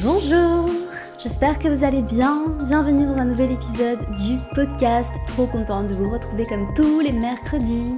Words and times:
Bonjour, 0.00 0.70
j'espère 1.18 1.58
que 1.58 1.66
vous 1.66 1.82
allez 1.82 2.02
bien. 2.02 2.56
Bienvenue 2.64 3.04
dans 3.04 3.16
un 3.16 3.24
nouvel 3.24 3.50
épisode 3.50 3.98
du 4.12 4.36
podcast. 4.54 5.12
Trop 5.26 5.46
contente 5.46 5.88
de 5.88 5.94
vous 5.94 6.08
retrouver 6.08 6.46
comme 6.46 6.72
tous 6.74 7.00
les 7.00 7.10
mercredis. 7.10 7.96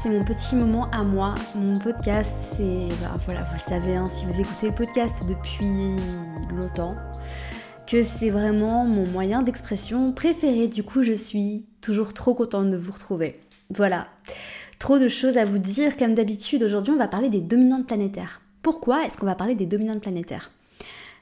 C'est 0.00 0.08
mon 0.08 0.24
petit 0.24 0.56
moment 0.56 0.88
à 0.90 1.04
moi. 1.04 1.34
Mon 1.54 1.78
podcast, 1.78 2.34
c'est... 2.56 2.88
Ben, 2.98 3.18
voilà, 3.26 3.42
vous 3.42 3.54
le 3.56 3.60
savez, 3.60 3.94
hein, 3.94 4.06
si 4.06 4.24
vous 4.24 4.40
écoutez 4.40 4.68
le 4.68 4.74
podcast 4.74 5.26
depuis 5.28 5.66
longtemps, 6.56 6.96
que 7.86 8.00
c'est 8.00 8.30
vraiment 8.30 8.86
mon 8.86 9.06
moyen 9.06 9.42
d'expression 9.42 10.12
préféré. 10.12 10.68
Du 10.68 10.82
coup, 10.82 11.02
je 11.02 11.12
suis 11.12 11.66
toujours 11.82 12.14
trop 12.14 12.32
contente 12.32 12.70
de 12.70 12.76
vous 12.78 12.92
retrouver. 12.92 13.38
Voilà. 13.68 14.06
Trop 14.78 14.98
de 14.98 15.08
choses 15.08 15.36
à 15.36 15.44
vous 15.44 15.58
dire. 15.58 15.98
Comme 15.98 16.14
d'habitude, 16.14 16.62
aujourd'hui, 16.62 16.94
on 16.94 16.98
va 16.98 17.08
parler 17.08 17.28
des 17.28 17.42
dominantes 17.42 17.86
planétaires. 17.86 18.40
Pourquoi 18.62 19.04
est-ce 19.04 19.18
qu'on 19.18 19.26
va 19.26 19.34
parler 19.34 19.54
des 19.54 19.66
dominantes 19.66 20.00
planétaires? 20.00 20.50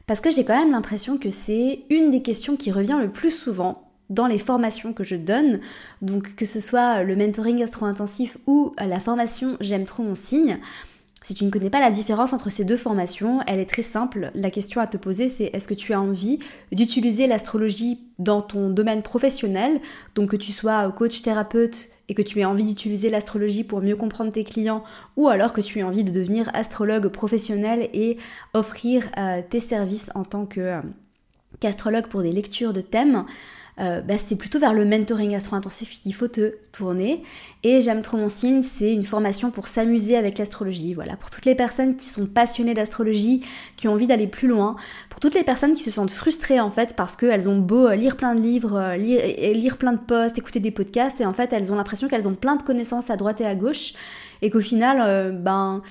Parce 0.06 0.20
que 0.20 0.30
j'ai 0.30 0.44
quand 0.44 0.56
même 0.56 0.72
l'impression 0.72 1.18
que 1.18 1.30
c'est 1.30 1.84
une 1.90 2.10
des 2.10 2.22
questions 2.22 2.56
qui 2.56 2.72
revient 2.72 2.98
le 3.00 3.10
plus 3.10 3.30
souvent 3.30 3.88
dans 4.10 4.26
les 4.26 4.38
formations 4.38 4.92
que 4.92 5.04
je 5.04 5.16
donne, 5.16 5.60
donc 6.02 6.34
que 6.34 6.44
ce 6.44 6.60
soit 6.60 7.02
le 7.02 7.16
mentoring 7.16 7.62
astro-intensif 7.62 8.36
ou 8.46 8.74
la 8.78 9.00
formation 9.00 9.56
J'aime 9.60 9.86
trop 9.86 10.02
mon 10.02 10.14
signe. 10.14 10.58
Si 11.24 11.34
tu 11.34 11.44
ne 11.44 11.50
connais 11.50 11.70
pas 11.70 11.80
la 11.80 11.90
différence 11.90 12.32
entre 12.32 12.50
ces 12.50 12.64
deux 12.64 12.76
formations, 12.76 13.40
elle 13.46 13.60
est 13.60 13.68
très 13.68 13.82
simple. 13.82 14.32
La 14.34 14.50
question 14.50 14.80
à 14.80 14.88
te 14.88 14.96
poser, 14.96 15.28
c'est 15.28 15.50
est-ce 15.52 15.68
que 15.68 15.74
tu 15.74 15.92
as 15.92 16.00
envie 16.00 16.40
d'utiliser 16.72 17.28
l'astrologie 17.28 18.00
dans 18.18 18.42
ton 18.42 18.70
domaine 18.70 19.02
professionnel, 19.02 19.80
donc 20.16 20.30
que 20.30 20.36
tu 20.36 20.50
sois 20.50 20.90
coach 20.90 21.22
thérapeute 21.22 21.88
et 22.12 22.14
que 22.14 22.20
tu 22.20 22.40
aies 22.40 22.44
envie 22.44 22.64
d'utiliser 22.64 23.08
l'astrologie 23.08 23.64
pour 23.64 23.80
mieux 23.80 23.96
comprendre 23.96 24.30
tes 24.30 24.44
clients, 24.44 24.84
ou 25.16 25.28
alors 25.28 25.54
que 25.54 25.62
tu 25.62 25.78
aies 25.78 25.82
envie 25.82 26.04
de 26.04 26.12
devenir 26.12 26.50
astrologue 26.52 27.08
professionnel 27.08 27.88
et 27.94 28.18
offrir 28.52 29.08
euh, 29.16 29.40
tes 29.48 29.60
services 29.60 30.10
en 30.14 30.24
tant 30.24 30.46
euh, 30.58 30.82
qu'astrologue 31.58 32.08
pour 32.08 32.20
des 32.20 32.32
lectures 32.32 32.74
de 32.74 32.82
thèmes. 32.82 33.24
Euh, 33.80 34.02
bah, 34.02 34.14
c'est 34.22 34.36
plutôt 34.36 34.58
vers 34.58 34.74
le 34.74 34.84
mentoring 34.84 35.34
astro-intensif 35.34 36.00
qu'il 36.00 36.14
faut 36.14 36.28
te 36.28 36.52
tourner. 36.72 37.22
Et 37.62 37.80
J'aime 37.80 38.02
trop 38.02 38.16
mon 38.16 38.28
signe, 38.28 38.62
c'est 38.62 38.92
une 38.92 39.04
formation 39.04 39.50
pour 39.50 39.66
s'amuser 39.66 40.16
avec 40.16 40.38
l'astrologie. 40.38 40.94
Voilà, 40.94 41.16
pour 41.16 41.30
toutes 41.30 41.46
les 41.46 41.54
personnes 41.54 41.96
qui 41.96 42.06
sont 42.06 42.26
passionnées 42.26 42.74
d'astrologie, 42.74 43.42
qui 43.76 43.88
ont 43.88 43.92
envie 43.92 44.06
d'aller 44.06 44.26
plus 44.26 44.48
loin, 44.48 44.76
pour 45.08 45.20
toutes 45.20 45.34
les 45.34 45.42
personnes 45.42 45.74
qui 45.74 45.82
se 45.82 45.90
sentent 45.90 46.10
frustrées 46.10 46.60
en 46.60 46.70
fait 46.70 46.94
parce 46.96 47.16
qu'elles 47.16 47.48
ont 47.48 47.58
beau 47.58 47.88
euh, 47.88 47.94
lire 47.94 48.16
plein 48.16 48.34
de 48.34 48.40
livres, 48.40 48.76
euh, 48.76 48.96
lire, 48.96 49.22
lire 49.54 49.78
plein 49.78 49.92
de 49.92 50.00
posts, 50.00 50.38
écouter 50.38 50.60
des 50.60 50.70
podcasts, 50.70 51.20
et 51.20 51.26
en 51.26 51.32
fait 51.32 51.52
elles 51.52 51.72
ont 51.72 51.76
l'impression 51.76 52.08
qu'elles 52.08 52.28
ont 52.28 52.34
plein 52.34 52.56
de 52.56 52.62
connaissances 52.62 53.10
à 53.10 53.16
droite 53.16 53.40
et 53.40 53.46
à 53.46 53.54
gauche, 53.54 53.94
et 54.42 54.50
qu'au 54.50 54.60
final, 54.60 55.32
ben 55.38 55.82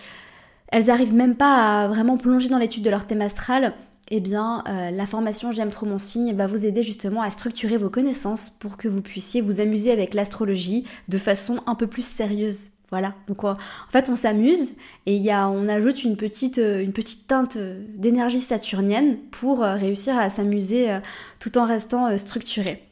elles 0.67 0.89
arrivent 0.89 1.13
même 1.13 1.35
pas 1.35 1.83
à 1.83 1.87
vraiment 1.87 2.17
plonger 2.17 2.49
dans 2.49 2.57
l'étude 2.57 2.83
de 2.83 2.89
leur 2.89 3.05
thème 3.05 3.21
astral 3.21 3.73
eh 4.11 4.19
bien, 4.19 4.63
euh, 4.67 4.91
la 4.91 5.05
formation 5.07 5.51
J'aime 5.51 5.71
trop 5.71 5.85
mon 5.85 5.97
signe 5.97 6.35
va 6.35 6.45
vous 6.45 6.65
aider 6.65 6.83
justement 6.83 7.21
à 7.21 7.31
structurer 7.31 7.77
vos 7.77 7.89
connaissances 7.89 8.49
pour 8.49 8.77
que 8.77 8.87
vous 8.87 9.01
puissiez 9.01 9.41
vous 9.41 9.61
amuser 9.61 9.91
avec 9.91 10.13
l'astrologie 10.13 10.85
de 11.07 11.17
façon 11.17 11.59
un 11.65 11.75
peu 11.75 11.87
plus 11.87 12.05
sérieuse. 12.05 12.71
Voilà. 12.89 13.15
Donc, 13.27 13.45
en 13.45 13.55
fait, 13.89 14.09
on 14.09 14.15
s'amuse 14.15 14.73
et 15.05 15.15
y 15.15 15.31
a, 15.31 15.47
on 15.47 15.69
ajoute 15.69 16.03
une 16.03 16.17
petite, 16.17 16.57
euh, 16.57 16.83
une 16.83 16.91
petite 16.91 17.25
teinte 17.27 17.55
euh, 17.55 17.83
d'énergie 17.95 18.41
saturnienne 18.41 19.17
pour 19.31 19.59
réussir 19.59 20.17
à 20.17 20.29
s'amuser 20.29 20.99
tout 21.39 21.57
en 21.57 21.65
restant 21.65 22.17
structuré 22.17 22.90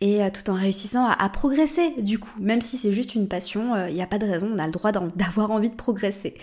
et 0.00 0.22
euh, 0.22 0.28
tout 0.30 0.50
en 0.50 0.54
réussissant 0.54 1.06
à, 1.06 1.28
progresser 1.30 1.94
du 1.98 2.18
coup, 2.18 2.34
même 2.38 2.60
si 2.60 2.76
c'est 2.76 2.92
juste 2.92 3.14
une 3.14 3.28
passion, 3.28 3.74
il 3.74 3.78
euh, 3.78 3.90
n'y 3.90 4.02
a 4.02 4.06
pas 4.06 4.18
de 4.18 4.26
raison, 4.26 4.48
on 4.54 4.58
a 4.58 4.66
le 4.66 4.72
droit 4.72 4.92
d'avoir 5.16 5.50
envie 5.50 5.70
de 5.70 5.74
progresser. 5.74 6.34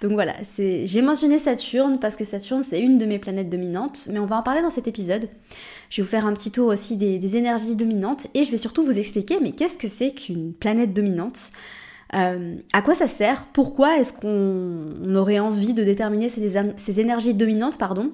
Donc 0.00 0.12
voilà, 0.12 0.34
j'ai 0.56 1.02
mentionné 1.02 1.38
Saturne 1.38 1.98
parce 1.98 2.16
que 2.16 2.24
Saturne 2.24 2.62
c'est 2.68 2.80
une 2.80 2.98
de 2.98 3.04
mes 3.04 3.18
planètes 3.18 3.50
dominantes, 3.50 4.08
mais 4.10 4.18
on 4.18 4.26
va 4.26 4.36
en 4.36 4.42
parler 4.42 4.62
dans 4.62 4.70
cet 4.70 4.88
épisode. 4.88 5.28
Je 5.90 6.00
vais 6.00 6.04
vous 6.04 6.10
faire 6.10 6.26
un 6.26 6.32
petit 6.32 6.50
tour 6.50 6.68
aussi 6.68 6.96
des, 6.96 7.36
énergies 7.36 7.76
dominantes 7.76 8.26
et 8.34 8.44
je 8.44 8.50
vais 8.50 8.56
surtout 8.56 8.84
vous 8.84 8.98
expliquer 8.98 9.38
mais 9.40 9.52
qu'est-ce 9.52 9.78
que 9.78 9.88
c'est 9.88 10.12
qu'une 10.12 10.52
planète 10.52 10.92
dominante? 10.92 11.52
Euh, 12.14 12.56
à 12.74 12.82
quoi 12.82 12.94
ça 12.94 13.06
sert? 13.06 13.46
Pourquoi 13.54 13.98
est-ce 13.98 14.12
qu'on 14.12 15.14
aurait 15.14 15.38
envie 15.38 15.72
de 15.72 15.82
déterminer 15.82 16.28
ces, 16.28 16.50
ces 16.76 17.00
énergies 17.00 17.32
dominantes 17.32 17.78
pardon? 17.78 18.10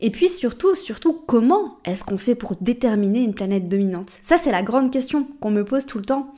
Et 0.00 0.10
puis 0.10 0.28
surtout, 0.28 0.74
surtout, 0.76 1.12
comment 1.12 1.78
est-ce 1.84 2.04
qu'on 2.04 2.18
fait 2.18 2.36
pour 2.36 2.54
déterminer 2.60 3.20
une 3.20 3.34
planète 3.34 3.68
dominante? 3.68 4.18
Ça, 4.24 4.36
c'est 4.36 4.52
la 4.52 4.62
grande 4.62 4.92
question 4.92 5.26
qu'on 5.40 5.50
me 5.50 5.64
pose 5.64 5.86
tout 5.86 5.98
le 5.98 6.04
temps. 6.04 6.32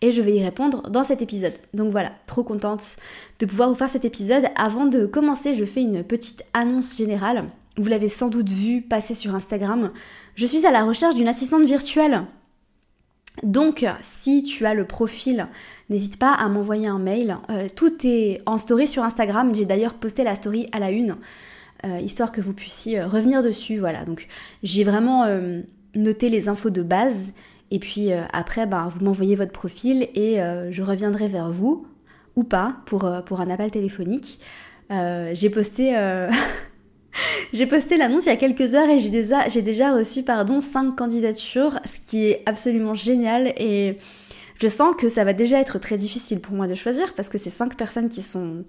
Et 0.00 0.10
je 0.10 0.20
vais 0.20 0.34
y 0.34 0.42
répondre 0.42 0.90
dans 0.90 1.04
cet 1.04 1.22
épisode. 1.22 1.54
Donc 1.72 1.92
voilà, 1.92 2.12
trop 2.26 2.42
contente 2.42 2.96
de 3.38 3.46
pouvoir 3.46 3.68
vous 3.68 3.76
faire 3.76 3.88
cet 3.88 4.04
épisode. 4.04 4.46
Avant 4.56 4.86
de 4.86 5.06
commencer, 5.06 5.54
je 5.54 5.64
fais 5.64 5.82
une 5.82 6.02
petite 6.02 6.42
annonce 6.52 6.96
générale. 6.96 7.44
Vous 7.76 7.88
l'avez 7.88 8.08
sans 8.08 8.28
doute 8.28 8.48
vu 8.48 8.82
passer 8.82 9.14
sur 9.14 9.34
Instagram. 9.34 9.92
Je 10.34 10.46
suis 10.46 10.66
à 10.66 10.72
la 10.72 10.84
recherche 10.84 11.14
d'une 11.14 11.28
assistante 11.28 11.64
virtuelle. 11.64 12.24
Donc, 13.42 13.84
si 14.00 14.42
tu 14.42 14.66
as 14.66 14.74
le 14.74 14.86
profil, 14.86 15.48
n'hésite 15.88 16.18
pas 16.18 16.32
à 16.32 16.48
m'envoyer 16.48 16.86
un 16.86 17.00
mail. 17.00 17.36
Euh, 17.50 17.66
tout 17.74 17.94
est 18.04 18.40
en 18.46 18.58
story 18.58 18.86
sur 18.86 19.02
Instagram. 19.02 19.54
J'ai 19.54 19.66
d'ailleurs 19.66 19.94
posté 19.94 20.22
la 20.22 20.34
story 20.34 20.68
à 20.72 20.78
la 20.78 20.90
une. 20.90 21.16
Euh, 21.84 22.00
histoire 22.00 22.32
que 22.32 22.40
vous 22.40 22.54
puissiez 22.54 23.00
euh, 23.00 23.06
revenir 23.06 23.42
dessus. 23.42 23.78
Voilà, 23.78 24.04
donc 24.04 24.26
j'ai 24.62 24.84
vraiment 24.84 25.24
euh, 25.24 25.60
noté 25.94 26.30
les 26.30 26.48
infos 26.48 26.70
de 26.70 26.82
base. 26.82 27.34
Et 27.70 27.78
puis 27.78 28.12
après, 28.32 28.66
bah, 28.66 28.86
vous 28.88 29.04
m'envoyez 29.04 29.34
votre 29.34 29.50
profil 29.50 30.06
et 30.14 30.36
je 30.36 30.82
reviendrai 30.82 31.26
vers 31.26 31.50
vous 31.50 31.88
ou 32.36 32.44
pas 32.44 32.76
pour, 32.84 33.10
pour 33.24 33.40
un 33.40 33.50
appel 33.50 33.70
téléphonique. 33.70 34.38
j'ai 34.90 35.50
posté 35.50 35.96
posté 37.68 37.96
l'annonce 37.96 38.26
il 38.26 38.28
y 38.28 38.32
a 38.32 38.36
quelques 38.36 38.74
heures 38.74 38.88
et 38.90 39.00
j'ai 39.00 39.08
déjà, 39.08 39.48
déjà 39.48 39.92
reçu 39.92 40.22
pardon, 40.22 40.60
5 40.60 40.94
candidatures, 40.94 41.80
ce 41.84 41.98
qui 41.98 42.26
est 42.26 42.42
absolument 42.46 42.94
génial 42.94 43.54
et 43.56 43.96
je 44.60 44.68
sens 44.68 44.94
que 44.94 45.08
ça 45.08 45.24
va 45.24 45.32
déjà 45.32 45.58
être 45.58 45.80
très 45.80 45.96
difficile 45.96 46.40
pour 46.40 46.54
moi 46.54 46.68
de 46.68 46.76
choisir 46.76 47.14
parce 47.14 47.28
que 47.28 47.38
c'est 47.38 47.50
5 47.50 47.76
personnes 47.76 48.10
qui 48.10 48.22
sont 48.22 48.64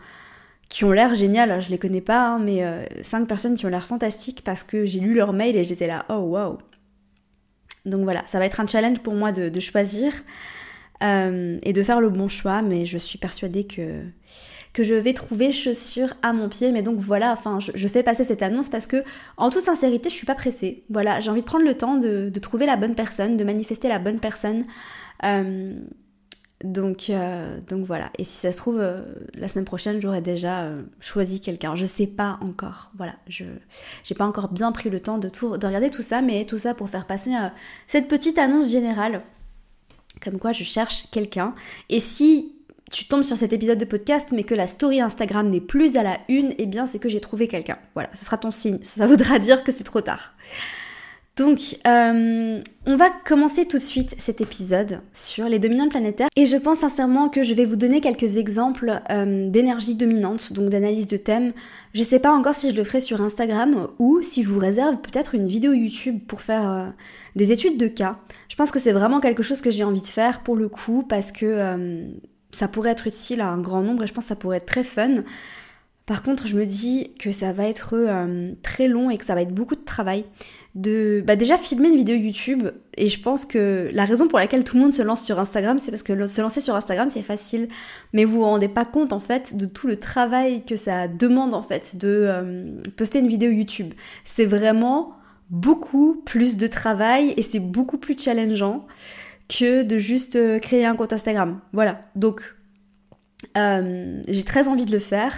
qui 0.69 0.83
ont 0.83 0.91
l'air 0.91 1.15
géniales, 1.15 1.61
je 1.61 1.69
les 1.69 1.77
connais 1.77 2.01
pas, 2.01 2.27
hein, 2.27 2.39
mais 2.39 2.63
euh, 2.63 2.83
cinq 3.01 3.27
personnes 3.27 3.55
qui 3.55 3.65
ont 3.65 3.69
l'air 3.69 3.85
fantastiques 3.85 4.43
parce 4.43 4.63
que 4.63 4.85
j'ai 4.85 4.99
lu 4.99 5.13
leur 5.13 5.33
mail 5.33 5.55
et 5.55 5.63
j'étais 5.63 5.87
là, 5.87 6.05
oh 6.09 6.19
waouh. 6.19 6.57
Donc 7.85 8.03
voilà, 8.03 8.23
ça 8.25 8.39
va 8.39 8.45
être 8.45 8.59
un 8.59 8.67
challenge 8.67 8.99
pour 8.99 9.13
moi 9.13 9.31
de, 9.31 9.59
choisir 9.59 10.11
euh, 11.03 11.59
et 11.61 11.71
de 11.71 11.83
faire 11.83 12.01
le 12.01 12.09
bon 12.09 12.27
choix, 12.27 12.61
mais 12.61 12.85
je 12.85 12.97
suis 12.97 13.19
persuadée 13.19 13.65
que, 13.65 14.01
que 14.75 14.83
je 14.83 14.93
vais 14.93 15.13
trouver 15.13 15.51
chaussures 15.51 16.13
à 16.21 16.33
mon 16.33 16.49
pied. 16.49 16.71
Mais 16.71 16.81
donc 16.81 16.97
voilà, 16.97 17.31
enfin, 17.31 17.59
je, 17.59 17.87
fais 17.87 18.03
passer 18.03 18.23
cette 18.23 18.41
annonce 18.41 18.69
parce 18.69 18.87
que, 18.87 19.03
en 19.37 19.49
toute 19.49 19.63
sincérité, 19.63 20.09
je 20.09 20.15
suis 20.15 20.25
pas 20.25 20.35
pressée. 20.35 20.83
Voilà, 20.89 21.21
j'ai 21.21 21.29
envie 21.29 21.41
de 21.41 21.45
prendre 21.45 21.63
le 21.63 21.75
temps 21.75 21.95
de, 21.95 22.29
trouver 22.39 22.65
la 22.65 22.75
bonne 22.75 22.95
personne, 22.95 23.37
de 23.37 23.43
manifester 23.43 23.87
la 23.87 23.99
bonne 23.99 24.19
personne. 24.19 24.65
Euh, 25.23 25.75
donc, 26.63 27.09
euh, 27.09 27.59
donc 27.67 27.85
voilà. 27.85 28.11
Et 28.17 28.23
si 28.23 28.37
ça 28.37 28.51
se 28.51 28.57
trouve, 28.57 28.79
euh, 28.79 29.01
la 29.33 29.47
semaine 29.47 29.65
prochaine, 29.65 29.99
j'aurai 29.99 30.21
déjà 30.21 30.63
euh, 30.63 30.83
choisi 30.99 31.41
quelqu'un. 31.41 31.75
Je 31.75 31.85
sais 31.85 32.07
pas 32.07 32.37
encore. 32.41 32.91
Voilà. 32.97 33.15
Je 33.27 33.43
j'ai 34.03 34.15
pas 34.15 34.25
encore 34.25 34.49
bien 34.49 34.71
pris 34.71 34.89
le 34.89 34.99
temps 34.99 35.17
de, 35.17 35.27
tout, 35.27 35.57
de 35.57 35.67
regarder 35.67 35.89
tout 35.89 36.01
ça, 36.01 36.21
mais 36.21 36.45
tout 36.45 36.57
ça 36.57 36.73
pour 36.73 36.89
faire 36.89 37.05
passer 37.05 37.31
cette 37.87 38.07
petite 38.07 38.37
annonce 38.37 38.71
générale. 38.71 39.21
Comme 40.23 40.39
quoi 40.39 40.53
je 40.53 40.63
cherche 40.63 41.09
quelqu'un. 41.11 41.53
Et 41.89 41.99
si 41.99 42.53
tu 42.89 43.05
tombes 43.05 43.23
sur 43.23 43.35
cet 43.35 43.51
épisode 43.51 43.77
de 43.77 43.85
podcast, 43.85 44.29
mais 44.31 44.43
que 44.43 44.55
la 44.55 44.67
story 44.67 45.01
Instagram 45.01 45.49
n'est 45.49 45.59
plus 45.59 45.97
à 45.97 46.03
la 46.03 46.19
une, 46.29 46.53
eh 46.57 46.67
bien 46.67 46.85
c'est 46.85 46.99
que 46.99 47.09
j'ai 47.09 47.19
trouvé 47.19 47.49
quelqu'un. 47.49 47.77
Voilà, 47.95 48.09
ce 48.13 48.23
sera 48.23 48.37
ton 48.37 48.51
signe. 48.51 48.79
Ça 48.81 49.07
voudra 49.07 49.39
dire 49.39 49.63
que 49.63 49.73
c'est 49.73 49.83
trop 49.83 50.01
tard. 50.01 50.33
Donc, 51.37 51.77
euh, 51.85 52.61
on 52.85 52.95
va 52.95 53.09
commencer 53.25 53.65
tout 53.65 53.75
de 53.75 53.81
suite 53.81 54.15
cet 54.17 54.39
épisode 54.39 55.01
sur 55.11 55.49
les 55.49 55.59
dominantes 55.59 55.89
planétaires 55.89 56.29
et 56.37 56.45
je 56.45 56.55
pense 56.55 56.79
sincèrement 56.79 57.27
que 57.27 57.43
je 57.43 57.53
vais 57.53 57.65
vous 57.65 57.75
donner 57.75 57.99
quelques 57.99 58.37
exemples 58.37 59.01
euh, 59.11 59.49
d'énergie 59.49 59.95
dominante, 59.95 60.53
donc 60.53 60.69
d'analyse 60.69 61.07
de 61.07 61.17
thème. 61.17 61.51
Je 61.93 62.03
sais 62.03 62.19
pas 62.19 62.31
encore 62.31 62.55
si 62.55 62.71
je 62.71 62.75
le 62.77 62.85
ferai 62.85 63.01
sur 63.01 63.21
Instagram 63.21 63.87
ou 63.99 64.21
si 64.21 64.43
je 64.43 64.49
vous 64.49 64.59
réserve 64.59 64.95
peut-être 65.01 65.35
une 65.35 65.45
vidéo 65.45 65.73
YouTube 65.73 66.19
pour 66.25 66.41
faire 66.41 66.71
euh, 66.71 66.85
des 67.35 67.51
études 67.51 67.77
de 67.77 67.87
cas. 67.87 68.17
Je 68.47 68.55
pense 68.55 68.71
que 68.71 68.79
c'est 68.79 68.93
vraiment 68.93 69.19
quelque 69.19 69.43
chose 69.43 69.59
que 69.59 69.71
j'ai 69.71 69.83
envie 69.83 70.01
de 70.01 70.07
faire 70.07 70.41
pour 70.41 70.55
le 70.55 70.69
coup 70.69 71.03
parce 71.03 71.33
que 71.33 72.05
ça 72.51 72.69
pourrait 72.69 72.91
être 72.91 73.07
utile 73.07 73.41
à 73.41 73.49
un 73.49 73.59
grand 73.59 73.81
nombre 73.81 74.03
et 74.03 74.07
je 74.07 74.13
pense 74.13 74.23
que 74.23 74.29
ça 74.29 74.35
pourrait 74.37 74.57
être 74.57 74.65
très 74.65 74.85
fun. 74.85 75.15
Par 76.05 76.21
contre, 76.21 76.47
je 76.47 76.55
me 76.55 76.65
dis 76.65 77.13
que 77.17 77.31
ça 77.31 77.51
va 77.51 77.67
être 77.67 77.95
très 78.61 78.87
long 78.87 79.09
et 79.09 79.17
que 79.17 79.25
ça 79.25 79.33
va 79.33 79.41
être 79.41 79.53
beaucoup 79.53 79.75
de 79.75 79.83
travail 79.83 80.25
de 80.75 81.23
bah 81.25 81.37
déjà 81.37 81.57
filmer 81.57 81.87
une 81.87 81.95
vidéo 81.95 82.15
YouTube. 82.15 82.67
Et 82.97 83.09
je 83.09 83.19
pense 83.19 83.45
que 83.45 83.89
la 83.93 84.05
raison 84.05 84.27
pour 84.27 84.37
laquelle 84.37 84.63
tout 84.63 84.75
le 84.75 84.83
monde 84.83 84.93
se 84.93 85.01
lance 85.01 85.23
sur 85.23 85.39
Instagram 85.39 85.79
c'est 85.79 85.89
parce 85.89 86.03
que 86.03 86.27
se 86.27 86.41
lancer 86.41 86.61
sur 86.61 86.75
Instagram 86.75 87.09
c'est 87.09 87.21
facile. 87.21 87.69
Mais 88.13 88.25
vous 88.25 88.37
vous 88.37 88.43
rendez 88.43 88.67
pas 88.67 88.85
compte 88.85 89.13
en 89.13 89.19
fait 89.19 89.55
de 89.55 89.65
tout 89.65 89.87
le 89.87 89.97
travail 89.97 90.63
que 90.65 90.75
ça 90.75 91.07
demande 91.07 91.53
en 91.53 91.61
fait 91.61 91.95
de 91.95 92.07
euh, 92.27 92.81
poster 92.97 93.19
une 93.19 93.27
vidéo 93.27 93.51
YouTube. 93.51 93.93
C'est 94.25 94.45
vraiment 94.45 95.13
beaucoup 95.49 96.21
plus 96.25 96.57
de 96.57 96.67
travail 96.67 97.33
et 97.37 97.41
c'est 97.41 97.59
beaucoup 97.59 97.97
plus 97.97 98.17
challengeant 98.17 98.85
que 99.47 99.83
de 99.83 99.97
juste 99.97 100.35
euh, 100.35 100.59
créer 100.59 100.85
un 100.85 100.95
compte 100.95 101.13
Instagram. 101.13 101.61
Voilà. 101.71 102.01
Donc 102.15 102.55
Euh, 103.57 104.21
j'ai 104.27 104.43
très 104.43 104.67
envie 104.67 104.85
de 104.85 104.91
le 104.91 104.99
faire, 104.99 105.33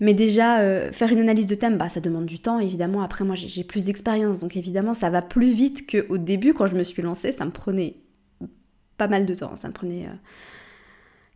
mais 0.00 0.14
déjà 0.14 0.60
euh, 0.60 0.92
faire 0.92 1.10
une 1.12 1.20
analyse 1.20 1.46
de 1.46 1.54
thème, 1.54 1.76
bah, 1.76 1.88
ça 1.88 2.00
demande 2.00 2.26
du 2.26 2.38
temps 2.38 2.58
évidemment. 2.58 3.02
Après 3.02 3.24
moi 3.24 3.34
j'ai 3.34 3.64
plus 3.64 3.84
d'expérience, 3.84 4.38
donc 4.38 4.56
évidemment 4.56 4.94
ça 4.94 5.10
va 5.10 5.22
plus 5.22 5.52
vite 5.52 5.90
qu'au 5.90 6.18
début 6.18 6.54
quand 6.54 6.66
je 6.66 6.76
me 6.76 6.82
suis 6.82 7.02
lancée. 7.02 7.32
Ça 7.32 7.44
me 7.44 7.50
prenait 7.50 7.96
pas 8.98 9.08
mal 9.08 9.26
de 9.26 9.34
temps, 9.34 9.56
ça 9.56 9.68
me 9.68 9.72
prenait 9.72 10.06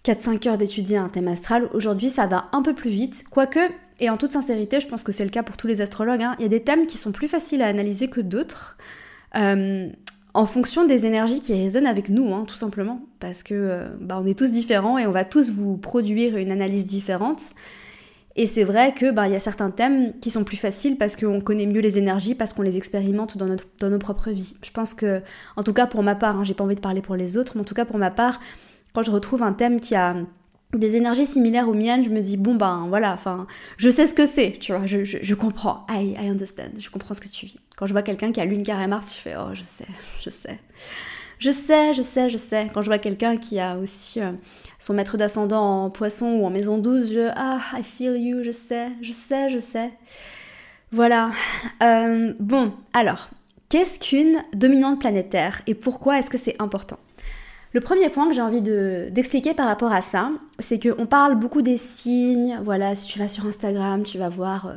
4-5 0.05 0.49
heures 0.49 0.59
d'étudier 0.59 0.97
un 0.97 1.09
thème 1.09 1.29
astral. 1.29 1.69
Aujourd'hui 1.73 2.09
ça 2.09 2.27
va 2.27 2.49
un 2.53 2.63
peu 2.63 2.75
plus 2.75 2.91
vite, 2.91 3.25
quoique, 3.31 3.61
et 3.99 4.11
en 4.11 4.17
toute 4.17 4.33
sincérité 4.33 4.81
je 4.81 4.89
pense 4.89 5.05
que 5.05 5.13
c'est 5.13 5.25
le 5.25 5.31
cas 5.31 5.43
pour 5.43 5.57
tous 5.57 5.67
les 5.67 5.81
astrologues, 5.81 6.23
hein, 6.23 6.37
il 6.39 6.43
y 6.43 6.47
a 6.47 6.49
des 6.49 6.63
thèmes 6.63 6.87
qui 6.87 6.97
sont 6.97 7.13
plus 7.13 7.29
faciles 7.29 7.63
à 7.63 7.67
analyser 7.67 8.09
que 8.09 8.21
d'autres. 8.21 8.77
En 10.33 10.47
fonction 10.47 10.87
des 10.87 11.07
énergies 11.07 11.41
qui 11.41 11.55
résonnent 11.55 11.87
avec 11.87 12.09
nous, 12.09 12.33
hein, 12.33 12.45
tout 12.47 12.55
simplement, 12.55 13.03
parce 13.19 13.43
que 13.43 13.55
euh, 13.55 13.89
bah, 14.01 14.21
on 14.23 14.27
est 14.27 14.39
tous 14.39 14.51
différents 14.51 14.97
et 14.97 15.07
on 15.07 15.11
va 15.11 15.25
tous 15.25 15.51
vous 15.51 15.77
produire 15.77 16.37
une 16.37 16.51
analyse 16.51 16.85
différente. 16.85 17.43
Et 18.37 18.47
c'est 18.47 18.63
vrai 18.63 18.95
que 18.95 19.11
bah, 19.11 19.27
y 19.27 19.35
a 19.35 19.41
certains 19.41 19.71
thèmes 19.71 20.15
qui 20.21 20.31
sont 20.31 20.45
plus 20.45 20.57
faciles 20.57 20.97
parce 20.97 21.17
qu'on 21.17 21.41
connaît 21.41 21.67
mieux 21.67 21.81
les 21.81 21.99
énergies, 21.99 22.37
parce 22.37 22.55
qu'on 22.55 22.63
les 22.63 22.77
expérimente 22.77 23.37
dans, 23.37 23.47
notre, 23.47 23.67
dans 23.81 23.91
nos 23.91 23.99
propres 23.99 24.31
vies. 24.31 24.55
Je 24.63 24.71
pense 24.71 24.95
que, 24.95 25.21
en 25.57 25.65
tout 25.65 25.73
cas 25.73 25.87
pour 25.87 26.05
ma 26.05 26.15
part, 26.15 26.39
hein, 26.39 26.45
j'ai 26.45 26.55
pas 26.55 26.63
envie 26.63 26.77
de 26.77 26.81
parler 26.81 27.03
pour 27.03 27.17
les 27.17 27.37
autres, 27.37 27.53
mais 27.57 27.63
en 27.63 27.65
tout 27.65 27.75
cas 27.75 27.85
pour 27.85 27.99
ma 27.99 28.13
part, 28.13 28.39
quand 28.95 29.03
je 29.03 29.11
retrouve 29.11 29.43
un 29.43 29.53
thème 29.53 29.81
qui 29.81 29.97
a 29.97 30.15
des 30.73 30.97
énergies 30.97 31.27
similaires 31.27 31.69
aux 31.69 31.75
miennes, 31.75 32.05
je 32.05 32.11
me 32.11 32.21
dis 32.21 32.37
bon 32.37 32.55
ben 32.55 32.87
voilà, 32.89 33.13
enfin 33.13 33.47
je 33.77 33.91
sais 33.91 34.07
ce 34.07 34.15
que 34.15 34.27
c'est, 34.27 34.57
tu 34.61 34.73
vois, 34.73 34.87
je, 34.87 35.35
comprends, 35.35 35.85
I, 35.89 36.17
I 36.21 36.29
understand, 36.29 36.71
je 36.79 36.91
comprends 36.91 37.15
ce 37.15 37.21
que 37.21 37.29
tu 37.29 37.47
vis. 37.47 37.59
Quand 37.77 37.87
je 37.87 37.93
vois 37.93 38.03
quelqu'un 38.03 38.31
qui 38.31 38.41
a 38.41 38.45
lune 38.45 38.63
carré 38.63 38.87
Mars, 38.87 39.15
je 39.15 39.21
fais 39.21 39.35
oh 39.37 39.51
je 39.55 39.63
sais, 39.63 39.87
je 40.21 40.31
sais. 40.31 40.59
Je 41.41 41.51
sais, 41.51 41.95
je 41.95 42.03
sais, 42.03 42.29
je 42.29 42.37
sais. 42.37 42.69
Quand 42.75 42.83
je 42.83 42.89
vois 42.89 42.99
quelqu'un 42.99 43.39
qui 43.39 43.59
a 43.59 43.79
aussi 43.79 44.21
euh, 44.21 44.31
son 44.79 44.93
maître 44.93 45.17
d'ascendant 45.17 45.85
en 45.85 45.91
poisson 45.91 46.27
ou 46.33 46.45
en 46.45 46.51
maison 46.51 46.77
12, 46.77 47.15
je 47.15 47.31
ah 47.35 47.61
I 47.73 47.83
feel 47.83 48.15
you, 48.15 48.45
je 48.45 48.51
sais, 48.51 48.89
je 49.01 49.13
sais, 49.13 49.49
je 49.49 49.59
sais. 49.59 49.91
Voilà. 50.93 51.31
Euh, 51.83 52.35
bon, 52.41 52.75
alors, 52.93 53.31
qu'est-ce 53.71 53.99
qu'une 53.99 54.43
dominante 54.53 55.01
planétaire 55.01 55.63
et 55.67 55.75
pourquoi 55.75 56.19
est-ce 56.19 56.29
que 56.29 56.37
c'est 56.37 56.61
important? 56.61 56.99
Le 57.73 57.81
premier 57.81 58.09
point 58.09 58.29
que 58.29 58.35
j'ai 58.35 58.43
envie 58.43 58.63
d'expliquer 58.63 59.55
par 59.55 59.67
rapport 59.67 59.93
à 59.93 60.01
ça, 60.01 60.33
c'est 60.59 60.81
qu'on 60.83 61.07
parle 61.07 61.37
beaucoup 61.37 61.63
des 61.63 61.77
signes. 61.77 62.59
Voilà, 62.65 62.95
si 62.95 63.07
tu 63.07 63.19
vas 63.19 63.29
sur 63.29 63.47
Instagram, 63.47 64.03
tu 64.03 64.19
vas 64.19 64.29
voir 64.29 64.67
euh, 64.67 64.75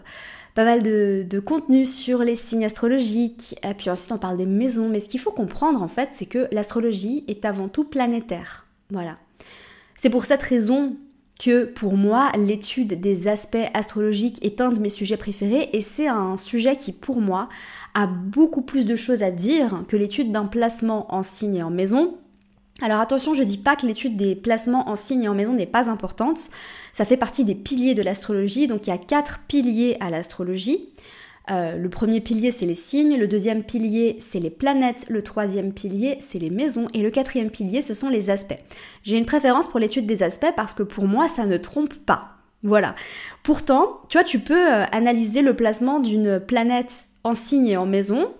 pas 0.53 0.63
mal 0.63 0.83
de, 0.83 1.25
de 1.27 1.39
contenu 1.39 1.85
sur 1.85 2.19
les 2.19 2.35
signes 2.35 2.65
astrologiques. 2.65 3.55
Et 3.67 3.73
puis 3.73 3.89
ensuite, 3.89 4.11
on 4.11 4.19
parle 4.19 4.37
des 4.37 4.45
maisons. 4.45 4.89
Mais 4.89 4.99
ce 4.99 5.09
qu'il 5.09 5.19
faut 5.19 5.31
comprendre, 5.31 5.81
en 5.81 5.87
fait, 5.87 6.09
c'est 6.13 6.27
que 6.27 6.47
l'astrologie 6.51 7.23
est 7.27 7.45
avant 7.45 7.67
tout 7.67 7.83
planétaire. 7.83 8.67
Voilà. 8.91 9.17
C'est 9.97 10.11
pour 10.11 10.25
cette 10.25 10.43
raison 10.43 10.95
que 11.39 11.65
pour 11.65 11.97
moi, 11.97 12.31
l'étude 12.37 13.01
des 13.01 13.27
aspects 13.27 13.57
astrologiques 13.73 14.43
est 14.45 14.61
un 14.61 14.69
de 14.69 14.79
mes 14.79 14.89
sujets 14.89 15.17
préférés 15.17 15.69
et 15.73 15.81
c'est 15.81 16.07
un 16.07 16.37
sujet 16.37 16.75
qui 16.75 16.93
pour 16.93 17.21
moi 17.21 17.49
a 17.95 18.05
beaucoup 18.05 18.61
plus 18.61 18.85
de 18.85 18.95
choses 18.95 19.23
à 19.23 19.31
dire 19.31 19.83
que 19.87 19.97
l'étude 19.97 20.31
d'un 20.31 20.45
placement 20.45 21.13
en 21.13 21.23
signe 21.23 21.55
et 21.55 21.63
en 21.63 21.71
maison 21.71 22.17
alors 22.81 22.99
attention, 22.99 23.33
je 23.33 23.43
dis 23.43 23.59
pas 23.59 23.75
que 23.75 23.85
l'étude 23.85 24.17
des 24.17 24.35
placements 24.35 24.89
en 24.89 24.95
signe 24.95 25.23
et 25.23 25.27
en 25.27 25.35
maison 25.35 25.53
n'est 25.53 25.67
pas 25.67 25.89
importante. 25.89 26.49
Ça 26.91 27.05
fait 27.05 27.17
partie 27.17 27.45
des 27.45 27.55
piliers 27.55 27.93
de 27.93 28.01
l'astrologie. 28.01 28.67
Donc 28.67 28.87
il 28.87 28.89
y 28.89 28.93
a 28.93 28.97
quatre 28.97 29.41
piliers 29.47 29.95
à 29.99 30.09
l'astrologie. 30.09 30.89
Euh, 31.51 31.77
le 31.77 31.89
premier 31.89 32.19
pilier, 32.21 32.51
c'est 32.51 32.65
les 32.65 32.75
signes. 32.75 33.17
Le 33.17 33.27
deuxième 33.27 33.63
pilier, 33.63 34.17
c'est 34.19 34.39
les 34.39 34.49
planètes. 34.49 35.05
Le 35.09 35.21
troisième 35.21 35.71
pilier, 35.73 36.17
c'est 36.19 36.39
les 36.39 36.49
maisons. 36.49 36.87
Et 36.93 37.03
le 37.03 37.11
quatrième 37.11 37.51
pilier, 37.51 37.81
ce 37.81 37.93
sont 37.93 38.09
les 38.09 38.29
aspects. 38.29 38.59
J'ai 39.03 39.17
une 39.17 39.25
préférence 39.25 39.67
pour 39.67 39.79
l'étude 39.79 40.07
des 40.07 40.23
aspects 40.23 40.53
parce 40.55 40.73
que 40.73 40.83
pour 40.83 41.05
moi, 41.05 41.27
ça 41.27 41.45
ne 41.45 41.57
trompe 41.57 41.93
pas. 41.93 42.37
Voilà. 42.63 42.95
Pourtant, 43.43 44.01
tu 44.09 44.17
vois, 44.17 44.23
tu 44.23 44.39
peux 44.39 44.71
euh, 44.71 44.85
analyser 44.91 45.41
le 45.41 45.55
placement 45.55 45.99
d'une 45.99 46.39
planète 46.39 47.05
en 47.23 47.33
signe 47.33 47.67
et 47.67 47.77
en 47.77 47.85
maison. 47.85 48.33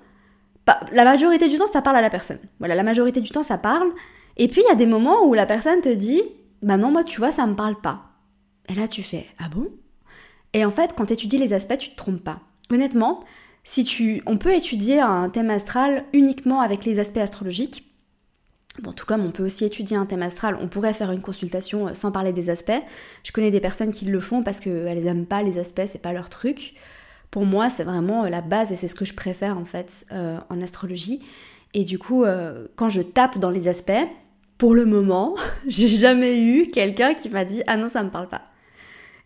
La 0.94 1.03
majorité 1.03 1.50
du 1.50 1.57
temps, 1.57 1.71
ça 1.71 1.81
parle 1.81 1.97
à 1.97 2.01
la 2.01 2.09
personne. 2.09 2.39
Voilà, 2.59 2.74
la 2.74 2.83
majorité 2.83 3.19
du 3.19 3.29
temps, 3.31 3.44
ça 3.44 3.57
parle. 3.57 3.91
Et 4.38 4.47
puis 4.47 4.62
il 4.65 4.69
y 4.69 4.71
a 4.71 4.75
des 4.75 4.85
moments 4.85 5.25
où 5.25 5.33
la 5.33 5.45
personne 5.45 5.81
te 5.81 5.89
dit 5.89 6.21
Bah 6.62 6.77
non, 6.77 6.91
moi 6.91 7.03
tu 7.03 7.19
vois, 7.19 7.31
ça 7.31 7.45
me 7.45 7.56
parle 7.56 7.80
pas. 7.80 8.03
Et 8.69 8.75
là 8.75 8.88
tu 8.88 9.03
fais 9.03 9.25
Ah 9.39 9.50
bon? 9.50 9.69
Et 10.53 10.63
en 10.65 10.71
fait, 10.71 10.94
quand 10.95 11.07
tu 11.07 11.13
étudies 11.13 11.38
les 11.38 11.53
aspects, 11.53 11.77
tu 11.77 11.89
te 11.89 11.95
trompes 11.95 12.24
pas. 12.24 12.39
Honnêtement, 12.71 13.24
si 13.63 13.83
tu, 13.83 14.21
on 14.25 14.38
peut 14.38 14.53
étudier 14.53 15.00
un 15.00 15.30
thème 15.30 15.50
astral 15.50 16.06
uniquement 16.13 16.62
avec 16.62 16.85
les 16.85 17.00
aspects 17.00 17.18
astrologiques. 17.18 17.89
Bon, 18.81 18.91
tout 18.91 19.06
comme 19.06 19.24
on 19.24 19.31
peut 19.31 19.45
aussi 19.45 19.65
étudier 19.65 19.97
un 19.97 20.06
thème 20.06 20.24
astral, 20.24 20.57
on 20.59 20.68
pourrait 20.68 20.94
faire 20.94 21.12
une 21.12 21.21
consultation 21.21 21.88
euh, 21.88 21.94
sans 21.94 22.12
parler 22.12 22.33
des 22.33 22.50
aspects. 22.50 22.81
Je 23.24 23.31
connais 23.31 23.51
des 23.51 23.62
personnes 23.62 23.91
qui 23.91 24.06
le 24.06 24.19
font 24.19 24.41
parce 24.41 24.59
qu'elles 24.59 25.03
n'aiment 25.03 25.27
pas 25.27 25.44
les 25.44 25.59
aspects, 25.59 25.83
c'est 25.86 26.01
pas 26.01 26.13
leur 26.13 26.29
truc. 26.29 26.74
Pour 27.29 27.45
moi, 27.45 27.69
c'est 27.69 27.83
vraiment 27.83 28.25
euh, 28.25 28.29
la 28.29 28.41
base 28.41 28.71
et 28.71 28.75
c'est 28.75 28.88
ce 28.88 28.95
que 28.95 29.06
je 29.06 29.13
préfère 29.13 29.57
en 29.57 29.65
fait 29.65 30.06
euh, 30.12 30.39
en 30.50 30.62
astrologie. 30.62 31.21
Et 31.75 31.83
du 31.83 31.97
coup, 31.97 32.24
quand 32.75 32.89
je 32.89 33.01
tape 33.01 33.39
dans 33.39 33.50
les 33.50 33.68
aspects, 33.68 34.06
pour 34.63 34.75
le 34.75 34.86
moment, 34.86 35.36
j'ai 35.68 35.89
jamais 35.89 36.42
eu 36.42 36.68
quelqu'un 36.68 37.15
qui 37.15 37.27
m'a 37.27 37.44
dit 37.44 37.62
ah 37.68 37.75
non 37.75 37.89
ça 37.89 38.01
me 38.01 38.10
parle 38.10 38.30
pas. 38.30 38.44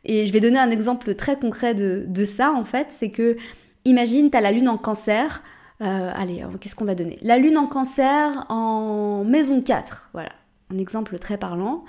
Et 0.04 0.26
je 0.26 0.34
vais 0.34 0.40
donner 0.40 0.58
un 0.58 0.72
exemple 0.72 1.14
très 1.14 1.38
concret 1.38 1.76
de, 1.76 2.26
ça 2.26 2.52
en 2.54 2.66
fait, 2.66 2.88
c'est 2.90 3.12
que 3.12 3.38
imagine 3.86 4.32
tu 4.32 4.38
as 4.38 4.42
la 4.42 4.52
lune 4.52 4.68
en 4.68 4.80
cancer, 4.80 5.44
euh, 5.84 6.12
allez 6.16 6.44
qu'est-ce 6.60 6.76
qu'on 6.76 6.86
va 6.86 6.96
donner? 6.96 7.20
La 7.22 7.38
lune 7.38 7.56
en 7.60 7.68
cancer 7.68 8.48
en 8.50 9.26
maison 9.26 9.62
4, 9.62 10.10
voilà, 10.14 10.32
un 10.74 10.80
exemple 10.80 11.20
très 11.20 11.38
parlant. 11.38 11.86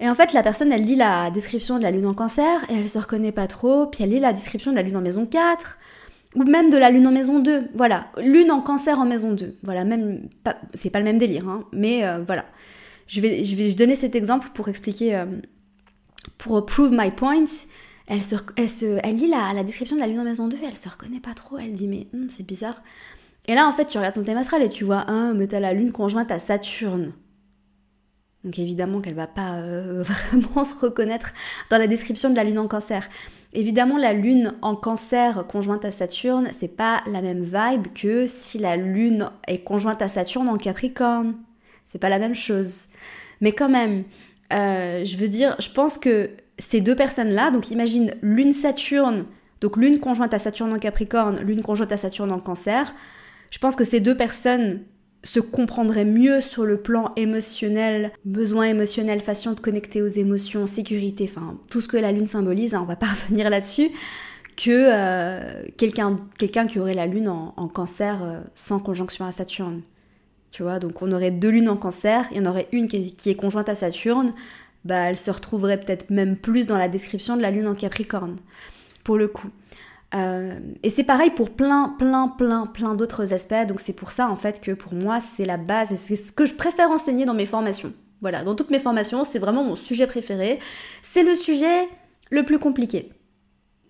Et 0.00 0.08
en 0.08 0.14
fait 0.14 0.32
la 0.32 0.42
personne 0.42 0.72
elle 0.72 0.86
lit 0.86 0.96
la 0.96 1.30
description 1.30 1.76
de 1.76 1.82
la 1.82 1.90
lune 1.90 2.06
en 2.06 2.14
cancer 2.14 2.64
et 2.70 2.74
elle 2.76 2.88
se 2.88 2.98
reconnaît 2.98 3.32
pas 3.32 3.48
trop, 3.48 3.86
puis 3.86 4.02
elle 4.02 4.10
lit 4.12 4.18
la 4.18 4.32
description 4.32 4.70
de 4.70 4.76
la 4.76 4.82
lune 4.82 4.96
en 4.96 5.02
maison 5.02 5.26
4, 5.26 5.76
ou 6.34 6.44
même 6.44 6.70
de 6.70 6.76
la 6.76 6.90
lune 6.90 7.06
en 7.06 7.12
maison 7.12 7.40
2, 7.40 7.68
voilà. 7.74 8.08
Lune 8.18 8.50
en 8.50 8.60
cancer 8.60 8.98
en 8.98 9.06
maison 9.06 9.32
2, 9.32 9.58
voilà, 9.62 9.84
même, 9.84 10.28
c'est 10.74 10.90
pas 10.90 10.98
le 10.98 11.04
même 11.04 11.18
délire, 11.18 11.48
hein, 11.48 11.64
mais 11.72 12.04
euh, 12.04 12.22
voilà. 12.26 12.44
Je 13.06 13.20
vais, 13.20 13.44
je 13.44 13.56
vais 13.56 13.72
donner 13.74 13.94
cet 13.94 14.14
exemple 14.14 14.48
pour 14.54 14.68
expliquer, 14.68 15.16
euh, 15.16 15.26
pour 16.38 16.64
prove 16.64 16.92
my 16.92 17.10
point. 17.10 17.44
Elle, 18.06 18.22
se, 18.22 18.36
elle, 18.56 18.70
se, 18.70 18.98
elle 19.02 19.16
lit 19.16 19.28
la, 19.28 19.52
la, 19.54 19.64
description 19.64 19.96
de 19.96 20.00
la 20.00 20.06
lune 20.06 20.20
en 20.20 20.24
maison 20.24 20.48
2 20.48 20.56
et 20.56 20.60
elle 20.66 20.76
se 20.76 20.88
reconnaît 20.88 21.20
pas 21.20 21.34
trop, 21.34 21.58
elle 21.58 21.74
dit 21.74 21.88
mais 21.88 22.08
hmm, 22.12 22.28
c'est 22.28 22.46
bizarre. 22.46 22.82
Et 23.48 23.54
là 23.54 23.66
en 23.66 23.72
fait 23.72 23.86
tu 23.86 23.98
regardes 23.98 24.14
ton 24.14 24.24
thème 24.24 24.38
astral 24.38 24.62
et 24.62 24.68
tu 24.68 24.84
vois, 24.84 25.04
ah 25.06 25.32
mais 25.34 25.46
t'as 25.46 25.60
la 25.60 25.72
lune 25.72 25.92
conjointe 25.92 26.30
à 26.30 26.38
Saturne. 26.38 27.12
Donc 28.44 28.58
évidemment 28.58 29.00
qu'elle 29.00 29.14
va 29.14 29.26
pas 29.26 29.54
euh, 29.56 30.02
vraiment 30.32 30.64
se 30.64 30.74
reconnaître 30.76 31.32
dans 31.70 31.78
la 31.78 31.86
description 31.86 32.30
de 32.30 32.36
la 32.36 32.44
lune 32.44 32.58
en 32.58 32.68
cancer. 32.68 33.08
Évidemment, 33.52 33.98
la 33.98 34.12
lune 34.12 34.54
en 34.62 34.74
cancer 34.74 35.46
conjointe 35.46 35.84
à 35.84 35.90
Saturne, 35.90 36.48
c'est 36.58 36.74
pas 36.74 37.02
la 37.06 37.20
même 37.20 37.42
vibe 37.42 37.88
que 37.94 38.26
si 38.26 38.58
la 38.58 38.76
lune 38.76 39.28
est 39.46 39.58
conjointe 39.58 40.00
à 40.00 40.08
Saturne 40.08 40.48
en 40.48 40.56
Capricorne. 40.56 41.36
C'est 41.86 41.98
pas 41.98 42.08
la 42.08 42.18
même 42.18 42.34
chose. 42.34 42.84
Mais 43.42 43.52
quand 43.52 43.68
même, 43.68 44.04
euh, 44.52 45.04
je 45.04 45.16
veux 45.18 45.28
dire, 45.28 45.54
je 45.58 45.68
pense 45.68 45.98
que 45.98 46.30
ces 46.58 46.80
deux 46.80 46.96
personnes-là, 46.96 47.50
donc 47.50 47.70
imagine 47.70 48.12
lune 48.22 48.52
Saturne, 48.52 49.26
donc 49.60 49.76
lune 49.76 50.00
conjointe 50.00 50.32
à 50.32 50.38
Saturne 50.38 50.72
en 50.72 50.78
Capricorne, 50.78 51.40
lune 51.40 51.62
conjointe 51.62 51.92
à 51.92 51.96
Saturne 51.96 52.32
en 52.32 52.40
Cancer, 52.40 52.94
je 53.50 53.58
pense 53.58 53.76
que 53.76 53.84
ces 53.84 54.00
deux 54.00 54.16
personnes 54.16 54.80
se 55.22 55.40
comprendraient 55.40 56.04
mieux 56.04 56.40
sur 56.40 56.64
le 56.64 56.80
plan 56.80 57.12
émotionnel, 57.16 58.12
besoin 58.24 58.64
émotionnel, 58.64 59.20
façon 59.20 59.52
de 59.52 59.60
connecter 59.60 60.02
aux 60.02 60.08
émotions, 60.08 60.66
sécurité, 60.66 61.28
enfin 61.30 61.58
tout 61.70 61.80
ce 61.80 61.88
que 61.88 61.96
la 61.96 62.12
lune 62.12 62.26
symbolise, 62.26 62.74
hein, 62.74 62.80
on 62.82 62.86
va 62.86 62.96
pas 62.96 63.06
revenir 63.28 63.48
là-dessus, 63.48 63.90
que 64.56 64.70
euh, 64.70 65.64
quelqu'un 65.76 66.66
qui 66.66 66.78
aurait 66.78 66.94
la 66.94 67.06
lune 67.06 67.28
en, 67.28 67.68
cancer 67.68 68.22
euh, 68.22 68.40
sans 68.54 68.78
conjonction 68.78 69.24
à 69.24 69.32
Saturne. 69.32 69.82
Tu 70.50 70.62
vois, 70.62 70.78
donc 70.78 71.00
on 71.00 71.12
aurait 71.12 71.30
deux 71.30 71.48
lunes 71.48 71.68
en 71.68 71.76
cancer, 71.76 72.26
il 72.32 72.36
y 72.36 72.40
en 72.40 72.46
aurait 72.46 72.68
une 72.72 72.86
qui 72.88 72.96
est, 72.96 73.16
qui 73.16 73.30
est 73.30 73.34
conjointe 73.34 73.68
à 73.68 73.74
Saturne, 73.74 74.34
bah 74.84 74.96
elle 74.96 75.16
se 75.16 75.30
retrouverait 75.30 75.78
peut-être 75.78 76.10
même 76.10 76.36
plus 76.36 76.66
dans 76.66 76.76
la 76.76 76.88
description 76.88 77.36
de 77.36 77.42
la 77.42 77.50
lune 77.50 77.68
en 77.68 77.74
Capricorne, 77.74 78.36
pour 79.04 79.16
le 79.16 79.28
coup. 79.28 79.48
Euh, 80.14 80.58
et 80.82 80.90
c'est 80.90 81.04
pareil 81.04 81.30
pour 81.30 81.50
plein, 81.50 81.94
plein, 81.98 82.28
plein, 82.28 82.66
plein 82.66 82.94
d'autres 82.94 83.32
aspects. 83.32 83.66
Donc 83.66 83.80
c'est 83.80 83.92
pour 83.92 84.10
ça 84.10 84.28
en 84.28 84.36
fait 84.36 84.60
que 84.60 84.72
pour 84.72 84.94
moi 84.94 85.20
c'est 85.20 85.44
la 85.44 85.56
base 85.56 85.92
et 85.92 85.96
c'est 85.96 86.16
ce 86.16 86.32
que 86.32 86.44
je 86.44 86.54
préfère 86.54 86.90
enseigner 86.90 87.24
dans 87.24 87.34
mes 87.34 87.46
formations. 87.46 87.92
Voilà, 88.20 88.44
dans 88.44 88.54
toutes 88.54 88.70
mes 88.70 88.78
formations, 88.78 89.24
c'est 89.24 89.40
vraiment 89.40 89.64
mon 89.64 89.74
sujet 89.74 90.06
préféré. 90.06 90.60
C'est 91.02 91.24
le 91.24 91.34
sujet 91.34 91.88
le 92.30 92.44
plus 92.44 92.58
compliqué. 92.58 93.10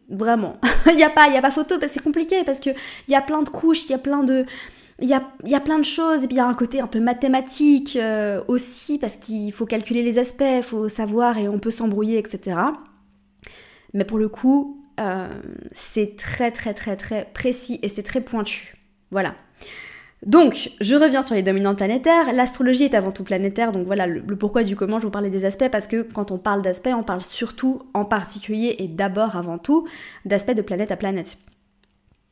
Vraiment. 0.08 0.56
Il 0.90 0.96
n'y 0.96 1.04
a, 1.04 1.10
pas, 1.10 1.28
y 1.28 1.36
a 1.36 1.42
pas 1.42 1.50
photo, 1.50 1.76
c'est 1.80 2.02
compliqué 2.02 2.42
parce 2.44 2.58
qu'il 2.58 2.74
y 3.08 3.14
a 3.14 3.20
plein 3.20 3.42
de 3.42 3.50
couches, 3.50 3.84
il 3.84 3.90
y 3.90 3.94
a 3.94 3.98
plein 3.98 4.24
de... 4.24 4.46
Il 5.00 5.08
y 5.08 5.14
a, 5.14 5.22
y 5.44 5.54
a, 5.54 5.60
plein 5.60 5.78
de 5.78 5.84
choses, 5.84 6.22
et 6.22 6.26
puis 6.28 6.36
il 6.36 6.38
y 6.38 6.40
a 6.40 6.46
un 6.46 6.54
côté 6.54 6.80
un 6.80 6.86
peu 6.86 7.00
mathématique 7.00 7.96
euh, 8.00 8.40
aussi, 8.46 8.98
parce 8.98 9.16
qu'il 9.16 9.52
faut 9.52 9.66
calculer 9.66 10.02
les 10.02 10.18
aspects, 10.18 10.44
il 10.44 10.62
faut 10.62 10.88
savoir, 10.88 11.38
et 11.38 11.48
on 11.48 11.58
peut 11.58 11.72
s'embrouiller, 11.72 12.18
etc. 12.18 12.56
Mais 13.94 14.04
pour 14.04 14.18
le 14.18 14.28
coup, 14.28 14.81
euh, 15.00 15.28
c'est 15.72 16.16
très 16.16 16.50
très 16.50 16.74
très 16.74 16.96
très 16.96 17.28
précis 17.32 17.78
et 17.82 17.88
c'est 17.88 18.02
très 18.02 18.20
pointu. 18.20 18.76
Voilà. 19.10 19.34
Donc, 20.24 20.70
je 20.80 20.94
reviens 20.94 21.22
sur 21.22 21.34
les 21.34 21.42
dominantes 21.42 21.78
planétaires. 21.78 22.32
L'astrologie 22.32 22.84
est 22.84 22.94
avant 22.94 23.10
tout 23.10 23.24
planétaire, 23.24 23.72
donc 23.72 23.86
voilà 23.86 24.06
le, 24.06 24.22
pourquoi 24.36 24.62
du 24.62 24.76
comment 24.76 25.00
je 25.00 25.06
vous 25.06 25.10
parlais 25.10 25.30
des 25.30 25.44
aspects, 25.44 25.68
parce 25.68 25.88
que 25.88 26.02
quand 26.02 26.30
on 26.30 26.38
parle 26.38 26.62
d'aspects, 26.62 26.90
on 26.96 27.02
parle 27.02 27.22
surtout, 27.22 27.82
en 27.92 28.04
particulier 28.04 28.76
et 28.78 28.86
d'abord 28.86 29.36
avant 29.36 29.58
tout, 29.58 29.88
d'aspects 30.24 30.54
de 30.54 30.62
planète 30.62 30.92
à 30.92 30.96
planète. 30.96 31.38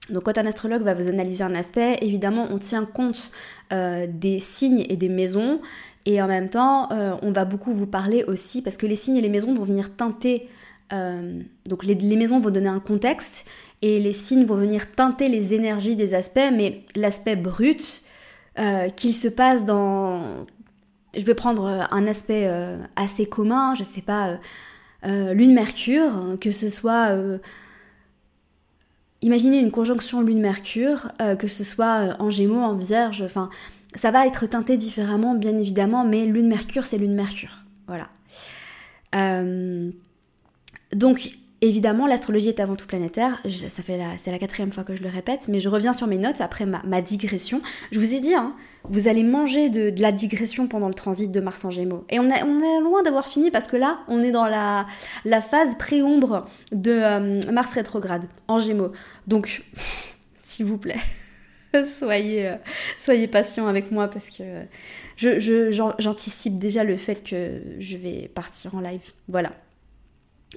Donc 0.08 0.24
quand 0.24 0.38
un 0.38 0.46
astrologue 0.46 0.82
va 0.82 0.94
vous 0.94 1.08
analyser 1.08 1.42
un 1.42 1.54
aspect, 1.54 1.98
évidemment 2.00 2.46
on 2.50 2.58
tient 2.58 2.84
compte 2.84 3.32
euh, 3.72 4.06
des 4.08 4.38
signes 4.38 4.86
et 4.88 4.96
des 4.96 5.08
maisons, 5.08 5.60
et 6.06 6.22
en 6.22 6.28
même 6.28 6.48
temps 6.48 6.92
euh, 6.92 7.16
on 7.22 7.32
va 7.32 7.44
beaucoup 7.44 7.72
vous 7.72 7.86
parler 7.86 8.22
aussi, 8.24 8.62
parce 8.62 8.76
que 8.76 8.86
les 8.86 8.96
signes 8.96 9.16
et 9.16 9.20
les 9.20 9.28
maisons 9.28 9.52
vont 9.52 9.64
venir 9.64 9.94
teinter, 9.96 10.48
euh, 10.92 11.40
donc 11.66 11.84
les, 11.84 12.16
maisons 12.16 12.40
vont 12.40 12.50
donner 12.50 12.68
un 12.68 12.80
contexte, 12.80 13.46
et 13.82 14.00
les 14.00 14.12
signes 14.12 14.44
vont 14.44 14.56
venir 14.56 14.92
teinter 14.92 15.28
les 15.28 15.54
énergies 15.54 15.96
des 15.96 16.14
aspects, 16.14 16.50
mais 16.52 16.84
l'aspect 16.94 17.36
brut, 17.36 18.02
euh, 18.58 18.88
qu'il 18.90 19.14
se 19.14 19.28
passe 19.28 19.64
dans... 19.64 20.46
Je 21.16 21.24
vais 21.24 21.34
prendre 21.34 21.64
euh, 21.64 21.82
un 21.90 22.06
aspect 22.06 22.46
euh, 22.46 22.78
assez 22.96 23.26
commun, 23.26 23.74
je 23.74 23.84
sais 23.84 24.02
pas, 24.02 24.38
Lune-Mercure, 25.04 26.36
que 26.40 26.52
ce 26.52 26.68
soit... 26.68 27.10
imaginez 29.22 29.60
une 29.60 29.70
conjonction 29.70 30.20
Lune-Mercure, 30.20 31.08
que 31.38 31.48
ce 31.48 31.64
soit 31.64 32.16
en 32.18 32.28
Gémeaux, 32.28 32.60
en 32.60 32.74
Vierge, 32.74 33.22
enfin, 33.22 33.48
ça 33.94 34.10
va 34.10 34.26
être 34.26 34.46
teinté 34.46 34.76
différemment, 34.76 35.34
bien 35.34 35.56
évidemment, 35.56 36.04
mais 36.04 36.26
Lune-Mercure, 36.26 36.84
c'est 36.84 36.98
Lune-Mercure. 36.98 37.64
Voilà. 37.86 38.10
Donc, 40.92 41.30
Évidemment, 41.62 42.06
l'astrologie 42.06 42.48
est 42.48 42.58
avant 42.58 42.74
tout 42.74 42.86
planétaire. 42.86 43.38
ça 43.68 43.82
fait 43.82 44.00
c'est 44.16 44.30
la 44.30 44.38
quatrième 44.38 44.72
fois 44.72 44.82
que 44.82 44.96
je 44.96 45.02
le 45.02 45.10
répète, 45.10 45.46
mais 45.48 45.60
je 45.60 45.68
reviens 45.68 45.92
sur 45.92 46.06
mes 46.06 46.16
notes 46.16 46.40
après 46.40 46.64
ma, 46.64 47.02
digression. 47.02 47.60
Je 47.92 47.98
vous 47.98 48.14
ai 48.14 48.20
dit, 48.20 48.34
hein, 48.34 48.54
vous 48.84 49.08
allez 49.08 49.22
manger 49.22 49.68
de, 49.68 49.92
la 50.00 50.10
digression 50.10 50.68
pendant 50.68 50.88
le 50.88 50.94
transit 50.94 51.30
de 51.30 51.40
Mars 51.40 51.66
en 51.66 51.70
Gémeaux. 51.70 52.06
Et 52.08 52.18
on, 52.18 52.30
est 52.30 52.80
loin 52.80 53.02
d'avoir 53.02 53.28
fini 53.28 53.50
parce 53.50 53.68
que 53.68 53.76
là, 53.76 54.00
on 54.08 54.22
est 54.22 54.30
dans 54.30 54.46
la, 54.46 54.86
phase 55.42 55.76
pré-ombre 55.76 56.46
de 56.72 56.92
euh, 56.92 57.40
Mars 57.52 57.74
rétrograde 57.74 58.24
en 58.48 58.58
Gémeaux. 58.58 58.92
Donc, 59.26 59.62
s'il 60.42 60.64
vous 60.64 60.78
plaît, 60.78 61.00
soyez, 61.86 62.48
euh, 62.48 62.56
soyez 62.98 63.28
patient 63.28 63.66
avec 63.66 63.90
moi 63.90 64.08
parce 64.08 64.30
que 64.30 64.44
je, 65.16 65.92
j'anticipe 65.98 66.58
déjà 66.58 66.84
le 66.84 66.96
fait 66.96 67.22
que 67.22 67.60
je 67.80 67.98
vais 67.98 68.30
partir 68.34 68.74
en 68.74 68.80
live. 68.80 69.12
Voilà. 69.28 69.52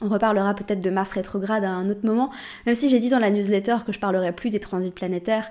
On 0.01 0.09
reparlera 0.09 0.55
peut-être 0.55 0.79
de 0.79 0.89
Mars 0.89 1.11
rétrograde 1.11 1.63
à 1.63 1.69
un 1.69 1.89
autre 1.89 2.05
moment, 2.05 2.31
même 2.65 2.75
si 2.75 2.89
j'ai 2.89 2.99
dit 2.99 3.09
dans 3.09 3.19
la 3.19 3.29
newsletter 3.29 3.77
que 3.85 3.93
je 3.93 3.99
parlerai 3.99 4.31
plus 4.31 4.49
des 4.49 4.59
transits 4.59 4.91
planétaires. 4.91 5.49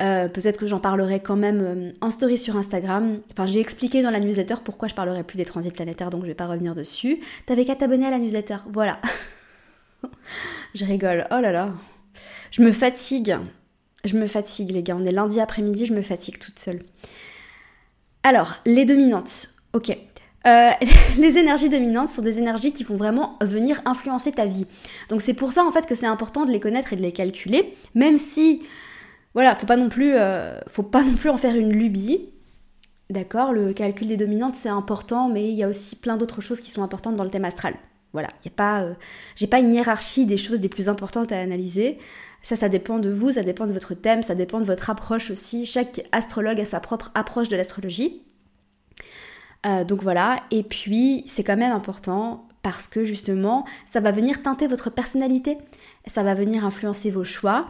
Euh, 0.00 0.28
peut-être 0.28 0.58
que 0.58 0.66
j'en 0.66 0.80
parlerai 0.80 1.20
quand 1.20 1.36
même 1.36 1.60
euh, 1.60 1.92
en 2.00 2.10
story 2.10 2.38
sur 2.38 2.56
Instagram. 2.56 3.20
Enfin, 3.32 3.44
j'ai 3.44 3.60
expliqué 3.60 4.02
dans 4.02 4.10
la 4.10 4.20
newsletter 4.20 4.54
pourquoi 4.64 4.88
je 4.88 4.94
parlerai 4.94 5.24
plus 5.24 5.36
des 5.36 5.44
transits 5.44 5.72
planétaires, 5.72 6.08
donc 6.08 6.22
je 6.22 6.26
vais 6.28 6.34
pas 6.34 6.46
revenir 6.46 6.74
dessus. 6.74 7.20
T'avais 7.44 7.66
qu'à 7.66 7.76
t'abonner 7.76 8.06
à 8.06 8.10
la 8.10 8.18
newsletter, 8.18 8.56
voilà. 8.70 8.98
je 10.74 10.84
rigole, 10.86 11.26
oh 11.30 11.40
là 11.40 11.52
là. 11.52 11.74
Je 12.50 12.62
me 12.62 12.72
fatigue. 12.72 13.36
Je 14.04 14.16
me 14.16 14.26
fatigue, 14.26 14.70
les 14.70 14.82
gars. 14.82 14.96
On 14.96 15.04
est 15.04 15.12
lundi 15.12 15.38
après-midi, 15.38 15.84
je 15.84 15.92
me 15.92 16.00
fatigue 16.00 16.38
toute 16.38 16.58
seule. 16.58 16.80
Alors, 18.22 18.56
les 18.64 18.86
dominantes. 18.86 19.48
Ok, 19.74 19.96
euh, 20.46 20.70
les 21.18 21.38
énergies 21.38 21.68
dominantes 21.68 22.10
sont 22.10 22.22
des 22.22 22.38
énergies 22.38 22.72
qui 22.72 22.84
vont 22.84 22.94
vraiment 22.94 23.38
venir 23.42 23.80
influencer 23.84 24.32
ta 24.32 24.46
vie. 24.46 24.66
Donc 25.08 25.20
c'est 25.20 25.34
pour 25.34 25.52
ça 25.52 25.64
en 25.64 25.72
fait 25.72 25.86
que 25.86 25.94
c'est 25.94 26.06
important 26.06 26.44
de 26.44 26.50
les 26.50 26.60
connaître 26.60 26.92
et 26.92 26.96
de 26.96 27.02
les 27.02 27.12
calculer, 27.12 27.74
même 27.94 28.16
si 28.16 28.62
voilà, 29.34 29.54
faut 29.54 29.66
pas 29.66 29.76
non 29.76 29.88
plus, 29.88 30.14
euh, 30.16 30.58
faut 30.66 30.82
pas 30.82 31.02
non 31.02 31.14
plus 31.14 31.30
en 31.30 31.36
faire 31.36 31.54
une 31.54 31.72
lubie. 31.72 32.30
D'accord, 33.10 33.52
le 33.52 33.72
calcul 33.72 34.08
des 34.08 34.16
dominantes 34.16 34.56
c'est 34.56 34.68
important, 34.68 35.28
mais 35.28 35.48
il 35.48 35.54
y 35.54 35.62
a 35.64 35.68
aussi 35.68 35.96
plein 35.96 36.16
d'autres 36.16 36.40
choses 36.40 36.60
qui 36.60 36.70
sont 36.70 36.82
importantes 36.82 37.16
dans 37.16 37.24
le 37.24 37.30
thème 37.30 37.44
astral. 37.44 37.74
Voilà, 38.12 38.28
il 38.42 38.46
y 38.46 38.48
a 38.48 38.54
pas, 38.54 38.82
euh, 38.82 38.94
j'ai 39.36 39.46
pas 39.46 39.60
une 39.60 39.72
hiérarchie 39.72 40.26
des 40.26 40.36
choses 40.36 40.60
les 40.60 40.68
plus 40.68 40.88
importantes 40.88 41.30
à 41.30 41.38
analyser. 41.38 41.98
Ça, 42.42 42.56
ça 42.56 42.68
dépend 42.68 42.98
de 42.98 43.10
vous, 43.10 43.32
ça 43.32 43.42
dépend 43.42 43.66
de 43.66 43.72
votre 43.72 43.94
thème, 43.94 44.22
ça 44.22 44.34
dépend 44.34 44.58
de 44.58 44.64
votre 44.64 44.90
approche 44.90 45.30
aussi. 45.30 45.66
Chaque 45.66 46.02
astrologue 46.10 46.60
a 46.60 46.64
sa 46.64 46.80
propre 46.80 47.12
approche 47.14 47.48
de 47.48 47.56
l'astrologie. 47.56 48.22
Euh, 49.66 49.84
donc 49.84 50.02
voilà, 50.02 50.42
et 50.50 50.62
puis 50.62 51.24
c'est 51.26 51.44
quand 51.44 51.56
même 51.56 51.72
important 51.72 52.46
parce 52.62 52.88
que 52.88 53.04
justement, 53.04 53.64
ça 53.86 54.00
va 54.00 54.10
venir 54.10 54.42
teinter 54.42 54.66
votre 54.66 54.90
personnalité, 54.90 55.58
ça 56.06 56.22
va 56.22 56.34
venir 56.34 56.64
influencer 56.64 57.10
vos 57.10 57.24
choix. 57.24 57.66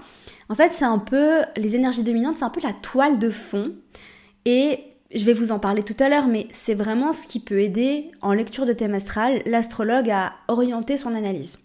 En 0.48 0.54
fait, 0.54 0.72
c'est 0.72 0.84
un 0.84 0.98
peu, 0.98 1.40
les 1.56 1.76
énergies 1.76 2.02
dominantes, 2.02 2.38
c'est 2.38 2.44
un 2.44 2.50
peu 2.50 2.60
la 2.62 2.72
toile 2.72 3.18
de 3.18 3.30
fond. 3.30 3.72
Et 4.44 4.80
je 5.14 5.24
vais 5.24 5.32
vous 5.32 5.52
en 5.52 5.58
parler 5.58 5.82
tout 5.82 5.96
à 5.98 6.08
l'heure, 6.08 6.26
mais 6.26 6.46
c'est 6.50 6.74
vraiment 6.74 7.12
ce 7.12 7.26
qui 7.26 7.40
peut 7.40 7.60
aider 7.60 8.10
en 8.20 8.32
lecture 8.32 8.66
de 8.66 8.72
thème 8.72 8.94
astral 8.94 9.42
l'astrologue 9.46 10.10
à 10.10 10.32
orienter 10.48 10.96
son 10.96 11.14
analyse. 11.14 11.58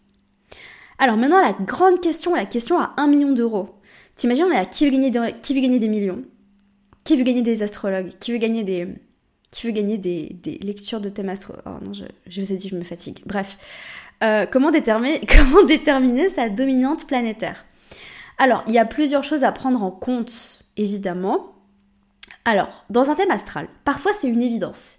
Alors 0.97 1.17
maintenant, 1.17 1.41
la 1.41 1.53
grande 1.53 1.99
question, 1.99 2.33
la 2.35 2.45
question 2.45 2.79
à 2.79 2.93
1 2.97 3.07
million 3.07 3.31
d'euros. 3.31 3.69
T'imagines, 4.15 4.45
on 4.45 4.51
est 4.51 4.57
à 4.57 4.65
qui 4.65 4.85
veut, 4.85 4.91
gagner 4.91 5.11
qui 5.41 5.53
veut 5.53 5.61
gagner 5.61 5.79
des 5.79 5.89
millions? 5.89 6.23
Qui 7.03 7.17
veut 7.17 7.23
gagner 7.23 7.41
des 7.41 7.63
astrologues? 7.63 8.11
Qui 8.19 8.31
veut 8.31 8.37
gagner 8.37 8.63
des, 8.63 8.87
qui 9.55 9.67
veut 9.67 9.71
gagner 9.71 9.97
des, 9.97 10.59
lectures 10.61 10.99
de 10.99 11.07
thèmes 11.07 11.29
astro... 11.29 11.53
Oh 11.65 11.69
non, 11.81 11.93
je, 11.93 12.41
vous 12.41 12.51
ai 12.51 12.57
dit, 12.57 12.67
je 12.67 12.75
me 12.75 12.83
fatigue. 12.83 13.21
Bref, 13.25 13.57
euh, 14.21 14.45
comment, 14.51 14.69
déterminer, 14.71 16.29
sa 16.29 16.49
dominante 16.49 17.07
planétaire? 17.07 17.65
Alors, 18.37 18.65
il 18.67 18.73
y 18.73 18.79
a 18.79 18.85
plusieurs 18.85 19.23
choses 19.23 19.45
à 19.45 19.53
prendre 19.53 19.81
en 19.81 19.91
compte, 19.91 20.59
évidemment. 20.75 21.53
Alors, 22.43 22.83
dans 22.89 23.09
un 23.09 23.15
thème 23.15 23.31
astral, 23.31 23.69
parfois 23.85 24.11
c'est 24.11 24.27
une 24.27 24.41
évidence. 24.41 24.97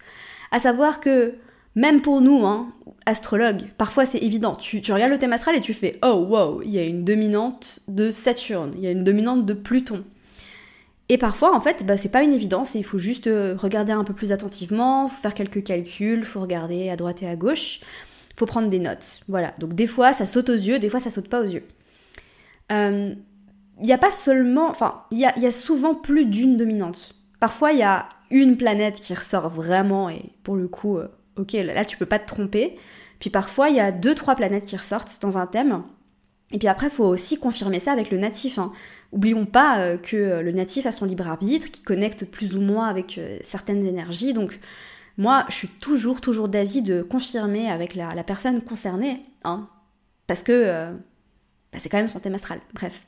À 0.50 0.58
savoir 0.58 1.00
que, 1.00 1.34
même 1.74 2.00
pour 2.00 2.22
nous, 2.22 2.46
hein, 2.46 2.72
astrologues, 3.04 3.66
parfois 3.76 4.06
c'est 4.06 4.22
évident. 4.22 4.54
Tu, 4.54 4.80
tu, 4.80 4.90
regardes 4.90 5.12
le 5.12 5.18
thème 5.18 5.34
astral 5.34 5.54
et 5.54 5.60
tu 5.60 5.74
fais 5.74 5.98
Oh 6.02 6.26
wow, 6.30 6.62
il 6.62 6.70
y 6.70 6.78
a 6.78 6.84
une 6.84 7.04
dominante 7.04 7.80
de 7.88 8.10
Saturne, 8.10 8.72
il 8.78 8.84
y 8.84 8.86
a 8.86 8.90
une 8.90 9.04
dominante 9.04 9.44
de 9.44 9.52
Pluton. 9.52 10.02
Et 11.08 11.18
parfois, 11.18 11.54
en 11.54 11.60
fait, 11.60 11.86
bah, 11.86 11.96
c'est 11.96 12.08
pas 12.08 12.22
une 12.22 12.32
évidence 12.32 12.74
et 12.74 12.78
il 12.78 12.84
faut 12.84 12.98
juste 12.98 13.28
euh, 13.28 13.54
regarder 13.56 13.92
un 13.92 14.02
peu 14.02 14.12
plus 14.12 14.32
attentivement, 14.32 15.08
faire 15.08 15.34
quelques 15.34 15.62
calculs, 15.62 16.24
faut 16.24 16.40
regarder 16.40 16.90
à 16.90 16.96
droite 16.96 17.22
et 17.22 17.28
à 17.28 17.36
gauche, 17.36 17.80
faut 18.34 18.46
prendre 18.46 18.68
des 18.68 18.80
notes. 18.80 19.20
Voilà. 19.28 19.54
Donc 19.58 19.74
des 19.74 19.86
fois, 19.86 20.12
ça 20.12 20.26
saute 20.26 20.48
aux 20.48 20.54
yeux, 20.54 20.78
des 20.78 20.88
fois, 20.88 20.98
ça 20.98 21.10
saute 21.10 21.28
pas 21.28 21.40
aux 21.40 21.46
yeux. 21.46 21.64
Il 22.70 22.74
euh, 22.74 23.14
n'y 23.80 23.92
a 23.92 23.98
pas 23.98 24.10
seulement, 24.10 24.68
enfin, 24.68 25.04
il 25.12 25.18
y 25.18 25.24
a, 25.24 25.50
souvent 25.52 25.94
plus 25.94 26.26
d'une 26.26 26.56
dominante. 26.56 27.14
Parfois, 27.38 27.70
il 27.70 27.78
y 27.78 27.84
a 27.84 28.08
une 28.32 28.56
planète 28.56 28.96
qui 28.96 29.14
ressort 29.14 29.48
vraiment 29.48 30.10
et 30.10 30.32
pour 30.42 30.56
le 30.56 30.66
coup, 30.66 30.98
euh, 30.98 31.08
ok, 31.36 31.52
là, 31.52 31.84
tu 31.84 31.96
peux 31.96 32.06
pas 32.06 32.18
te 32.18 32.26
tromper. 32.26 32.76
Puis 33.20 33.30
parfois, 33.30 33.68
il 33.68 33.76
y 33.76 33.80
a 33.80 33.92
deux, 33.92 34.16
trois 34.16 34.34
planètes 34.34 34.64
qui 34.64 34.76
ressortent 34.76 35.22
dans 35.22 35.38
un 35.38 35.46
thème. 35.46 35.84
Et 36.52 36.58
puis 36.58 36.68
après, 36.68 36.88
il 36.88 36.92
faut 36.92 37.04
aussi 37.04 37.38
confirmer 37.38 37.80
ça 37.80 37.92
avec 37.92 38.10
le 38.10 38.18
natif. 38.18 38.58
Hein. 38.58 38.72
Oublions 39.16 39.46
pas 39.46 39.78
euh, 39.78 39.96
que 39.96 40.14
euh, 40.14 40.42
le 40.42 40.52
natif 40.52 40.84
a 40.84 40.92
son 40.92 41.06
libre 41.06 41.26
arbitre, 41.26 41.70
qui 41.70 41.80
connecte 41.80 42.26
plus 42.26 42.54
ou 42.54 42.60
moins 42.60 42.86
avec 42.86 43.16
euh, 43.16 43.38
certaines 43.42 43.82
énergies. 43.86 44.34
Donc 44.34 44.60
moi, 45.16 45.46
je 45.48 45.54
suis 45.54 45.68
toujours, 45.68 46.20
toujours 46.20 46.50
d'avis 46.50 46.82
de 46.82 47.00
confirmer 47.00 47.70
avec 47.70 47.94
la, 47.94 48.22
personne 48.24 48.60
concernée, 48.60 49.22
hein, 49.44 49.70
parce 50.26 50.42
que 50.42 50.92
bah, 51.72 51.78
c'est 51.78 51.88
quand 51.88 51.96
même 51.96 52.08
son 52.08 52.20
thème 52.20 52.34
astral. 52.34 52.60
Bref. 52.74 53.06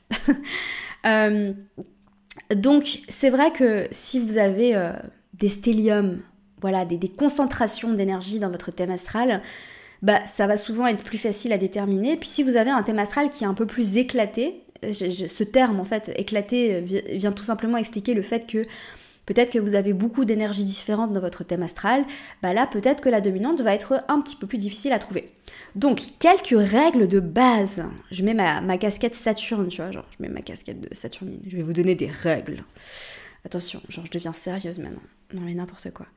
donc 2.55 3.01
c'est 3.07 3.29
vrai 3.29 3.53
que 3.53 3.85
si 3.91 4.17
vous 4.17 4.39
avez 4.39 4.91
des 5.35 5.49
stéliums, 5.49 6.21
voilà, 6.59 6.85
des, 6.85 6.97
des 6.97 7.09
concentrations 7.09 7.93
d'énergie 7.93 8.39
dans 8.39 8.49
votre 8.49 8.71
thème 8.71 8.89
astral, 8.89 9.43
bah, 10.01 10.25
ça 10.25 10.47
va 10.47 10.57
souvent 10.57 10.87
être 10.87 11.03
plus 11.03 11.19
facile 11.19 11.53
à 11.53 11.59
déterminer. 11.59 12.17
Puis 12.17 12.29
si 12.29 12.41
vous 12.41 12.55
avez 12.55 12.71
un 12.71 12.81
thème 12.81 12.97
astral 12.97 13.29
qui 13.29 13.43
est 13.43 13.47
un 13.47 13.53
peu 13.53 13.67
plus 13.67 13.97
éclaté, 13.97 14.63
ce 14.83 15.43
terme 15.43 15.79
en 15.79 15.85
fait 15.85 16.11
éclaté 16.15 16.75
euh, 16.75 17.01
vient 17.11 17.31
tout 17.31 17.43
simplement 17.43 17.77
expliquer 17.77 18.13
le 18.13 18.21
fait 18.21 18.47
que 18.47 18.63
peut-être 19.25 19.51
que 19.51 19.59
vous 19.59 19.75
avez 19.75 19.93
beaucoup 19.93 20.25
d'énergies 20.25 20.63
différentes 20.63 21.13
dans 21.13 21.19
votre 21.19 21.43
thème 21.43 21.61
astral, 21.61 22.03
bah 22.41 22.53
là 22.53 22.65
peut-être 22.65 23.01
que 23.01 23.09
la 23.09 23.21
dominante 23.21 23.61
va 23.61 23.73
être 23.73 24.03
un 24.07 24.21
petit 24.21 24.35
peu 24.35 24.47
plus 24.47 24.57
difficile 24.57 24.91
à 24.91 24.99
trouver. 24.99 25.31
Donc 25.75 26.01
quelques 26.19 26.57
règles 26.57 27.07
de 27.07 27.19
base. 27.19 27.83
Je 28.11 28.23
mets 28.23 28.33
ma, 28.33 28.77
casquette 28.77 29.15
Saturne, 29.15 29.67
tu 29.67 29.81
vois, 29.81 29.91
genre 29.91 30.07
je 30.17 30.23
mets 30.23 30.29
ma 30.29 30.41
casquette 30.41 30.81
de 30.81 30.93
Saturnine. 30.95 31.41
Je 31.47 31.57
vais 31.57 31.63
vous 31.63 31.73
donner 31.73 31.95
des 31.95 32.07
règles. 32.07 32.63
Attention, 33.45 33.81
genre 33.89 34.05
je 34.05 34.11
deviens 34.11 34.33
sérieuse 34.33 34.79
maintenant. 34.79 35.03
Non 35.33 35.41
mais 35.41 35.53
n'importe 35.53 35.91
quoi. 35.91 36.07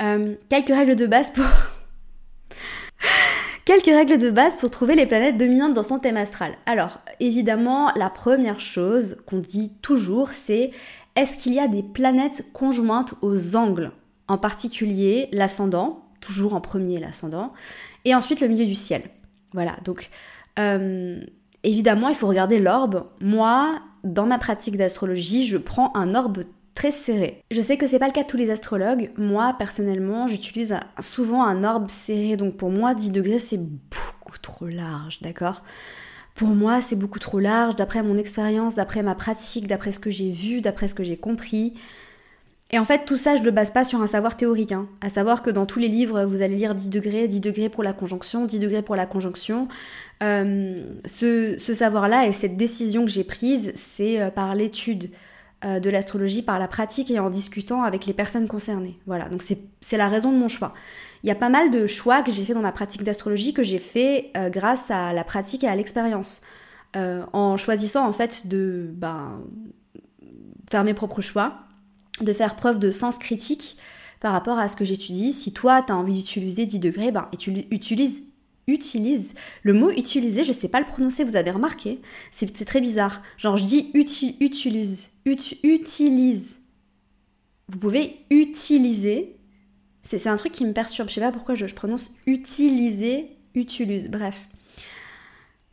Euh, 0.00 0.34
quelques 0.48 0.68
règles 0.68 0.96
de 0.96 1.06
base 1.06 1.30
pour 1.30 1.44
Quelques 3.66 3.86
règles 3.86 4.20
de 4.20 4.30
base 4.30 4.56
pour 4.56 4.70
trouver 4.70 4.94
les 4.94 5.06
planètes 5.06 5.38
dominantes 5.38 5.74
dans 5.74 5.82
son 5.82 5.98
thème 5.98 6.16
astral. 6.16 6.52
Alors, 6.66 7.00
évidemment, 7.18 7.90
la 7.96 8.10
première 8.10 8.60
chose 8.60 9.16
qu'on 9.26 9.40
dit 9.40 9.72
toujours, 9.82 10.28
c'est 10.28 10.70
est-ce 11.16 11.36
qu'il 11.36 11.52
y 11.52 11.58
a 11.58 11.66
des 11.66 11.82
planètes 11.82 12.46
conjointes 12.52 13.14
aux 13.22 13.56
angles? 13.56 13.90
En 14.28 14.38
particulier 14.38 15.28
l'ascendant, 15.32 16.04
toujours 16.20 16.54
en 16.54 16.60
premier 16.60 17.00
l'ascendant, 17.00 17.52
et 18.04 18.14
ensuite 18.14 18.38
le 18.38 18.46
milieu 18.46 18.66
du 18.66 18.76
ciel. 18.76 19.02
Voilà, 19.52 19.76
donc 19.84 20.10
euh, 20.60 21.18
évidemment, 21.64 22.08
il 22.08 22.14
faut 22.14 22.28
regarder 22.28 22.60
l'orbe. 22.60 23.06
Moi, 23.20 23.80
dans 24.04 24.26
ma 24.26 24.38
pratique 24.38 24.76
d'astrologie, 24.76 25.44
je 25.44 25.56
prends 25.56 25.90
un 25.96 26.14
orbe 26.14 26.44
très 26.76 26.92
serré. 26.92 27.42
Je 27.50 27.60
sais 27.60 27.76
que 27.76 27.86
c'est 27.88 27.98
pas 27.98 28.06
le 28.06 28.12
cas 28.12 28.22
de 28.22 28.28
tous 28.28 28.36
les 28.36 28.50
astrologues. 28.50 29.10
Moi, 29.16 29.56
personnellement, 29.58 30.28
j'utilise 30.28 30.78
souvent 31.00 31.42
un 31.44 31.64
orbe 31.64 31.90
serré. 31.90 32.36
Donc 32.36 32.56
pour 32.56 32.70
moi, 32.70 32.94
10 32.94 33.10
degrés, 33.10 33.40
c'est 33.40 33.58
beaucoup 33.58 34.38
trop 34.40 34.66
large, 34.66 35.20
d'accord? 35.22 35.64
Pour 36.34 36.48
moi, 36.48 36.82
c'est 36.82 36.96
beaucoup 36.96 37.18
trop 37.18 37.40
large, 37.40 37.76
d'après 37.76 38.02
mon 38.02 38.18
expérience, 38.18 38.74
d'après 38.74 39.02
ma 39.02 39.14
pratique, 39.14 39.66
d'après 39.66 39.90
ce 39.90 39.98
que 39.98 40.10
j'ai 40.10 40.30
vu, 40.30 40.60
d'après 40.60 40.86
ce 40.86 40.94
que 40.94 41.02
j'ai 41.02 41.16
compris. 41.16 41.72
Et 42.72 42.78
en 42.78 42.84
fait, 42.84 43.06
tout 43.06 43.16
ça, 43.16 43.36
je 43.36 43.42
le 43.42 43.52
base 43.52 43.70
pas 43.70 43.84
sur 43.84 44.02
un 44.02 44.06
savoir 44.06 44.36
théorique. 44.36 44.72
Hein. 44.72 44.86
À 45.00 45.08
savoir 45.08 45.42
que 45.42 45.50
dans 45.50 45.64
tous 45.64 45.78
les 45.78 45.88
livres, 45.88 46.24
vous 46.24 46.42
allez 46.42 46.56
lire 46.56 46.74
10 46.74 46.90
degrés, 46.90 47.26
10 47.26 47.40
degrés 47.40 47.68
pour 47.70 47.84
la 47.84 47.94
conjonction, 47.94 48.44
10 48.44 48.58
degrés 48.58 48.82
pour 48.82 48.96
la 48.96 49.06
conjonction. 49.06 49.68
Euh, 50.22 50.76
ce, 51.06 51.56
savoir-là 51.58 52.26
et 52.26 52.32
cette 52.32 52.58
décision 52.58 53.06
que 53.06 53.10
j'ai 53.10 53.24
prise, 53.24 53.72
c'est 53.76 54.20
euh, 54.20 54.30
par 54.30 54.54
l'étude 54.54 55.10
de 55.66 55.90
l'astrologie, 55.90 56.42
par 56.42 56.58
la 56.58 56.68
pratique 56.68 57.10
et 57.10 57.18
en 57.18 57.28
discutant 57.28 57.82
avec 57.82 58.06
les 58.06 58.12
personnes 58.12 58.46
concernées. 58.46 58.98
Voilà, 59.06 59.28
donc 59.28 59.42
c'est 59.42 59.96
la 59.96 60.08
raison 60.08 60.32
de 60.32 60.38
mon 60.38 60.48
choix. 60.48 60.74
Il 61.24 61.28
y 61.28 61.32
a 61.32 61.34
pas 61.34 61.48
mal 61.48 61.70
de 61.70 61.86
choix 61.86 62.22
que 62.22 62.30
j'ai 62.30 62.44
fait 62.44 62.54
dans 62.54 62.62
ma 62.62 62.72
pratique 62.72 63.02
d'astrologie 63.02 63.52
que 63.52 63.62
j'ai 63.62 63.78
fait 63.78 64.30
grâce 64.50 64.90
à 64.90 65.12
la 65.12 65.24
pratique 65.24 65.64
et 65.64 65.68
à 65.68 65.74
l'expérience. 65.74 66.40
en 66.94 67.56
choisissant 67.56 68.06
en 68.06 68.12
fait 68.12 68.46
de 68.46 68.90
ben, 68.92 69.42
faire 70.70 70.84
mes 70.84 70.94
propres 70.94 71.20
choix 71.20 71.66
de 72.20 72.32
faire 72.32 72.56
preuve 72.56 72.78
de 72.78 72.90
sens 72.90 73.18
critique 73.18 73.76
par 74.20 74.32
rapport 74.32 74.58
à 74.58 74.68
ce 74.68 74.76
que 74.76 74.84
j'étudie. 74.84 75.32
Si 75.32 75.52
toi, 75.52 75.82
tu 75.82 75.92
as 75.92 75.96
envie 75.96 76.16
d'utiliser 76.16 76.66
10 76.66 76.80
degrés, 76.80 77.12
ben, 77.12 77.28
utilise, 77.70 78.22
utilise. 78.66 79.34
Le 79.62 79.72
mot 79.72 79.90
utiliser, 79.90 80.44
je 80.44 80.52
sais 80.52 80.68
pas 80.68 80.80
le 80.80 80.86
prononcer, 80.86 81.24
vous 81.24 81.36
avez 81.36 81.50
remarqué? 81.50 82.00
C'est 82.32 82.64
très 82.64 82.80
bizarre. 82.80 83.22
Genre, 83.36 83.56
je 83.56 83.64
dis 83.64 83.90
utilise, 83.94 85.10
utilise. 85.24 86.58
Vous 87.68 87.78
pouvez 87.78 88.16
utiliser. 88.30 89.36
C'est 90.02 90.26
un 90.28 90.36
truc 90.36 90.52
qui 90.52 90.64
me 90.64 90.72
perturbe. 90.72 91.08
Je 91.08 91.14
sais 91.14 91.20
pas 91.20 91.32
pourquoi 91.32 91.54
je, 91.54 91.66
je 91.66 91.74
prononce 91.74 92.12
utiliser, 92.26 93.30
utilise. 93.54 94.08
Bref. 94.08 94.48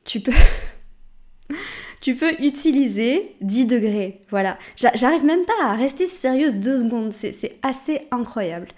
Tu 0.06 0.20
peux... 0.20 0.34
tu 2.02 2.16
peux 2.16 2.34
utiliser 2.44 3.36
10 3.42 3.66
degrés. 3.66 4.22
Voilà. 4.30 4.58
J'arrive 4.76 5.24
même 5.24 5.46
pas 5.46 5.66
à 5.66 5.76
rester 5.76 6.08
sérieuse 6.08 6.58
deux 6.58 6.80
secondes. 6.80 7.14
C'est 7.14 7.60
assez 7.62 8.08
incroyable. 8.12 8.70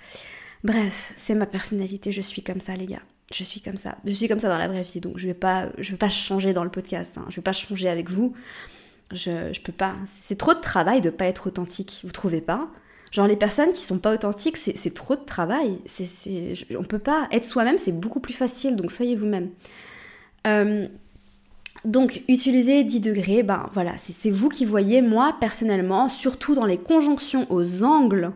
Bref, 0.63 1.13
c'est 1.15 1.35
ma 1.35 1.45
personnalité. 1.45 2.11
Je 2.11 2.21
suis 2.21 2.41
comme 2.41 2.59
ça, 2.59 2.75
les 2.75 2.87
gars. 2.87 3.03
Je 3.33 3.43
suis 3.43 3.61
comme 3.61 3.77
ça. 3.77 3.97
Je 4.05 4.11
suis 4.11 4.27
comme 4.27 4.39
ça 4.39 4.49
dans 4.49 4.57
la 4.57 4.67
vraie 4.67 4.83
vie. 4.83 4.99
Donc, 4.99 5.17
je 5.17 5.27
vais 5.27 5.33
pas, 5.33 5.67
je 5.77 5.91
vais 5.91 5.97
pas 5.97 6.09
changer 6.09 6.53
dans 6.53 6.63
le 6.63 6.69
podcast. 6.69 7.17
Hein. 7.17 7.25
Je 7.29 7.37
vais 7.37 7.41
pas 7.41 7.53
changer 7.53 7.89
avec 7.89 8.09
vous. 8.09 8.35
Je, 9.11 9.51
je 9.53 9.61
peux 9.61 9.71
pas. 9.71 9.95
C'est 10.05 10.37
trop 10.37 10.53
de 10.53 10.59
travail 10.59 11.01
de 11.01 11.09
pas 11.09 11.25
être 11.25 11.47
authentique. 11.47 12.01
Vous 12.03 12.11
trouvez 12.11 12.41
pas? 12.41 12.69
Genre 13.11 13.27
les 13.27 13.37
personnes 13.37 13.71
qui 13.71 13.81
sont 13.81 13.99
pas 13.99 14.13
authentiques, 14.13 14.57
c'est 14.57 14.93
trop 14.93 15.15
de 15.15 15.23
travail. 15.23 15.79
C'est, 15.85 16.53
on 16.77 16.83
peut 16.83 16.99
pas 16.99 17.29
être 17.31 17.45
soi-même, 17.45 17.77
c'est 17.77 17.93
beaucoup 17.93 18.19
plus 18.19 18.33
facile. 18.33 18.75
Donc 18.75 18.91
soyez 18.91 19.15
vous-même. 19.15 19.51
Euh, 20.47 20.87
donc, 21.85 22.23
utiliser 22.27 22.83
10 22.83 22.99
degrés, 22.99 23.43
ben 23.43 23.69
voilà, 23.71 23.93
c'est 23.97 24.31
vous 24.31 24.49
qui 24.49 24.65
voyez, 24.65 25.01
moi 25.01 25.37
personnellement, 25.39 26.09
surtout 26.09 26.55
dans 26.55 26.65
les 26.65 26.77
conjonctions 26.77 27.45
aux 27.49 27.83
angles, 27.83 28.33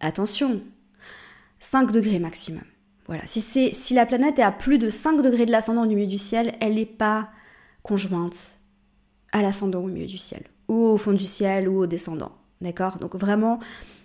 attention, 0.00 0.60
5 1.60 1.92
degrés 1.92 2.18
maximum. 2.18 2.64
Voilà, 3.10 3.24
si, 3.26 3.94
la 3.94 4.06
planète 4.06 4.38
est 4.38 4.42
à 4.44 4.52
plus 4.52 4.78
de 4.78 4.88
5 4.88 5.20
degrés 5.20 5.44
de 5.44 5.50
l'ascendant 5.50 5.82
au 5.82 5.86
milieu 5.86 6.06
du 6.06 6.16
ciel, 6.16 6.52
elle 6.60 6.76
n'est 6.76 6.86
pas 6.86 7.28
conjointe 7.82 8.58
à 9.32 9.42
l'ascendant 9.42 9.80
au 9.80 9.88
milieu 9.88 10.06
du 10.06 10.16
ciel, 10.16 10.44
ou 10.68 10.76
au 10.76 10.96
fond 10.96 11.12
du 11.12 11.26
ciel, 11.26 11.68
ou 11.68 11.78
au 11.78 11.86
descendant. 11.88 12.30
D'accord? 12.60 12.98
Donc 12.98 13.16
vraiment 13.16 13.58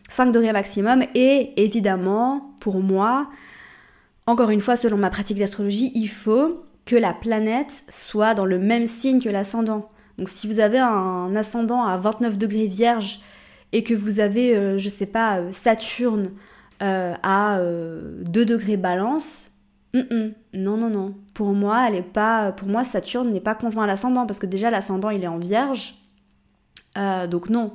5 0.09 0.31
degrés 0.31 0.51
maximum. 0.53 1.03
Et 1.13 1.53
évidemment, 1.63 2.55
pour 2.59 2.81
moi, 2.81 3.29
encore 4.25 4.49
une 4.49 4.61
fois, 4.61 4.75
selon 4.75 4.97
ma 4.97 5.11
pratique 5.11 5.37
d'astrologie, 5.37 5.91
il 5.93 6.09
faut 6.09 6.65
que 6.85 6.95
la 6.95 7.13
planète 7.13 7.83
soit 7.87 8.33
dans 8.33 8.47
le 8.47 8.57
même 8.57 8.87
signe 8.87 9.21
que 9.21 9.29
l'ascendant. 9.29 9.91
Donc 10.17 10.29
si 10.29 10.47
vous 10.47 10.59
avez 10.59 10.79
un 10.79 11.35
ascendant 11.35 11.83
à 11.83 11.95
29 11.97 12.39
degrés 12.39 12.65
vierge 12.65 13.19
et 13.71 13.83
que 13.83 13.93
vous 13.93 14.19
avez, 14.19 14.55
euh, 14.55 14.79
je 14.79 14.89
sais 14.89 15.05
pas, 15.05 15.41
euh, 15.41 15.51
Saturne 15.51 16.31
euh, 16.81 17.13
à 17.23 17.59
2 17.59 18.45
degrés 18.45 18.77
balance, 18.77 19.51
non, 19.93 20.77
non, 20.77 20.89
non. 20.89 21.15
Pour 21.33 21.53
moi, 21.53 21.87
elle 21.87 21.95
est 21.95 22.01
pas, 22.01 22.51
pour 22.51 22.67
moi, 22.67 22.83
Saturne 22.83 23.31
n'est 23.31 23.39
pas 23.39 23.55
conjoint 23.55 23.85
à 23.85 23.87
l'ascendant 23.87 24.25
parce 24.25 24.39
que 24.39 24.45
déjà 24.45 24.69
l'ascendant 24.69 25.09
il 25.09 25.23
est 25.23 25.27
en 25.27 25.39
vierge. 25.39 25.95
donc 27.29 27.49
non. 27.49 27.73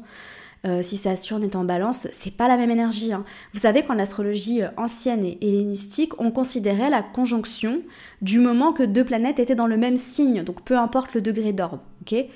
Euh, 0.66 0.82
si 0.82 0.96
Saturne 0.96 1.42
est 1.42 1.56
en 1.56 1.64
balance, 1.64 2.06
c'est 2.12 2.36
pas 2.36 2.46
la 2.46 2.58
même 2.58 2.70
énergie. 2.70 3.12
Hein. 3.12 3.24
Vous 3.54 3.60
savez 3.60 3.82
qu'en 3.82 3.98
astrologie 3.98 4.62
euh, 4.62 4.68
ancienne 4.76 5.24
et 5.24 5.38
hellénistique, 5.40 6.12
on 6.20 6.30
considérait 6.30 6.90
la 6.90 7.02
conjonction 7.02 7.80
du 8.20 8.38
moment 8.40 8.72
que 8.74 8.82
deux 8.82 9.04
planètes 9.04 9.38
étaient 9.38 9.54
dans 9.54 9.66
le 9.66 9.78
même 9.78 9.96
signe, 9.96 10.42
donc 10.42 10.62
peu 10.62 10.76
importe 10.76 11.14
le 11.14 11.22
degré 11.22 11.52
d'orbe, 11.52 11.80
ok? 12.02 12.26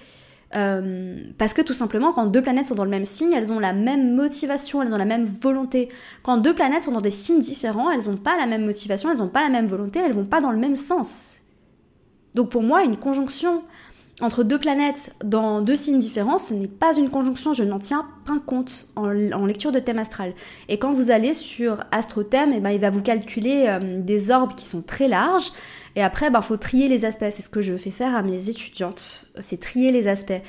Euh, 0.57 1.17
parce 1.39 1.55
que 1.55 1.63
tout 1.63 1.75
simplement, 1.75 2.13
quand 2.13 2.27
deux 2.27 2.43
planètes 2.43 2.69
sont 2.69 2.75
dans 2.75 2.85
le 2.85 2.91
même 2.91 3.05
signe, 3.05 3.33
elles 3.33 3.53
ont 3.53 3.59
la 3.59 3.73
même 3.73 4.15
motivation, 4.15 4.83
elles 4.83 4.95
ont 4.95 4.99
la 4.99 5.05
même 5.05 5.25
volonté. 5.25 5.89
Quand 6.23 6.37
deux 6.37 6.55
planètes 6.55 6.85
sont 6.85 6.93
dans 6.93 7.01
des 7.01 7.11
signes 7.11 7.41
différents, 7.41 7.91
elles 7.91 8.09
n'ont 8.09 8.17
pas 8.17 8.37
la 8.37 8.47
même 8.47 8.65
motivation, 8.65 9.11
elles 9.11 9.19
n'ont 9.19 9.29
pas 9.29 9.43
la 9.43 9.51
même 9.51 9.67
volonté, 9.67 9.99
elles 9.99 10.13
vont 10.13 10.25
pas 10.25 10.41
dans 10.41 10.53
le 10.53 10.59
même 10.59 10.77
sens. 10.77 11.41
Donc 12.35 12.51
pour 12.51 12.63
moi, 12.63 12.85
une 12.85 12.97
conjonction 12.97 13.63
entre 14.21 14.45
deux 14.45 14.59
planètes 14.59 15.15
dans 15.25 15.61
deux 15.61 15.75
signes 15.75 15.99
différents, 15.99 16.39
ce 16.39 16.55
n'est 16.55 16.69
pas 16.69 16.97
une 16.97 17.11
conjonction, 17.11 17.53
je 17.53 17.65
n'en 17.65 17.81
tiens 17.81 18.07
pas 18.27 18.39
compte 18.47 18.87
en, 18.95 19.09
lecture 19.09 19.73
de 19.73 19.81
thème 19.81 19.99
astral. 19.99 20.35
Et 20.69 20.79
quand 20.79 20.93
vous 20.93 21.11
allez 21.11 21.33
sur 21.33 21.83
AstroThème, 21.91 22.53
eh 22.55 22.61
ben, 22.61 22.71
il 22.71 22.81
va 22.81 22.91
vous 22.91 23.03
calculer 23.03 23.67
euh, 23.67 24.01
des 24.01 24.31
orbes 24.31 24.55
qui 24.55 24.67
sont 24.67 24.83
très 24.83 25.09
larges, 25.09 25.51
et 25.97 26.03
après, 26.03 26.27
il 26.27 26.33
ben, 26.33 26.43
faut 26.43 26.57
trier 26.57 26.89
les 26.89 27.05
aspects. 27.05 27.27
C'est 27.31 27.43
ce 27.43 27.51
que 27.51 27.63
je 27.63 27.77
fais 27.77 27.91
faire 27.91 28.15
à 28.15 28.23
mes 28.23 28.49
étudiantes, 28.49 29.27
c'est 29.41 29.61
trier 29.61 29.91
les 29.91 30.07
aspects. 30.07 30.43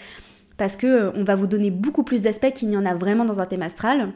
Parce 0.57 0.77
que 0.77 0.87
euh, 0.87 1.11
on 1.15 1.23
va 1.23 1.35
vous 1.35 1.47
donner 1.47 1.71
beaucoup 1.71 2.03
plus 2.03 2.21
d'aspects 2.21 2.53
qu'il 2.53 2.69
n'y 2.69 2.77
en 2.77 2.85
a 2.85 2.93
vraiment 2.93 3.25
dans 3.25 3.39
un 3.39 3.45
thème 3.45 3.63
astral. 3.63 4.13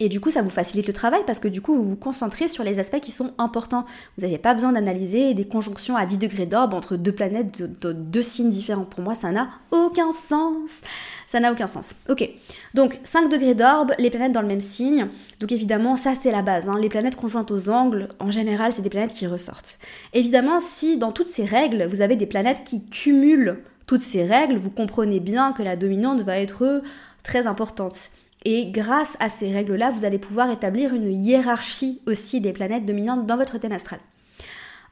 Et 0.00 0.08
du 0.08 0.20
coup, 0.20 0.30
ça 0.30 0.42
vous 0.42 0.50
facilite 0.50 0.86
le 0.86 0.92
travail 0.92 1.22
parce 1.26 1.40
que 1.40 1.48
du 1.48 1.60
coup, 1.60 1.74
vous 1.74 1.84
vous 1.84 1.96
concentrez 1.96 2.46
sur 2.46 2.62
les 2.62 2.78
aspects 2.78 3.00
qui 3.00 3.10
sont 3.10 3.32
importants. 3.38 3.84
Vous 4.16 4.24
n'avez 4.24 4.38
pas 4.38 4.54
besoin 4.54 4.72
d'analyser 4.72 5.34
des 5.34 5.46
conjonctions 5.46 5.96
à 5.96 6.06
10 6.06 6.18
degrés 6.18 6.46
d'orbe 6.46 6.74
entre 6.74 6.96
deux 6.96 7.12
planètes 7.12 7.62
de, 7.80 7.92
deux 7.92 8.22
signes 8.22 8.50
différents. 8.50 8.84
Pour 8.84 9.02
moi, 9.02 9.14
ça 9.14 9.30
n'a 9.32 9.48
aucun 9.70 10.12
sens. 10.12 10.82
Ça 11.26 11.40
n'a 11.40 11.50
aucun 11.50 11.66
sens. 11.66 11.96
Ok. 12.08 12.28
Donc, 12.74 12.98
5 13.02 13.28
degrés 13.28 13.54
d'orbe, 13.54 13.92
les 13.98 14.10
planètes 14.10 14.32
dans 14.32 14.42
le 14.42 14.48
même 14.48 14.60
signe. 14.60 15.08
Donc, 15.40 15.52
évidemment, 15.52 15.96
ça, 15.96 16.12
c'est 16.20 16.30
la 16.30 16.42
base. 16.42 16.68
Hein. 16.68 16.78
Les 16.80 16.88
planètes 16.88 17.16
conjointes 17.16 17.50
aux 17.50 17.68
angles, 17.70 18.08
en 18.20 18.30
général, 18.30 18.72
c'est 18.74 18.82
des 18.82 18.90
planètes 18.90 19.12
qui 19.12 19.26
ressortent. 19.26 19.78
Évidemment, 20.12 20.60
si 20.60 20.96
dans 20.96 21.12
toutes 21.12 21.30
ces 21.30 21.44
règles, 21.44 21.86
vous 21.88 22.02
avez 22.02 22.16
des 22.16 22.26
planètes 22.26 22.62
qui 22.64 22.84
cumulent 22.84 23.58
toutes 23.86 24.02
ces 24.02 24.24
règles, 24.24 24.56
vous 24.56 24.70
comprenez 24.70 25.18
bien 25.18 25.52
que 25.52 25.62
la 25.62 25.74
dominante 25.74 26.20
va 26.20 26.38
être 26.38 26.82
très 27.24 27.46
importante. 27.46 28.10
Et 28.44 28.66
grâce 28.66 29.16
à 29.20 29.28
ces 29.28 29.52
règles-là, 29.52 29.90
vous 29.90 30.04
allez 30.04 30.18
pouvoir 30.18 30.50
établir 30.50 30.94
une 30.94 31.10
hiérarchie 31.12 32.00
aussi 32.06 32.40
des 32.40 32.52
planètes 32.52 32.84
dominantes 32.84 33.26
dans 33.26 33.36
votre 33.36 33.58
thème 33.58 33.72
astral. 33.72 34.00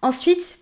Ensuite, 0.02 0.58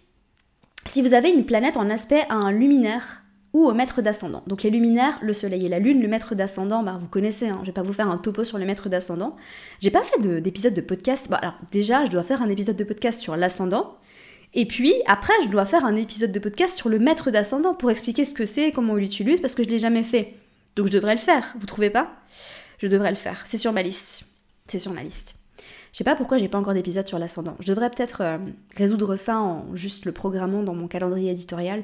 si 0.85 1.03
vous 1.03 1.15
avez 1.15 1.31
une 1.31 1.47
planète 1.47 1.77
en 1.77 1.91
aspect 1.91 2.25
à 2.29 2.35
un 2.35 2.53
luminaire 2.53 3.23
ou 3.55 3.67
au 3.67 3.73
maître 3.73 4.03
d'ascendant. 4.03 4.43
Donc 4.49 4.65
les 4.65 4.71
luminaires, 4.71 5.17
le 5.23 5.33
soleil 5.33 5.65
et 5.65 5.69
la 5.69 5.79
lune, 5.79 6.03
le 6.03 6.09
maître 6.09 6.35
d'ascendant, 6.35 6.83
bah, 6.83 6.97
vous 6.99 7.07
connaissez, 7.07 7.49
hein, 7.49 7.61
je 7.63 7.67
vais 7.67 7.73
pas 7.73 7.83
vous 7.83 7.93
faire 7.93 8.11
un 8.11 8.19
topo 8.19 8.43
sur 8.43 8.59
le 8.59 8.67
maître 8.67 8.89
d'ascendant. 8.89 9.37
J'ai 9.81 9.93
pas 9.93 10.03
fait 10.03 10.21
d'épisode 10.41 10.75
de, 10.75 10.81
podcast. 10.81 11.29
alors 11.31 11.55
déjà, 11.71 12.05
je 12.05 12.11
dois 12.11 12.25
faire 12.25 12.43
un 12.43 12.51
épisode 12.51 12.77
de 12.77 12.85
podcast 12.85 13.21
sur 13.21 13.37
l'ascendant. 13.37 13.97
Et 14.55 14.67
puis 14.67 14.93
après, 15.07 15.35
je 15.45 15.49
dois 15.49 15.67
faire 15.67 15.85
un 15.85 15.95
épisode 15.95 16.33
de 16.33 16.39
podcast 16.41 16.77
sur 16.77 16.89
le 16.89 16.99
maître 16.99 17.31
d'ascendant 17.31 17.75
pour 17.75 17.93
expliquer 17.93 18.25
ce 18.25 18.35
que 18.35 18.45
c'est 18.45 18.73
comment 18.73 18.95
on 18.95 18.97
l'utilise 18.97 19.41
parce 19.41 19.55
que 19.55 19.63
je 19.63 19.69
l'ai 19.69 19.79
jamais 19.79 20.03
fait. 20.03 20.35
Donc 20.75 20.89
je 20.89 20.93
devrais 20.93 21.15
le 21.15 21.21
faire, 21.21 21.55
vous 21.59 21.67
trouvez 21.67 21.91
pas? 21.91 22.11
Je 22.85 22.89
devrais 22.89 23.11
le 23.11 23.17
faire. 23.17 23.43
C'est 23.47 23.57
sur 23.57 23.73
ma 23.73 23.83
liste. 23.83 24.27
C'est 24.69 24.79
sur 24.79 24.93
ma 24.93 25.03
liste. 25.03 25.37
Je 25.93 25.99
sais 25.99 26.05
pas 26.05 26.17
pourquoi 26.17 26.37
j'ai 26.39 26.49
pas 26.49 26.59
encore 26.59 26.75
d'épisode 26.75 27.09
sur 27.09 27.19
l'ascendant. 27.19 27.57
Je 27.61 27.67
devrais 27.69 27.89
peut-être 27.89 28.21
euh, 28.21 28.39
résoudre 28.77 29.17
ça 29.17 29.39
en 29.39 29.75
juste 29.75 30.05
le 30.05 30.13
programmant 30.13 30.63
dans 30.63 30.75
mon 30.75 30.87
calendrier 30.87 31.31
éditorial. 31.31 31.83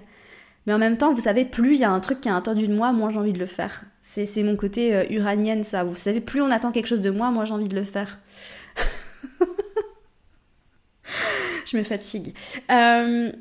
Mais 0.67 0.75
en 0.75 0.79
même 0.79 0.99
temps, 0.99 1.15
vous 1.15 1.23
savez, 1.23 1.47
plus 1.47 1.75
il 1.75 1.81
y 1.81 1.85
a 1.85 1.91
un 1.91 2.01
truc 2.01 2.21
qui 2.21 2.29
est 2.29 2.33
attendu 2.33 2.69
de 2.69 2.75
moi, 2.75 2.93
moins 2.93 3.11
j'ai 3.11 3.19
envie 3.19 3.33
de 3.33 3.39
le 3.39 3.47
faire. 3.47 3.85
C'est 4.03 4.43
mon 4.43 4.57
côté 4.57 4.95
euh, 4.95 5.05
uranienne, 5.09 5.65
ça. 5.65 5.85
Vous 5.85 5.95
savez, 5.95 6.21
plus 6.21 6.43
on 6.43 6.51
attend 6.51 6.71
quelque 6.71 6.89
chose 6.89 7.01
de 7.01 7.11
moi, 7.11 7.31
moins 7.31 7.47
j'ai 7.47 7.55
envie 7.55 7.69
de 7.69 7.77
le 7.77 7.85
faire. 7.85 8.19
je 11.65 11.77
me 11.79 11.83
fatigue. 11.83 12.35
Euh, 12.71 13.33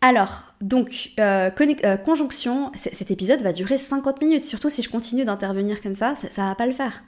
alors, 0.00 0.44
donc, 0.60 1.10
euh, 1.18 1.50
euh, 1.84 1.96
conjonction, 1.96 2.70
cet 2.74 3.10
épisode 3.10 3.42
va 3.42 3.52
durer 3.52 3.78
50 3.78 4.20
minutes, 4.20 4.42
surtout 4.42 4.68
si 4.68 4.82
je 4.82 4.90
continue 4.90 5.24
d'intervenir 5.24 5.82
comme 5.82 5.94
ça, 5.94 6.14
ça, 6.30 6.42
va 6.42 6.54
pas 6.54 6.66
le 6.66 6.72
faire. 6.72 7.02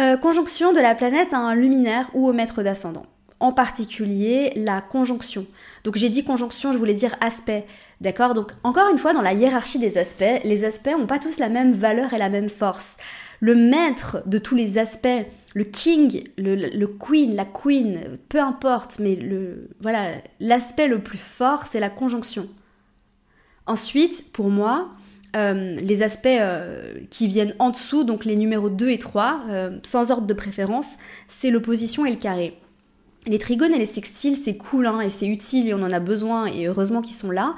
Euh, 0.00 0.16
conjonction 0.16 0.72
de 0.72 0.80
la 0.80 0.94
planète 0.94 1.32
à 1.32 1.38
un 1.38 1.54
luminaire 1.54 2.10
ou 2.14 2.28
au 2.28 2.32
maître 2.32 2.62
d'ascendant. 2.62 3.06
en 3.40 3.52
particulier 3.52 4.52
la 4.56 4.80
conjonction. 4.80 5.44
Donc 5.82 5.96
j'ai 5.96 6.08
dit 6.08 6.24
conjonction, 6.24 6.72
je 6.72 6.78
voulais 6.78 6.94
dire 6.94 7.14
aspect, 7.20 7.66
d'accord? 8.00 8.32
Donc 8.32 8.52
encore 8.62 8.88
une 8.88 8.98
fois, 8.98 9.12
dans 9.12 9.20
la 9.20 9.34
hiérarchie 9.34 9.78
des 9.78 9.98
aspects, 9.98 10.40
les 10.44 10.64
aspects 10.64 10.92
n'ont 10.96 11.06
pas 11.06 11.18
tous 11.18 11.38
la 11.38 11.48
même 11.48 11.72
valeur 11.72 12.14
et 12.14 12.18
la 12.18 12.30
même 12.30 12.48
force. 12.48 12.96
Le 13.40 13.54
maître 13.54 14.22
de 14.24 14.38
tous 14.38 14.54
les 14.54 14.78
aspects, 14.78 15.26
le 15.54 15.62
king, 15.62 16.24
le, 16.36 16.86
queen, 16.86 17.34
la 17.34 17.44
queen, 17.44 18.00
peu 18.28 18.40
importe, 18.40 18.98
mais 18.98 19.14
le 19.14 19.68
voilà, 19.80 20.10
l'aspect 20.40 20.88
le 20.88 20.98
plus 20.98 21.18
fort, 21.18 21.64
c'est 21.70 21.78
la 21.78 21.90
conjonction. 21.90 22.48
Ensuite, 23.66 24.32
pour 24.32 24.50
moi, 24.50 24.90
euh, 25.36 25.76
les 25.76 26.02
aspects 26.02 26.26
euh, 26.26 26.94
qui 27.08 27.28
viennent 27.28 27.54
en 27.60 27.70
dessous, 27.70 28.02
donc 28.02 28.24
les 28.24 28.34
numéros 28.34 28.68
2 28.68 28.90
et 28.90 28.98
3, 28.98 29.42
euh, 29.48 29.78
sans 29.84 30.10
ordre 30.10 30.26
de 30.26 30.34
préférence, 30.34 30.88
c'est 31.28 31.50
l'opposition 31.50 32.04
et 32.04 32.10
le 32.10 32.16
carré. 32.16 32.58
Les 33.26 33.38
trigones 33.38 33.72
et 33.72 33.78
les 33.78 33.86
sextiles, 33.86 34.36
c'est 34.36 34.56
cool 34.56 34.86
hein, 34.86 35.00
et 35.00 35.08
c'est 35.08 35.26
utile 35.26 35.68
et 35.68 35.74
on 35.74 35.82
en 35.82 35.92
a 35.92 36.00
besoin 36.00 36.46
et 36.46 36.66
heureusement 36.66 37.00
qu'ils 37.00 37.16
sont 37.16 37.30
là. 37.30 37.54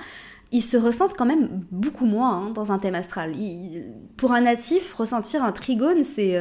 Ils 0.56 0.62
se 0.62 0.76
ressentent 0.76 1.14
quand 1.14 1.26
même 1.26 1.64
beaucoup 1.70 2.06
moins 2.06 2.46
hein, 2.46 2.50
dans 2.50 2.72
un 2.72 2.78
thème 2.78 2.94
astral. 2.94 3.32
pour 4.16 4.32
un 4.32 4.40
natif, 4.40 4.94
ressentir 4.94 5.44
un 5.44 5.52
trigone, 5.52 6.02
c'est... 6.02 6.40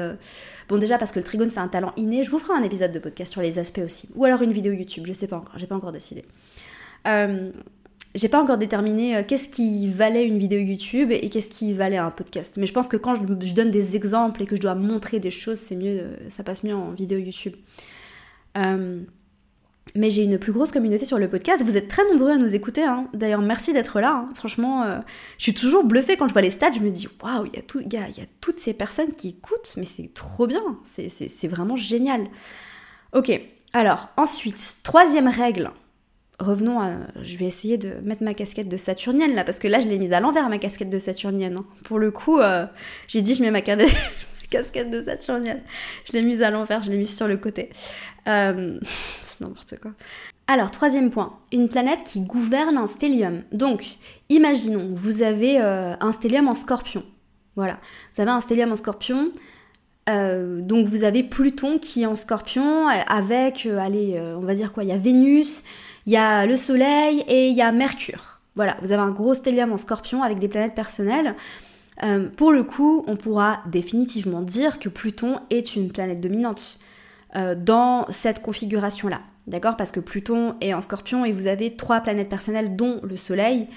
Bon 0.70 0.78
déjà 0.78 0.98
parce 0.98 1.12
que 1.12 1.20
le 1.20 1.26
trigone 1.26 1.52
c'est 1.52 1.60
un 1.60 1.68
talent 1.68 1.92
inné, 1.98 2.24
je 2.24 2.32
vous 2.32 2.40
ferai 2.40 2.54
un 2.58 2.64
épisode 2.64 2.92
de 2.92 3.00
podcast 3.00 3.32
sur 3.32 3.42
les 3.42 3.60
aspects 3.60 3.82
aussi. 3.84 4.10
Ou 4.16 4.26
alors 4.26 4.42
une 4.42 4.52
vidéo 4.52 4.72
YouTube, 4.72 5.04
je 5.06 5.14
sais 5.14 5.28
pas 5.28 5.38
encore, 5.38 5.58
j'ai 5.58 5.68
pas 5.68 5.76
encore 5.76 5.92
décidé. 5.92 6.24
J'ai 8.16 8.30
pas 8.30 8.42
encore 8.42 8.58
déterminé 8.58 9.18
euh, 9.18 9.24
qu'est-ce 9.28 9.50
qui 9.50 9.90
valait 9.90 10.26
une 10.26 10.38
vidéo 10.38 10.60
YouTube 10.60 11.12
et 11.12 11.30
qu'est-ce 11.30 11.50
qui 11.50 11.74
valait 11.74 11.98
un 11.98 12.12
podcast. 12.12 12.56
Mais 12.58 12.66
je 12.66 12.72
pense 12.72 12.88
que 12.88 12.96
quand 12.96 13.14
je, 13.16 13.54
donne 13.54 13.72
des 13.72 13.98
exemples 13.98 14.42
et 14.42 14.46
que 14.46 14.56
je 14.56 14.62
dois 14.62 14.74
montrer 14.74 15.20
des 15.20 15.32
choses, 15.32 15.58
c'est 15.58 15.76
mieux, 15.76 16.00
euh, 16.00 16.16
ça 16.30 16.44
passe 16.44 16.64
mieux 16.64 16.74
en 16.74 16.92
vidéo 16.92 17.20
YouTube. 17.20 17.56
Euh, 19.96 20.00
mais 20.00 20.10
j'ai 20.10 20.24
une 20.24 20.38
plus 20.38 20.52
grosse 20.52 20.72
communauté 20.72 21.06
sur 21.06 21.18
le 21.18 21.30
podcast. 21.30 21.64
Vous 21.64 21.78
êtes 21.78 21.88
très 21.88 22.04
nombreux 22.12 22.32
à 22.32 22.38
nous 22.38 22.56
écouter. 22.56 22.84
Hein. 22.84 23.08
D'ailleurs, 23.14 23.42
merci 23.42 23.74
d'être 23.74 24.00
là. 24.00 24.12
Hein. 24.12 24.30
Franchement, 24.36 24.86
je 25.38 25.44
suis 25.44 25.54
toujours 25.54 25.84
bluffée 25.84 26.18
quand 26.18 26.28
je 26.28 26.34
vois 26.34 26.42
les 26.42 26.52
stats. 26.52 26.72
Je 26.74 26.80
me 26.80 26.90
dis, 26.90 27.08
waouh, 27.22 27.46
il 27.46 27.92
y, 27.92 27.96
y, 27.96 27.98
a, 27.98 28.10
y 28.10 28.22
a 28.22 28.26
toutes 28.42 28.60
ces 28.60 28.74
personnes 28.74 29.14
qui 29.14 29.30
écoutent, 29.30 29.74
mais 29.78 29.86
c'est 29.86 30.14
trop 30.14 30.48
bien. 30.48 30.62
C'est 30.84 31.48
vraiment 31.48 31.76
génial. 31.76 32.28
Ok, 33.14 33.40
alors 33.74 34.10
ensuite, 34.18 34.78
troisième 34.84 35.28
règle 35.28 35.72
revenons 36.40 36.80
à. 36.80 36.92
Je 37.22 37.38
vais 37.38 37.46
essayer 37.46 37.78
de 37.78 37.94
mettre 38.04 38.24
ma 38.24 38.34
casquette 38.34 38.70
de 38.70 38.78
saturnienne 38.78 39.36
là, 39.36 39.44
parce 39.44 39.60
que 39.60 39.68
là 39.68 39.80
je 39.80 39.88
l'ai 39.88 39.98
mise 39.98 40.14
à 40.14 40.20
l'envers 40.20 40.50
ma 40.50 40.58
casquette 40.58 40.90
de 40.90 41.00
saturnienne. 41.00 41.58
Hein. 41.58 41.66
Pour 41.84 42.00
le 42.00 42.12
coup, 42.12 42.40
euh, 42.40 42.66
j'ai 43.08 43.22
dit 43.22 43.36
je 43.36 43.42
mets 43.42 43.52
ma 43.52 43.62
casquette 44.50 44.90
de 44.90 45.02
saturnienne. 45.02 45.62
Je 46.06 46.14
l'ai 46.14 46.22
mise 46.22 46.42
à 46.42 46.52
l'envers, 46.52 46.84
je 46.84 46.92
l'ai 46.92 46.98
mise 46.98 47.16
sur 47.16 47.28
le 47.28 47.38
côté. 47.38 47.70
Euh, 48.28 48.80
c'est 49.22 49.42
n'importe 49.42 49.80
quoi. 49.82 49.92
Alors, 50.48 50.70
troisième 50.70 51.10
point, 51.10 51.40
une 51.52 51.70
planète 51.70 52.04
qui 52.04 52.22
gouverne 52.22 52.78
un 52.78 52.88
stellium. 52.88 53.44
Donc, 53.52 53.98
imaginons, 54.30 54.92
vous 54.94 55.24
avez 55.24 55.60
euh, 55.60 55.96
un 56.00 56.12
stellium 56.12 56.48
en 56.48 56.54
scorpion. 56.54 57.04
Voilà, 57.56 57.80
vous 58.14 58.22
avez 58.22 58.32
un 58.32 58.42
stellium 58.42 58.72
en 58.72 58.76
scorpion. 58.76 59.32
donc 60.08 60.86
vous 60.88 61.04
avez 61.04 61.24
Pluton 61.24 61.80
qui 61.80 62.04
est 62.04 62.06
en 62.06 62.18
scorpion 62.18 62.88
avec, 63.08 63.66
allez, 63.66 64.20
on 64.36 64.42
va 64.42 64.54
dire 64.54 64.74
quoi, 64.74 64.84
il 64.84 64.90
y 64.90 64.92
a 64.92 64.98
Vénus, 64.98 65.64
il 66.06 66.12
y 66.12 66.18
a 66.18 66.46
le 66.46 66.58
Soleil 66.58 67.24
et 67.30 67.48
il 67.48 67.56
y 67.56 67.62
a 67.62 67.72
Mercure. 67.72 68.36
Voilà, 68.56 68.78
vous 68.82 68.92
avez 68.92 69.02
un 69.02 69.12
gros 69.12 69.34
stellium 69.34 69.72
en 69.72 69.78
scorpion 69.78 70.22
avec 70.22 70.40
des 70.40 70.50
planètes 70.50 70.76
personnelles. 70.76 71.36
Euh, 72.04 72.30
pour 72.30 72.52
le 72.52 72.64
coup, 72.64 73.04
on 73.08 73.16
pourra 73.16 73.62
définitivement 73.68 74.42
dire 74.42 74.80
que 74.80 74.90
Pluton 74.90 75.40
est 75.50 75.76
une 75.76 75.92
planète 75.92 76.22
dominante 76.22 76.80
euh, 77.36 77.56
dans 77.56 78.06
cette 78.10 78.42
configuration-là. 78.42 79.22
D'accord? 79.48 79.78
Parce 79.78 79.92
que 79.92 80.00
Pluton 80.00 80.56
est 80.62 80.74
en 80.74 80.82
scorpion 80.82 81.26
et 81.26 81.32
vous 81.32 81.48
avez 81.48 81.76
trois 81.76 82.02
planètes 82.02 82.30
personnelles, 82.30 82.76
dont 82.76 83.00
le 83.04 83.18
Soleil, 83.18 83.68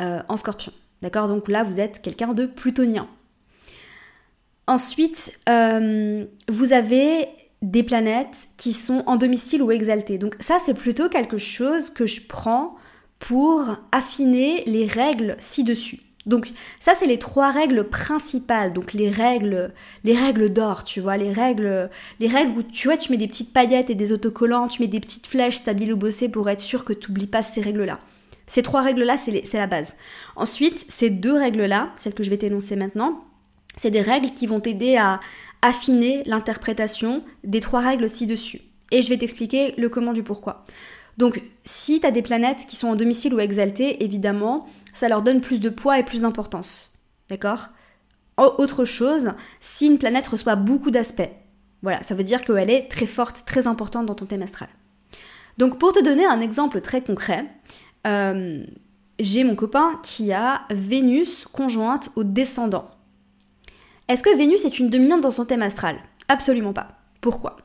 euh, 0.00 0.20
en 0.28 0.36
scorpion. 0.36 0.72
D'accord? 1.02 1.28
Donc 1.28 1.48
là, 1.48 1.62
vous 1.62 1.80
êtes 1.80 2.00
quelqu'un 2.00 2.32
de 2.32 2.46
plutonien. 2.46 3.08
Ensuite, 4.66 5.38
vous 5.48 6.72
avez 6.72 7.28
des 7.62 7.82
planètes 7.82 8.48
qui 8.56 8.72
sont 8.72 9.02
en 9.06 9.16
domicile 9.16 9.62
ou 9.62 9.70
exaltées. 9.70 10.16
Donc 10.16 10.36
ça, 10.40 10.58
c'est 10.64 10.74
plutôt 10.74 11.08
quelque 11.08 11.38
chose 11.38 11.90
que 11.90 12.06
je 12.06 12.22
prends 12.26 12.76
pour 13.18 13.76
affiner 13.92 14.64
les 14.66 14.86
règles 14.86 15.36
ci-dessus. 15.38 16.00
Donc 16.26 16.52
ça, 16.80 16.94
c'est 16.94 17.06
les 17.06 17.18
trois 17.18 17.50
règles 17.50 17.84
principales. 17.84 18.72
Donc 18.72 18.92
les 18.92 19.10
règles, 19.10 19.72
les 20.04 20.16
règles 20.16 20.52
d'or, 20.52 20.84
tu 20.84 21.00
vois, 21.00 21.16
les 21.16 21.32
règles, 21.32 21.90
les 22.20 22.28
règles 22.28 22.58
où 22.58 22.62
tu 22.62 22.88
vois, 22.88 22.96
tu 22.96 23.10
mets 23.10 23.18
des 23.18 23.28
petites 23.28 23.52
paillettes 23.52 23.90
et 23.90 23.94
des 23.94 24.12
autocollants, 24.12 24.68
tu 24.68 24.82
mets 24.82 24.88
des 24.88 25.00
petites 25.00 25.26
flèches 25.26 25.56
stabiles 25.56 25.92
ou 25.92 25.96
bossées 25.96 26.28
pour 26.28 26.48
être 26.50 26.60
sûr 26.60 26.84
que 26.84 26.92
tu 26.92 27.10
n'oublies 27.10 27.26
pas 27.26 27.42
ces 27.42 27.60
règles-là. 27.60 27.98
Ces 28.46 28.62
trois 28.62 28.82
règles-là, 28.82 29.16
c'est 29.16 29.54
la 29.54 29.66
base. 29.68 29.94
Ensuite, 30.34 30.84
ces 30.88 31.08
deux 31.08 31.36
règles-là, 31.36 31.90
celles 31.94 32.14
que 32.14 32.24
je 32.24 32.30
vais 32.30 32.38
t'énoncer 32.38 32.74
maintenant, 32.74 33.24
c'est 33.76 33.92
des 33.92 34.00
règles 34.00 34.34
qui 34.34 34.48
vont 34.48 34.58
t'aider 34.58 34.96
à 34.96 35.20
affiner 35.62 36.24
l'interprétation 36.26 37.22
des 37.44 37.60
trois 37.60 37.80
règles 37.80 38.10
ci-dessus. 38.10 38.60
Et 38.90 39.02
je 39.02 39.08
vais 39.08 39.18
t'expliquer 39.18 39.74
le 39.78 39.88
comment 39.88 40.12
du 40.12 40.24
pourquoi. 40.24 40.64
Donc, 41.16 41.42
si 41.64 42.00
tu 42.00 42.06
as 42.06 42.10
des 42.10 42.22
planètes 42.22 42.66
qui 42.66 42.76
sont 42.76 42.88
en 42.88 42.96
domicile 42.96 43.34
ou 43.34 43.40
exaltées, 43.40 44.02
évidemment, 44.02 44.66
ça 44.92 45.08
leur 45.08 45.22
donne 45.22 45.40
plus 45.40 45.60
de 45.60 45.68
poids 45.68 45.98
et 45.98 46.04
plus 46.04 46.22
d'importance. 46.22 46.98
D'accord? 47.28 47.68
Autre 48.36 48.84
chose, 48.84 49.32
si 49.60 49.86
une 49.86 49.98
planète 49.98 50.26
reçoit 50.26 50.56
beaucoup 50.56 50.90
d'aspects, 50.90 51.30
voilà, 51.82 52.02
ça 52.02 52.14
veut 52.14 52.24
dire 52.24 52.42
qu'elle 52.42 52.70
est 52.70 52.90
très 52.90 53.06
forte, 53.06 53.44
très 53.46 53.66
importante 53.66 54.06
dans 54.06 54.14
ton 54.14 54.26
thème 54.26 54.42
astral. 54.42 54.68
Donc, 55.58 55.78
pour 55.78 55.92
te 55.92 56.02
donner 56.02 56.24
un 56.24 56.40
exemple 56.40 56.80
très 56.80 57.02
concret, 57.02 57.44
euh, 58.06 58.64
j'ai 59.18 59.44
mon 59.44 59.56
copain 59.56 60.00
qui 60.02 60.32
a 60.32 60.62
Vénus 60.70 61.46
conjointe 61.46 62.10
au 62.16 62.24
descendant. 62.24 62.90
Est-ce 64.08 64.22
que 64.22 64.34
Vénus 64.34 64.64
est 64.64 64.78
une 64.78 64.88
dominante 64.88 65.20
dans 65.20 65.30
son 65.30 65.44
thème 65.44 65.62
astral? 65.62 65.98
Absolument 66.28 66.72
pas. 66.72 66.98
Pourquoi? 67.20 67.58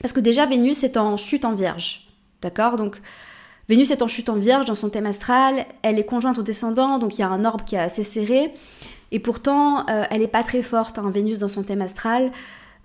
Parce 0.00 0.14
que 0.14 0.20
déjà 0.20 0.46
Vénus 0.46 0.82
est 0.82 0.96
en 0.96 1.16
chute 1.16 1.44
en 1.44 1.54
vierge. 1.54 2.08
D'accord? 2.40 2.76
Donc 2.76 3.02
Vénus 3.70 3.92
est 3.92 4.02
en 4.02 4.08
chute 4.08 4.28
en 4.28 4.34
vierge 4.34 4.64
dans 4.64 4.74
son 4.74 4.88
thème 4.88 5.06
astral, 5.06 5.64
elle 5.82 6.00
est 6.00 6.04
conjointe 6.04 6.36
au 6.38 6.42
descendant, 6.42 6.98
donc 6.98 7.16
il 7.16 7.20
y 7.20 7.24
a 7.24 7.28
un 7.28 7.44
orbe 7.44 7.62
qui 7.62 7.76
est 7.76 7.78
assez 7.78 8.02
serré. 8.02 8.52
Et 9.12 9.20
pourtant, 9.20 9.86
euh, 9.88 10.02
elle 10.10 10.22
n'est 10.22 10.26
pas 10.26 10.42
très 10.42 10.60
forte, 10.60 10.98
hein, 10.98 11.08
Vénus 11.14 11.38
dans 11.38 11.46
son 11.46 11.62
thème 11.62 11.80
astral. 11.80 12.32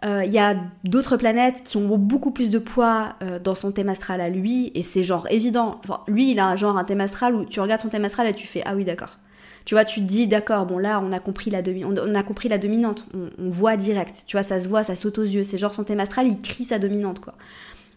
Euh, 0.05 0.21
il 0.23 0.31
y 0.31 0.37
a 0.37 0.55
d'autres 0.83 1.17
planètes 1.17 1.63
qui 1.63 1.77
ont 1.77 1.97
beaucoup 1.97 2.29
plus 2.29 2.51
de 2.51 2.59
poids 2.59 3.15
euh, 3.23 3.39
dans 3.39 3.55
son 3.55 3.71
thème 3.71 3.89
astral 3.89 4.21
à 4.21 4.29
lui, 4.29 4.71
et 4.75 4.83
c'est 4.83 5.01
genre 5.01 5.25
évident. 5.31 5.81
lui, 6.07 6.29
il 6.29 6.39
a 6.39 6.45
un 6.45 6.55
genre 6.55 6.77
un 6.77 6.83
thème 6.83 7.01
astral 7.01 7.33
où 7.33 7.45
tu 7.45 7.59
regardes 7.59 7.81
son 7.81 7.89
thème 7.89 8.05
astral 8.05 8.27
et 8.27 8.33
tu 8.33 8.45
fais 8.45 8.61
Ah 8.63 8.75
oui, 8.75 8.85
d'accord. 8.85 9.17
Tu 9.65 9.73
vois, 9.73 9.85
tu 9.85 10.01
te 10.01 10.05
dis, 10.05 10.27
d'accord, 10.27 10.67
bon 10.67 10.77
là, 10.77 11.01
on 11.03 11.11
a 11.11 11.19
compris 11.19 11.49
la, 11.49 11.63
on, 11.83 12.13
a 12.13 12.21
compris 12.21 12.47
la 12.47 12.59
dominante, 12.59 13.07
on, 13.15 13.49
voit 13.49 13.75
direct. 13.75 14.23
Tu 14.27 14.37
vois, 14.37 14.43
ça 14.43 14.59
se 14.59 14.69
voit, 14.69 14.83
ça 14.83 14.95
saute 14.95 15.17
aux 15.17 15.23
yeux. 15.23 15.41
C'est 15.41 15.57
genre 15.57 15.73
son 15.73 15.83
thème 15.83 15.99
astral, 15.99 16.27
il 16.27 16.37
crie 16.37 16.65
sa 16.65 16.77
dominante, 16.77 17.21
quoi. 17.21 17.33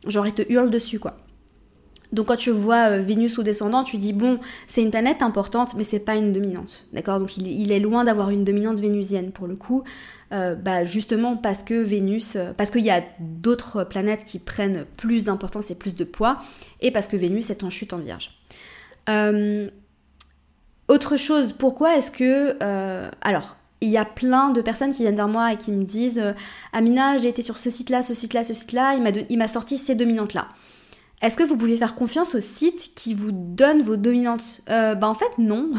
Genre, 0.06 0.26
il 0.26 0.32
te 0.32 0.50
hurle 0.50 0.70
dessus, 0.70 0.98
quoi. 0.98 1.18
Donc 2.12 2.26
quand 2.26 2.36
tu 2.36 2.50
vois 2.50 2.90
euh, 2.90 3.02
Vénus 3.02 3.38
au 3.38 3.42
descendant, 3.42 3.84
tu 3.84 3.98
dis 3.98 4.12
bon, 4.12 4.38
c'est 4.66 4.82
une 4.82 4.90
planète 4.90 5.22
importante, 5.22 5.74
mais 5.74 5.84
c'est 5.84 5.98
pas 5.98 6.16
une 6.16 6.32
dominante, 6.32 6.86
d'accord? 6.92 7.20
Donc 7.20 7.36
il, 7.36 7.72
est 7.72 7.80
loin 7.80 8.04
d'avoir 8.04 8.30
une 8.30 8.44
dominante 8.44 8.78
vénusienne 8.78 9.30
pour 9.30 9.46
le 9.46 9.56
coup, 9.56 9.84
euh, 10.32 10.54
bah, 10.54 10.84
justement 10.84 11.36
parce 11.36 11.62
que 11.62 11.74
Vénus, 11.74 12.36
euh, 12.36 12.52
parce 12.56 12.70
qu'il 12.70 12.84
y 12.84 12.90
a 12.90 13.02
d'autres 13.20 13.84
planètes 13.84 14.24
qui 14.24 14.38
prennent 14.38 14.86
plus 14.96 15.24
d'importance 15.24 15.70
et 15.70 15.74
plus 15.74 15.94
de 15.94 16.04
poids, 16.04 16.38
et 16.80 16.90
parce 16.90 17.08
que 17.08 17.16
Vénus 17.16 17.50
est 17.50 17.62
en 17.62 17.70
chute 17.70 17.92
en 17.92 17.98
Vierge. 17.98 18.30
Autre 20.88 21.16
chose, 21.16 21.52
pourquoi 21.52 21.96
est-ce 21.96 22.10
que... 22.10 22.56
Alors, 23.20 23.56
il 23.82 23.90
y 23.90 23.98
a 23.98 24.06
plein 24.06 24.50
de 24.50 24.62
personnes 24.62 24.92
qui 24.92 25.02
viennent 25.02 25.16
vers 25.16 25.28
moi 25.28 25.52
et 25.52 25.56
qui 25.56 25.70
me 25.70 25.82
disent 25.82 26.22
Amina, 26.72 27.18
j'ai 27.18 27.28
été 27.28 27.42
sur 27.42 27.58
ce 27.58 27.68
site-là, 27.68 28.02
ce 28.02 28.14
site-là, 28.14 28.42
ce 28.42 28.54
site-là, 28.54 28.98
il 29.28 29.38
m'a 29.38 29.48
sorti 29.48 29.76
ces 29.76 29.94
dominantes-là. 29.94 30.48
Est-ce 31.20 31.36
que 31.36 31.42
vous 31.42 31.56
pouvez 31.56 31.76
faire 31.76 31.94
confiance 31.94 32.34
au 32.34 32.40
site 32.40 32.92
qui 32.94 33.14
vous 33.14 33.32
donne 33.32 33.82
vos 33.82 33.96
dominantes? 33.96 34.60
Euh, 34.70 34.94
Bah 34.94 35.08
en 35.08 35.14
fait 35.14 35.38
non. 35.38 35.70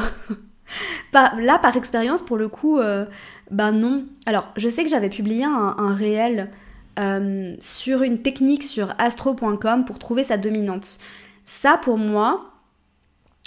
là 1.12 1.58
par 1.58 1.76
expérience 1.76 2.22
pour 2.22 2.36
le 2.36 2.48
coup, 2.48 2.78
bah 3.50 3.72
non. 3.72 4.06
Alors 4.26 4.48
je 4.56 4.68
sais 4.68 4.84
que 4.84 4.90
j'avais 4.90 5.08
publié 5.08 5.44
un, 5.44 5.94
réel 5.94 6.50
sur 7.58 8.02
une 8.02 8.18
technique 8.18 8.64
sur 8.64 8.94
astro.com 8.98 9.84
pour 9.84 9.98
trouver 9.98 10.24
sa 10.24 10.36
dominante. 10.36 10.98
Ça 11.44 11.78
pour 11.78 11.98
moi, 11.98 12.50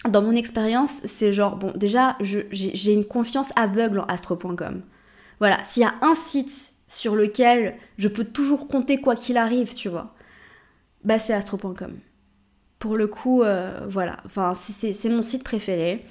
dans 0.10 0.22
mon 0.22 0.36
expérience, 0.36 1.00
c'est 1.06 1.32
genre, 1.32 1.56
bon, 1.56 1.72
déjà, 1.76 2.18
j'ai 2.22 2.94
une 2.94 3.06
confiance 3.06 3.50
aveugle 3.56 4.00
en 4.00 4.06
astro.com. 4.06 4.82
Voilà, 5.40 5.58
s'il 5.70 5.84
y 5.84 5.86
a 5.86 5.94
un 6.02 6.14
site 6.14 6.74
sur 6.88 7.16
lequel 7.16 7.76
je 7.98 8.08
peux 8.08 8.26
toujours 8.26 8.68
compter 8.68 9.00
quoi 9.00 9.16
qu'il 9.16 9.38
arrive, 9.38 9.74
tu 9.74 9.90
vois, 9.90 10.13
bah 11.04 11.20
c'est 11.20 11.34
astro.com. 11.34 11.98
Pour 12.80 12.98
le 12.98 13.08
coup, 13.08 13.44
euh, 13.44 13.80
voilà, 13.88 14.18
enfin, 14.26 14.54
c'est 14.54 15.10
mon 15.10 15.24
site 15.24 15.44
préféré. 15.44 16.04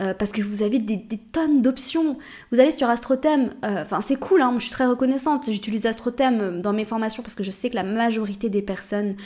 euh, 0.00 0.14
parce 0.14 0.30
que 0.30 0.42
vous 0.42 0.62
avez 0.62 0.78
des, 0.78 1.00
tonnes 1.32 1.60
d'options. 1.60 2.18
Vous 2.52 2.60
allez 2.60 2.70
sur 2.70 2.88
AstroThème, 2.88 3.50
euh, 3.64 3.82
enfin 3.82 4.00
c'est 4.00 4.16
cool, 4.16 4.42
hein, 4.42 4.52
je 4.56 4.64
suis 4.64 4.70
très 4.70 4.86
reconnaissante, 4.86 5.50
j'utilise 5.50 5.86
AstroThème 5.86 6.62
dans 6.62 6.72
mes 6.72 6.84
formations 6.84 7.22
parce 7.22 7.34
que 7.34 7.42
je 7.42 7.50
sais 7.50 7.68
que 7.68 7.74
la 7.74 7.82
majorité 7.82 8.48
des 8.50 8.62
personnes 8.62 9.16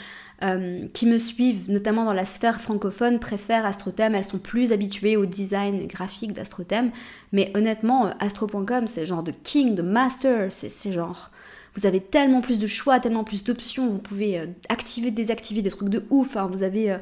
qui 0.93 1.05
me 1.05 1.17
suivent, 1.19 1.71
notamment 1.71 2.03
dans 2.03 2.11
la 2.11 2.25
sphère 2.25 2.59
francophone, 2.59 3.19
préfèrent 3.19 3.65
AstroThème, 3.65 4.13
elles 4.13 4.25
sont 4.25 4.39
plus 4.39 4.73
habituées 4.73 5.15
au 5.15 5.25
design 5.25 5.87
graphique 5.87 6.33
d'AstroThème, 6.33 6.91
mais 7.31 7.53
honnêtement, 7.55 8.09
astro.com 8.19 8.85
c'est 8.87 9.05
genre 9.05 9.23
de 9.23 9.31
king, 9.31 9.73
de 9.73 9.81
master, 9.81 10.51
c'est 10.51 10.91
genre... 10.91 11.29
Vous 11.75 11.85
avez 11.85 11.99
tellement 11.99 12.41
plus 12.41 12.59
de 12.59 12.67
choix, 12.67 12.99
tellement 12.99 13.23
plus 13.23 13.43
d'options, 13.43 13.89
vous 13.89 13.99
pouvez 13.99 14.41
activer, 14.69 15.11
désactiver 15.11 15.61
des 15.61 15.71
trucs 15.71 15.89
de 15.89 16.05
ouf, 16.11 16.37
hein. 16.37 16.47
vous 16.51 16.61
avez 16.63 16.97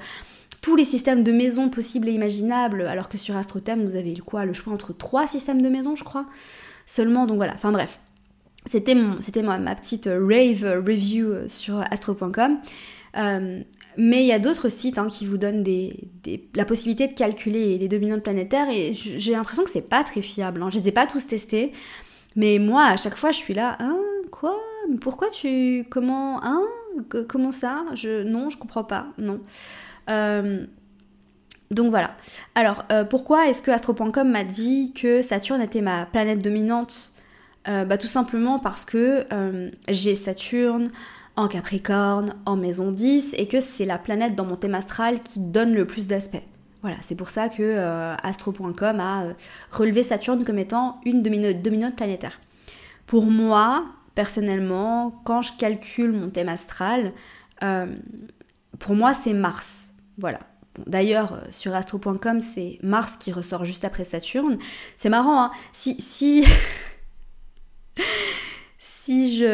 tous 0.62 0.76
les 0.76 0.86
systèmes 0.86 1.24
de 1.24 1.32
maison 1.32 1.70
possibles 1.70 2.08
et 2.08 2.14
imaginables, 2.14 2.84
alors 2.84 3.10
que 3.10 3.18
sur 3.18 3.36
AstroThem, 3.36 3.84
vous 3.84 3.96
avez 3.96 4.14
quoi? 4.16 4.46
Le 4.46 4.54
choix 4.54 4.72
entre 4.72 4.94
trois 4.94 5.28
systèmes 5.28 5.62
de 5.62 5.70
maison, 5.70 5.96
je 5.96 6.04
crois, 6.04 6.26
seulement. 6.86 7.26
Donc 7.26 7.38
voilà, 7.38 7.54
enfin 7.56 7.72
bref. 7.72 8.00
C'était 8.68 8.94
ma, 8.94 9.58
ma 9.58 9.76
petite 9.76 10.06
euh, 10.06 10.24
rave 10.24 10.84
review 10.86 11.32
euh, 11.32 11.48
sur 11.48 11.82
astro.com. 11.92 12.60
Euh, 13.18 13.62
mais 13.98 14.22
il 14.22 14.28
y 14.28 14.32
a 14.32 14.40
d'autres 14.40 14.70
sites 14.70 14.98
hein, 15.00 15.08
qui 15.10 15.26
vous 15.26 15.38
donnent 15.38 15.64
des, 15.64 16.10
la 16.56 16.64
possibilité 16.64 17.08
de 17.08 17.14
calculer 17.14 17.78
les 17.78 17.88
dominantes 17.88 18.24
planétaires 18.24 18.70
et 18.70 18.94
j'ai 18.94 19.34
l'impression 19.34 19.64
que 19.64 19.70
c'est 19.70 19.90
pas 19.90 20.04
très 20.04 20.22
fiable. 20.22 20.62
Hein. 20.62 20.70
Je 20.72 20.80
les 20.80 20.90
ai 20.90 20.92
pas 20.92 21.08
tous 21.08 21.28
testés, 21.28 21.74
mais 22.36 22.58
moi 22.58 22.86
à 22.86 22.96
chaque 22.96 23.18
fois 23.18 23.32
je 23.32 23.38
suis 23.38 23.54
là, 23.54 23.78
hein, 23.82 23.98
quoi 24.42 24.60
Pourquoi 25.02 25.30
tu, 25.30 25.86
comment, 25.90 26.44
hein? 26.44 26.62
Comment 27.30 27.52
ça? 27.52 27.86
Je, 27.94 28.24
non, 28.24 28.50
je 28.50 28.58
comprends 28.58 28.84
pas, 28.84 29.06
non. 29.18 29.40
Euh, 30.10 30.66
donc 31.70 31.92
voilà. 31.92 32.18
Alors, 32.56 32.84
euh, 32.92 33.06
pourquoi 33.06 33.48
est-ce 33.48 33.62
que 33.62 33.72
Astro.com 33.72 34.30
m'a 34.30 34.44
dit 34.44 34.94
que 34.94 35.22
Saturne 35.22 35.62
était 35.62 35.82
ma 35.82 36.06
planète 36.06 36.44
dominante? 36.44 37.14
Euh, 37.68 37.86
bah, 37.86 38.00
Tout 38.00 38.08
simplement 38.08 38.58
parce 38.58 38.84
que 38.84 39.26
j'ai 39.88 40.16
Saturne 40.16 40.92
en 41.38 41.48
Capricorne, 41.48 42.34
en 42.46 42.58
maison 42.58 42.92
10, 42.92 43.36
et 43.38 43.48
que 43.48 43.62
c'est 43.62 43.86
la 43.86 44.00
planète 44.00 44.36
dans 44.36 44.46
mon 44.46 44.56
thème 44.56 44.74
astral 44.76 45.20
qui 45.22 45.40
donne 45.40 45.74
le 45.74 45.86
plus 45.86 46.08
d'aspects. 46.08 46.44
Voilà, 46.82 46.98
c'est 47.02 47.16
pour 47.16 47.30
ça 47.30 47.48
que 47.48 47.78
Astro.com 48.24 49.00
a 49.00 49.24
relevé 49.72 50.02
Saturne 50.02 50.44
comme 50.44 50.58
étant 50.58 51.00
une 51.06 51.22
dominante 51.22 51.96
planétaire. 51.96 52.42
Pour 53.06 53.26
moi, 53.26 53.84
personnellement, 54.16 55.22
quand 55.24 55.42
je 55.42 55.54
calcule 55.58 56.12
mon 56.12 56.30
thème 56.30 56.50
astral, 56.50 57.14
pour 58.80 58.96
moi 58.96 59.14
c'est 59.14 59.34
Mars. 59.34 59.92
Voilà. 60.18 60.40
D'ailleurs, 60.88 61.34
euh, 61.34 61.42
sur 61.50 61.76
astro.com, 61.76 62.40
c'est 62.40 62.80
Mars 62.82 63.18
qui 63.20 63.32
ressort 63.32 63.66
juste 63.66 63.84
après 63.84 64.04
Saturne. 64.04 64.58
C'est 64.98 65.10
marrant, 65.10 65.44
hein 65.44 65.52
Si, 65.74 66.00
si, 66.00 66.46
si 68.80 69.38
je, 69.38 69.46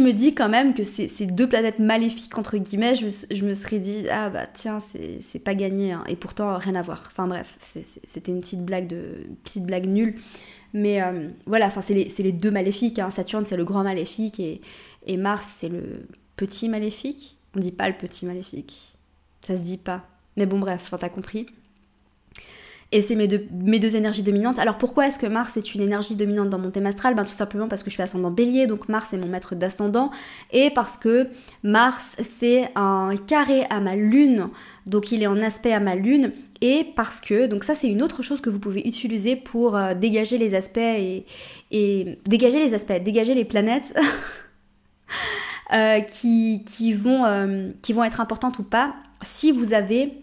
me 0.00 0.12
dis 0.12 0.34
quand 0.34 0.48
même 0.48 0.74
que 0.74 0.82
c'est 0.82 1.26
deux 1.26 1.48
planètes 1.48 1.78
maléfiques 1.78 2.36
entre 2.38 2.56
guillemets, 2.56 2.94
je, 2.94 3.44
me 3.44 3.52
serais 3.52 3.78
dit 3.78 4.08
ah 4.10 4.30
bah 4.30 4.46
tiens 4.52 4.78
c'est 4.80 5.38
pas 5.38 5.54
gagné 5.54 5.92
hein. 5.92 6.04
et 6.08 6.16
pourtant 6.16 6.56
rien 6.56 6.74
à 6.74 6.82
voir. 6.82 7.02
Enfin 7.06 7.26
bref, 7.26 7.56
c'était 7.58 8.32
une 8.32 8.40
petite 8.40 8.64
blague 8.64 8.86
de 8.86 9.26
petite 9.44 9.64
blague 9.64 9.86
nulle, 9.86 10.14
mais 10.76 11.02
euh, 11.02 11.28
voilà, 11.46 11.70
c'est 11.70 11.94
les, 11.94 12.32
deux 12.32 12.50
maléfiques. 12.50 12.98
Hein. 12.98 13.10
Saturne 13.10 13.46
c'est 13.46 13.56
le 13.56 13.64
grand 13.64 13.82
maléfique 13.82 14.40
et, 14.40 15.16
Mars 15.16 15.54
c'est 15.56 15.70
le 15.70 16.06
petit 16.36 16.68
maléfique. 16.68 17.38
On 17.56 17.60
dit 17.60 17.72
pas 17.72 17.88
le 17.88 17.96
petit 17.96 18.26
maléfique. 18.26 18.96
Ça 19.46 19.56
se 19.56 19.62
dit 19.62 19.78
pas. 19.78 20.06
Mais 20.36 20.44
bon, 20.44 20.58
bref, 20.58 20.92
t'as 20.98 21.08
compris. 21.08 21.46
Et 22.92 23.00
c'est 23.00 23.16
mes 23.16 23.26
deux, 23.26 23.46
mes 23.50 23.78
deux 23.78 23.96
énergies 23.96 24.22
dominantes. 24.22 24.58
Alors 24.58 24.76
pourquoi 24.76 25.08
est-ce 25.08 25.18
que 25.18 25.26
Mars 25.26 25.56
est 25.56 25.74
une 25.74 25.80
énergie 25.80 26.14
dominante 26.14 26.50
dans 26.50 26.58
mon 26.58 26.70
thème 26.70 26.86
astral? 26.86 27.14
Ben, 27.14 27.24
Tout 27.24 27.32
simplement 27.32 27.68
parce 27.68 27.82
que 27.82 27.90
je 27.90 27.94
suis 27.94 28.02
ascendant 28.02 28.30
bélier, 28.30 28.66
donc 28.66 28.88
Mars 28.90 29.14
est 29.14 29.18
mon 29.18 29.26
maître 29.26 29.54
d'ascendant, 29.54 30.10
et 30.52 30.70
parce 30.70 30.96
que 30.96 31.28
Mars 31.62 32.16
fait 32.20 32.68
un 32.76 33.14
carré 33.26 33.64
à 33.70 33.80
ma 33.80 33.96
lune, 33.96 34.50
donc 34.84 35.10
il 35.10 35.22
est 35.22 35.26
en 35.26 35.40
aspect 35.40 35.72
à 35.72 35.80
ma 35.80 35.96
lune, 35.96 36.32
et 36.60 36.84
parce 36.96 37.20
que, 37.20 37.46
donc 37.46 37.64
ça 37.64 37.74
c'est 37.74 37.88
une 37.88 38.02
autre 38.02 38.22
chose 38.22 38.40
que 38.40 38.50
vous 38.50 38.58
pouvez 38.58 38.86
utiliser 38.86 39.36
pour 39.36 39.76
euh, 39.76 39.94
dégager 39.94 40.38
les 40.38 40.54
aspects 40.54 40.78
et, 40.78 41.26
dégager 42.26 42.64
les 42.64 42.74
aspects, 42.74 43.02
dégager 43.02 43.34
les 43.34 43.44
planètes. 43.44 43.96
Euh, 45.72 45.98
qui, 46.00 46.62
qui, 46.64 46.92
vont, 46.92 47.24
euh, 47.24 47.72
qui 47.82 47.92
vont 47.92 48.04
être 48.04 48.20
importantes 48.20 48.60
ou 48.60 48.62
pas 48.62 48.94
si 49.20 49.50
vous 49.50 49.72
avez, 49.72 50.22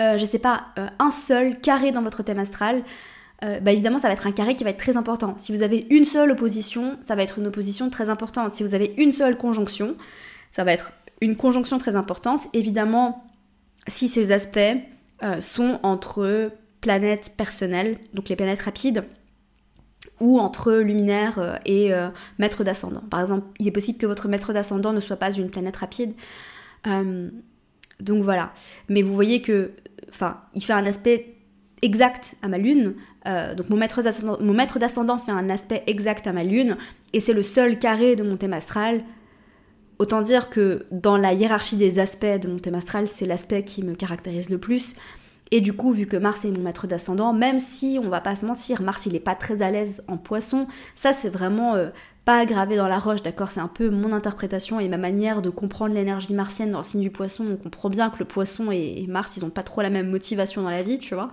je 0.00 0.24
sais 0.24 0.38
pas, 0.38 0.68
un 0.98 1.10
seul 1.10 1.58
carré 1.60 1.92
dans 1.92 2.00
votre 2.00 2.22
thème 2.22 2.38
astral. 2.38 2.82
bah 3.42 3.72
évidemment, 3.72 3.98
ça 3.98 4.08
va 4.08 4.14
être 4.14 4.26
un 4.26 4.32
carré 4.32 4.56
qui 4.56 4.64
va 4.64 4.70
être 4.70 4.78
très 4.78 4.96
important. 4.96 5.34
Si 5.36 5.52
vous 5.52 5.62
avez 5.62 5.86
une 5.90 6.06
seule 6.06 6.30
opposition, 6.30 6.98
ça 7.02 7.14
va 7.14 7.22
être 7.24 7.38
une 7.38 7.46
opposition 7.46 7.90
très 7.90 8.08
importante. 8.08 8.54
Si 8.54 8.62
vous 8.62 8.74
avez 8.74 8.94
une 8.96 9.12
seule 9.12 9.36
conjonction, 9.36 9.96
ça 10.50 10.64
va 10.64 10.72
être 10.72 10.92
une 11.20 11.36
conjonction 11.36 11.76
très 11.76 11.96
importante. 11.96 12.46
Évidemment, 12.54 13.26
si 13.86 14.08
ces 14.08 14.32
aspects 14.32 14.76
sont 15.40 15.80
entre 15.82 16.50
planètes 16.80 17.34
personnelles, 17.36 17.98
donc 18.14 18.28
les 18.28 18.36
planètes 18.36 18.62
rapides, 18.62 19.04
ou 20.20 20.38
entre 20.38 20.72
luminaire 20.74 21.38
euh, 21.38 21.56
et 21.64 21.92
euh, 21.92 22.08
maître 22.38 22.64
d'ascendant. 22.64 23.02
Par 23.10 23.20
exemple, 23.20 23.46
il 23.58 23.68
est 23.68 23.72
possible 23.72 23.98
que 23.98 24.06
votre 24.06 24.28
maître 24.28 24.52
d'ascendant 24.52 24.92
ne 24.92 25.00
soit 25.00 25.16
pas 25.16 25.30
une 25.30 25.50
planète 25.50 25.76
rapide. 25.76 26.14
Euh, 26.86 27.30
donc 28.00 28.22
voilà. 28.22 28.52
Mais 28.88 29.02
vous 29.02 29.14
voyez 29.14 29.42
que, 29.42 29.72
enfin, 30.08 30.40
il 30.54 30.62
fait 30.62 30.72
un 30.72 30.86
aspect 30.86 31.34
exact 31.82 32.34
à 32.42 32.48
ma 32.48 32.58
lune. 32.58 32.94
donc 33.56 33.70
mon 33.70 33.76
maître 33.76 34.02
d'ascendant 34.78 35.18
fait 35.18 35.30
un 35.30 35.48
aspect 35.48 35.84
exact 35.86 36.26
à 36.26 36.32
ma 36.32 36.42
lune, 36.42 36.76
et 37.12 37.20
c'est 37.20 37.32
le 37.32 37.44
seul 37.44 37.78
carré 37.78 38.16
de 38.16 38.24
mon 38.24 38.36
thème 38.36 38.52
astral. 38.52 39.04
Autant 39.98 40.22
dire 40.22 40.48
que 40.48 40.86
dans 40.92 41.16
la 41.16 41.32
hiérarchie 41.32 41.76
des 41.76 41.98
aspects 41.98 42.24
de 42.24 42.48
mon 42.48 42.56
thème 42.56 42.76
astral, 42.76 43.08
c'est 43.08 43.26
l'aspect 43.26 43.64
qui 43.64 43.82
me 43.82 43.94
caractérise 43.94 44.48
le 44.48 44.58
plus. 44.58 44.94
Et 45.50 45.60
du 45.60 45.72
coup, 45.72 45.92
vu 45.92 46.06
que 46.06 46.16
Mars 46.16 46.44
est 46.44 46.50
mon 46.50 46.60
maître 46.60 46.86
d'ascendant, 46.86 47.32
même 47.32 47.58
si 47.58 47.98
on 48.02 48.08
va 48.08 48.20
pas 48.20 48.36
se 48.36 48.44
mentir, 48.44 48.82
Mars 48.82 49.06
il 49.06 49.16
est 49.16 49.20
pas 49.20 49.34
très 49.34 49.62
à 49.62 49.70
l'aise 49.70 50.02
en 50.06 50.18
poisson, 50.18 50.66
ça 50.94 51.12
c'est 51.12 51.30
vraiment 51.30 51.74
euh, 51.74 51.88
pas 52.24 52.44
gravé 52.44 52.76
dans 52.76 52.86
la 52.86 52.98
roche, 52.98 53.22
d'accord? 53.22 53.48
C'est 53.48 53.60
un 53.60 53.68
peu 53.68 53.88
mon 53.88 54.12
interprétation 54.12 54.78
et 54.78 54.88
ma 54.88 54.98
manière 54.98 55.40
de 55.40 55.48
comprendre 55.48 55.94
l'énergie 55.94 56.34
martienne 56.34 56.70
dans 56.70 56.78
le 56.78 56.84
signe 56.84 57.00
du 57.00 57.10
poisson. 57.10 57.46
On 57.50 57.56
comprend 57.56 57.88
bien 57.88 58.10
que 58.10 58.18
le 58.18 58.24
poisson 58.26 58.70
et, 58.70 59.06
Mars 59.08 59.36
ils 59.36 59.44
ont 59.44 59.50
pas 59.50 59.62
trop 59.62 59.80
la 59.80 59.90
même 59.90 60.10
motivation 60.10 60.62
dans 60.62 60.70
la 60.70 60.82
vie, 60.82 60.98
tu 60.98 61.14
vois? 61.14 61.30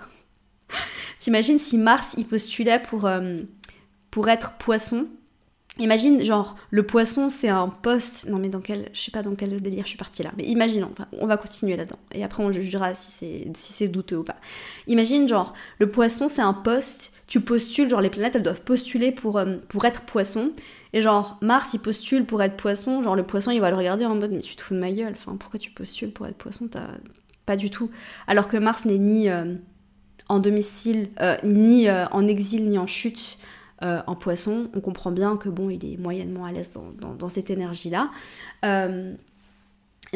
T'imagines 1.19 1.59
si 1.59 1.77
Mars 1.77 2.15
il 2.17 2.25
postulait 2.25 2.79
pour, 2.79 3.05
euh, 3.05 3.41
pour 4.11 4.29
être 4.29 4.53
poisson 4.53 5.07
Imagine, 5.77 6.23
genre, 6.23 6.55
le 6.71 6.83
poisson, 6.83 7.27
c'est 7.27 7.49
un 7.49 7.67
poste. 7.67 8.29
Non, 8.29 8.39
mais 8.39 8.47
dans 8.47 8.61
quel. 8.61 8.89
Je 8.93 9.01
sais 9.01 9.11
pas 9.11 9.21
dans 9.21 9.35
quel 9.35 9.61
délire 9.61 9.83
je 9.83 9.89
suis 9.89 9.97
partie 9.97 10.23
là. 10.23 10.31
Mais 10.37 10.45
imaginons, 10.45 10.91
on 11.19 11.27
va 11.27 11.35
continuer 11.35 11.75
là-dedans. 11.75 11.99
Et 12.13 12.23
après, 12.23 12.43
on 12.43 12.51
jugera 12.51 12.95
si 12.95 13.11
c'est 13.11 13.57
si 13.57 13.89
douteux 13.89 14.17
ou 14.17 14.23
pas. 14.23 14.37
Imagine, 14.87 15.27
genre, 15.27 15.53
le 15.79 15.89
poisson, 15.89 16.29
c'est 16.29 16.41
un 16.41 16.53
poste. 16.53 17.11
Tu 17.27 17.41
postules, 17.41 17.89
genre, 17.89 17.99
les 17.99 18.09
planètes, 18.09 18.35
elles 18.35 18.43
doivent 18.43 18.61
postuler 18.61 19.11
pour, 19.11 19.37
euh, 19.37 19.57
pour 19.67 19.83
être 19.83 20.01
poisson. 20.03 20.51
Et 20.93 21.01
genre, 21.01 21.37
Mars, 21.41 21.73
il 21.73 21.79
postule 21.79 22.25
pour 22.25 22.41
être 22.41 22.55
poisson. 22.55 23.03
Genre, 23.03 23.15
le 23.15 23.23
poisson, 23.23 23.51
il 23.51 23.59
va 23.59 23.69
le 23.69 23.75
regarder 23.75 24.05
en 24.05 24.15
mode, 24.15 24.31
mais 24.31 24.39
tu 24.39 24.55
te 24.55 24.61
fous 24.61 24.75
de 24.75 24.79
ma 24.79 24.91
gueule. 24.91 25.13
Enfin, 25.17 25.35
pourquoi 25.35 25.59
tu 25.59 25.71
postules 25.71 26.11
pour 26.11 26.25
être 26.25 26.37
poisson? 26.37 26.69
T'as. 26.69 26.87
Pas 27.45 27.57
du 27.57 27.69
tout. 27.69 27.91
Alors 28.27 28.47
que 28.47 28.57
Mars 28.57 28.85
n'est 28.85 28.97
ni 28.97 29.29
euh, 29.29 29.53
en 30.29 30.39
domicile, 30.39 31.09
euh, 31.21 31.35
ni 31.43 31.87
en 31.89 32.27
exil, 32.27 32.67
ni 32.67 32.79
en 32.79 32.87
chute. 32.87 33.37
Euh, 33.83 34.01
en 34.07 34.15
poisson, 34.15 34.69
on 34.73 34.79
comprend 34.79 35.11
bien 35.11 35.35
que 35.35 35.49
bon, 35.49 35.69
il 35.69 35.83
est 35.85 35.97
moyennement 35.97 36.45
à 36.45 36.51
l'aise 36.51 36.77
dans, 36.97 37.29
cette 37.29 37.49
énergie-là. 37.49 38.09
Euh, 38.63 39.13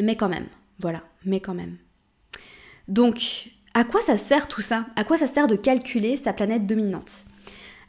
mais 0.00 0.16
quand 0.16 0.28
même, 0.28 0.46
voilà, 0.78 1.02
mais 1.26 1.40
quand 1.40 1.54
même. 1.54 1.76
Donc, 2.88 3.50
à 3.74 3.84
quoi 3.84 4.00
ça 4.00 4.16
sert 4.16 4.48
tout 4.48 4.62
ça? 4.62 4.86
À 4.96 5.04
quoi 5.04 5.18
ça 5.18 5.26
sert 5.26 5.46
de 5.46 5.56
calculer 5.56 6.16
sa 6.16 6.32
planète 6.32 6.66
dominante? 6.66 7.26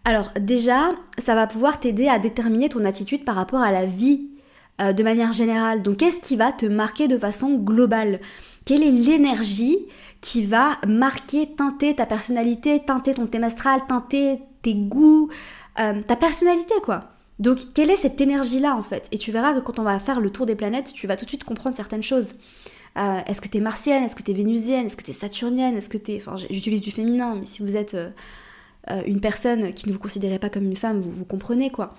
Alors 0.04 0.30
déjà, 0.40 0.90
ça 1.18 1.36
va 1.36 1.48
pouvoir 1.48 1.80
t'aider 1.80 2.08
à 2.08 2.20
déterminer 2.20 2.70
ton 2.70 2.84
attitude 2.84 3.24
par 3.24 3.36
rapport 3.36 3.62
à 3.62 3.72
la 3.72 3.86
vie 3.86 4.30
euh, 4.82 4.94
de 4.94 5.04
manière 5.04 5.34
générale. 5.34 5.84
Donc 5.84 5.98
qu'est-ce 5.98 6.20
qui 6.20 6.36
va 6.36 6.52
te 6.52 6.66
marquer 6.66 7.08
de 7.08 7.18
façon 7.18 7.56
globale? 7.56 8.20
Quelle 8.66 8.84
est 8.84 8.92
l'énergie 8.92 9.78
qui 10.22 10.44
va 10.44 10.78
marquer, 10.88 11.48
teinter 11.48 11.96
ta 11.96 12.06
personnalité, 12.06 12.80
teinter 12.80 13.16
ton 13.16 13.26
thème 13.26 13.44
astral, 13.44 13.82
teinter 13.88 14.40
tes 14.62 14.76
goûts, 14.76 15.30
euh, 15.80 16.02
ta 16.04 16.16
personnalité, 16.16 16.76
quoi. 16.84 17.10
Donc, 17.40 17.74
quelle 17.74 17.90
est 17.90 17.96
cette 17.96 18.22
énergie-là, 18.22 18.76
en 18.76 18.84
fait? 18.84 19.08
Et 19.12 19.18
tu 19.18 19.32
verras 19.32 19.56
que 19.56 19.60
quand 19.60 19.80
on 19.80 19.84
va 19.84 19.98
faire 19.98 20.22
le 20.22 20.30
tour 20.30 20.46
des 20.46 20.56
planètes, 20.56 20.94
tu 20.94 21.08
vas 21.08 21.16
tout 21.16 21.26
de 21.26 21.30
suite 21.30 21.44
comprendre 21.44 21.76
certaines 21.76 22.04
choses. 22.04 22.36
Euh, 23.00 23.20
est-ce 23.26 23.42
que 23.42 23.48
t'es 23.48 23.62
martienne? 23.62 24.04
Est-ce 24.04 24.16
que 24.16 24.22
t'es 24.22 24.34
vénusienne? 24.34 24.86
Est-ce 24.86 24.98
que 24.98 25.04
t'es 25.04 25.14
saturnienne? 25.14 25.76
Est-ce 25.76 25.90
que 25.90 25.98
t'es... 25.98 26.18
Enfin, 26.18 26.36
j'utilise 26.52 26.82
du 26.82 26.92
féminin, 26.92 27.36
mais 27.40 27.48
si 27.48 27.64
vous 27.64 27.76
êtes 27.76 27.96
euh, 27.96 28.12
une 29.08 29.22
personne 29.22 29.74
qui 29.74 29.88
ne 29.88 29.94
vous 29.94 30.00
considérez 30.00 30.38
pas 30.38 30.50
comme 30.52 30.66
une 30.66 30.76
femme, 30.76 31.00
vous, 31.00 31.10
vous 31.10 31.26
comprenez, 31.26 31.72
quoi. 31.72 31.96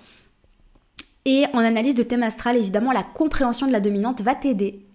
Et 1.25 1.45
en 1.53 1.59
analyse 1.59 1.95
de 1.95 2.03
thème 2.03 2.23
astral, 2.23 2.55
évidemment, 2.55 2.93
la 2.93 3.03
compréhension 3.03 3.67
de 3.67 3.73
la 3.73 3.81
dominante 3.81 4.21
va 4.21 4.35
t'aider 4.35 4.85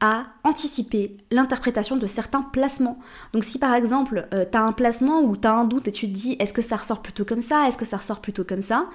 à 0.00 0.26
anticiper 0.44 1.16
l'interprétation 1.30 1.96
de 1.96 2.06
certains 2.06 2.42
placements. 2.42 2.98
Donc 3.32 3.44
si 3.44 3.58
par 3.58 3.74
exemple, 3.74 4.28
euh, 4.34 4.44
tu 4.50 4.58
as 4.58 4.62
un 4.62 4.72
placement 4.72 5.20
où 5.20 5.36
tu 5.36 5.46
as 5.46 5.54
un 5.54 5.64
doute 5.64 5.88
et 5.88 5.92
tu 5.92 6.08
te 6.08 6.12
dis 6.12 6.36
est-ce 6.40 6.52
que 6.52 6.62
ça 6.62 6.76
ressort 6.76 7.02
plutôt 7.02 7.24
comme 7.24 7.40
ça, 7.40 7.68
est-ce 7.68 7.78
que 7.78 7.84
ça 7.84 7.96
ressort 7.98 8.20
plutôt 8.20 8.44
comme 8.44 8.62
ça, 8.62 8.88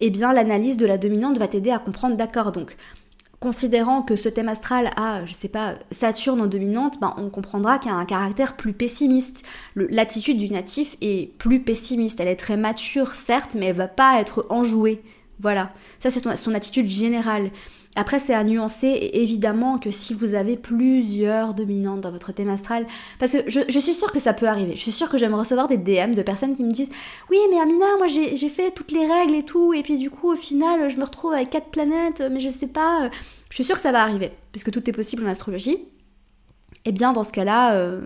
eh 0.00 0.10
bien 0.10 0.32
l'analyse 0.32 0.76
de 0.76 0.86
la 0.86 0.98
dominante 0.98 1.38
va 1.38 1.48
t'aider 1.48 1.70
à 1.70 1.78
comprendre 1.78 2.16
d'accord. 2.16 2.52
Donc 2.52 2.76
considérant 3.42 4.02
que 4.02 4.14
ce 4.14 4.28
thème 4.28 4.48
astral 4.48 4.90
a, 4.96 5.26
je 5.26 5.32
sais 5.32 5.48
pas, 5.48 5.74
Saturne 5.90 6.40
en 6.40 6.46
dominante, 6.46 7.00
ben, 7.00 7.12
on 7.18 7.28
comprendra 7.28 7.80
qu'il 7.80 7.90
y 7.90 7.94
a 7.94 7.98
un 7.98 8.04
caractère 8.04 8.56
plus 8.56 8.72
pessimiste. 8.72 9.44
L'attitude 9.74 10.38
du 10.38 10.48
natif 10.48 10.96
est 11.00 11.36
plus 11.38 11.60
pessimiste. 11.60 12.20
Elle 12.20 12.28
est 12.28 12.36
très 12.36 12.56
mature, 12.56 13.08
certes, 13.08 13.56
mais 13.58 13.66
elle 13.66 13.76
va 13.76 13.88
pas 13.88 14.20
être 14.20 14.46
enjouée. 14.48 15.02
Voilà. 15.40 15.72
Ça, 15.98 16.08
c'est 16.08 16.36
son 16.36 16.54
attitude 16.54 16.86
générale. 16.86 17.50
Après, 17.94 18.20
c'est 18.20 18.32
à 18.32 18.42
nuancer, 18.42 18.86
et 18.86 19.22
évidemment 19.22 19.78
que 19.78 19.90
si 19.90 20.14
vous 20.14 20.32
avez 20.32 20.56
plusieurs 20.56 21.52
dominantes 21.52 22.00
dans 22.00 22.10
votre 22.10 22.32
thème 22.32 22.48
astral, 22.48 22.86
parce 23.18 23.32
que 23.32 23.50
je, 23.50 23.78
suis 23.78 23.92
sûre 23.92 24.12
que 24.12 24.18
ça 24.18 24.32
peut 24.32 24.48
arriver, 24.48 24.72
je 24.76 24.80
suis 24.80 24.92
sûre 24.92 25.10
que 25.10 25.18
j'aime 25.18 25.34
recevoir 25.34 25.68
des 25.68 25.76
DM 25.76 26.12
de 26.12 26.22
personnes 26.22 26.54
qui 26.54 26.64
me 26.64 26.70
disent 26.70 26.88
Oui, 27.30 27.36
mais 27.50 27.60
Amina, 27.60 27.84
moi 27.98 28.06
j'ai 28.06 28.48
fait 28.48 28.70
toutes 28.70 28.92
les 28.92 29.06
règles 29.06 29.34
et 29.34 29.44
tout, 29.44 29.74
et 29.74 29.82
puis 29.82 29.96
du 29.96 30.08
coup, 30.08 30.32
au 30.32 30.36
final, 30.36 30.88
je 30.88 30.96
me 30.96 31.04
retrouve 31.04 31.34
avec 31.34 31.50
quatre 31.50 31.68
planètes, 31.68 32.22
mais 32.30 32.40
je 32.40 32.48
sais 32.48 32.66
pas. 32.66 33.10
Je 33.50 33.54
suis 33.54 33.64
sûre 33.64 33.76
que 33.76 33.82
ça 33.82 33.92
va 33.92 34.02
arriver, 34.02 34.32
puisque 34.52 34.70
tout 34.70 34.88
est 34.88 34.94
possible 34.94 35.26
en 35.26 35.30
astrologie. 35.30 35.76
Et 36.84 36.88
eh 36.88 36.92
bien, 36.92 37.12
dans 37.12 37.22
ce 37.22 37.30
cas-là, 37.30 37.74
euh, 37.74 38.00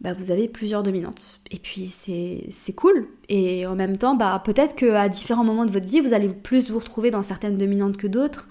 bah, 0.00 0.12
vous 0.12 0.30
avez 0.30 0.46
plusieurs 0.48 0.82
dominantes. 0.82 1.40
Et 1.50 1.58
puis 1.58 1.88
c'est 1.88 2.72
cool. 2.74 3.08
Et 3.28 3.66
en 3.66 3.74
même 3.74 3.96
temps, 3.96 4.14
bah, 4.14 4.42
peut-être 4.44 4.76
qu'à 4.76 5.08
différents 5.08 5.44
moments 5.44 5.64
de 5.64 5.70
votre 5.70 5.86
vie, 5.86 6.00
vous 6.00 6.12
allez 6.12 6.28
plus 6.28 6.70
vous 6.70 6.78
retrouver 6.78 7.10
dans 7.10 7.22
certaines 7.22 7.56
dominantes 7.56 7.96
que 7.96 8.06
d'autres. 8.06 8.48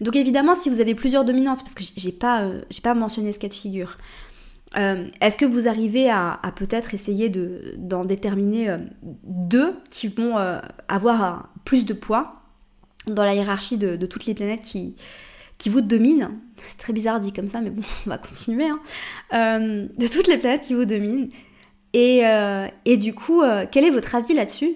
Donc 0.00 0.14
évidemment, 0.14 0.54
si 0.54 0.68
vous 0.68 0.80
avez 0.80 0.94
plusieurs 0.94 1.24
dominantes, 1.24 1.60
parce 1.60 1.74
que 1.74 1.82
j'ai 1.96 2.12
pas, 2.12 2.42
euh, 2.42 2.62
pas 2.82 2.94
mentionné 2.94 3.32
ce 3.32 3.38
cas 3.38 3.48
de 3.48 3.54
figure, 3.54 3.98
euh, 4.76 5.08
est-ce 5.20 5.38
que 5.38 5.44
vous 5.44 5.68
arrivez 5.68 6.10
à, 6.10 6.38
peut-être 6.54 6.94
essayer 6.94 7.30
d'en 7.30 8.04
déterminer 8.04 8.68
euh, 8.68 8.78
deux 9.02 9.74
qui 9.90 10.08
vont 10.08 10.36
avoir 10.88 11.48
plus 11.64 11.86
de 11.86 11.94
poids 11.94 12.42
dans 13.06 13.24
la 13.24 13.34
hiérarchie 13.34 13.78
de, 13.78 13.96
de 13.96 14.06
toutes 14.06 14.26
les 14.26 14.34
planètes 14.34 14.62
qui, 14.62 14.96
qui 15.58 15.68
vous 15.68 15.80
dominent, 15.80 16.30
c'est 16.68 16.78
très 16.78 16.92
bizarre 16.92 17.20
dit 17.20 17.32
comme 17.32 17.48
ça, 17.48 17.60
mais 17.60 17.70
bon, 17.70 17.82
on 18.06 18.10
va 18.10 18.18
continuer, 18.18 18.66
hein. 18.66 18.80
euh, 19.34 19.86
de 19.96 20.06
toutes 20.06 20.28
les 20.28 20.38
planètes 20.38 20.62
qui 20.62 20.74
vous 20.74 20.84
dominent. 20.84 21.28
Et, 21.92 22.26
euh, 22.26 22.66
du 22.84 23.14
coup, 23.14 23.42
euh, 23.42 23.64
quel 23.70 23.84
est 23.84 23.90
votre 23.90 24.14
avis 24.14 24.34
là-dessus? 24.34 24.74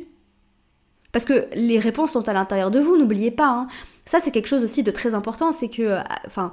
Parce 1.13 1.25
que 1.25 1.49
les 1.55 1.79
réponses 1.79 2.13
sont 2.13 2.29
à 2.29 2.33
l'intérieur 2.33 2.71
de 2.71 2.79
vous, 2.79 2.97
n'oubliez 2.97 3.31
pas. 3.31 3.49
Hein. 3.49 3.67
Ça, 4.05 4.21
c'est 4.21 4.31
quelque 4.31 4.47
chose 4.47 4.65
aussi 4.65 4.83
de 4.83 4.91
très 4.91 5.15
important, 5.15 5.53
c'est 5.53 5.69
que, 5.69 5.99
enfin, 6.27 6.53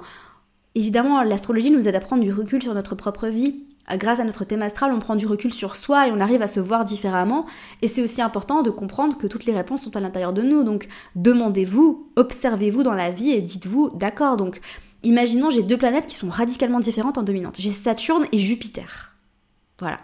évidemment, 0.74 1.22
l'astrologie 1.22 1.70
nous 1.70 1.86
aide 1.88 1.94
à 1.94 2.00
prendre 2.00 2.22
du 2.22 2.32
recul 2.32 2.62
sur 2.62 2.74
notre 2.74 2.94
propre 2.96 3.28
vie 3.28 3.67
grâce 3.96 4.20
à 4.20 4.24
notre 4.24 4.44
thème 4.44 4.62
astral, 4.62 4.92
on 4.92 4.98
prend 4.98 5.16
du 5.16 5.26
recul 5.26 5.52
sur 5.52 5.76
soi 5.76 6.08
et 6.08 6.12
on 6.12 6.20
arrive 6.20 6.42
à 6.42 6.48
se 6.48 6.60
voir 6.60 6.84
différemment. 6.84 7.46
Et 7.82 7.88
c'est 7.88 8.02
aussi 8.02 8.20
important 8.20 8.62
de 8.62 8.70
comprendre 8.70 9.16
que 9.16 9.26
toutes 9.26 9.44
les 9.46 9.54
réponses 9.54 9.82
sont 9.82 9.96
à 9.96 10.00
l'intérieur 10.00 10.32
de 10.32 10.42
nous. 10.42 10.64
Donc 10.64 10.88
demandez-vous, 11.14 12.10
observez-vous 12.16 12.82
dans 12.82 12.94
la 12.94 13.10
vie 13.10 13.30
et 13.30 13.40
dites-vous, 13.40 13.90
d'accord, 13.94 14.36
donc 14.36 14.60
imaginons 15.02 15.50
j'ai 15.50 15.62
deux 15.62 15.78
planètes 15.78 16.06
qui 16.06 16.14
sont 16.14 16.28
radicalement 16.28 16.80
différentes 16.80 17.18
en 17.18 17.22
dominante. 17.22 17.56
J'ai 17.58 17.70
Saturne 17.70 18.26
et 18.32 18.38
Jupiter. 18.38 19.16
Voilà. 19.78 20.00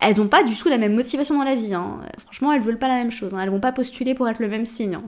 Elles 0.00 0.16
n'ont 0.16 0.28
pas 0.28 0.44
du 0.44 0.56
tout 0.56 0.68
la 0.68 0.78
même 0.78 0.94
motivation 0.94 1.38
dans 1.38 1.44
la 1.44 1.54
vie. 1.54 1.74
Hein. 1.74 2.00
Franchement, 2.18 2.52
elles 2.52 2.60
veulent 2.60 2.78
pas 2.78 2.88
la 2.88 2.96
même 2.96 3.10
chose. 3.10 3.34
Hein. 3.34 3.40
Elles 3.40 3.50
vont 3.50 3.60
pas 3.60 3.72
postuler 3.72 4.14
pour 4.14 4.28
être 4.28 4.40
le 4.40 4.48
même 4.48 4.66
signe. 4.66 4.96
Hein. 4.96 5.04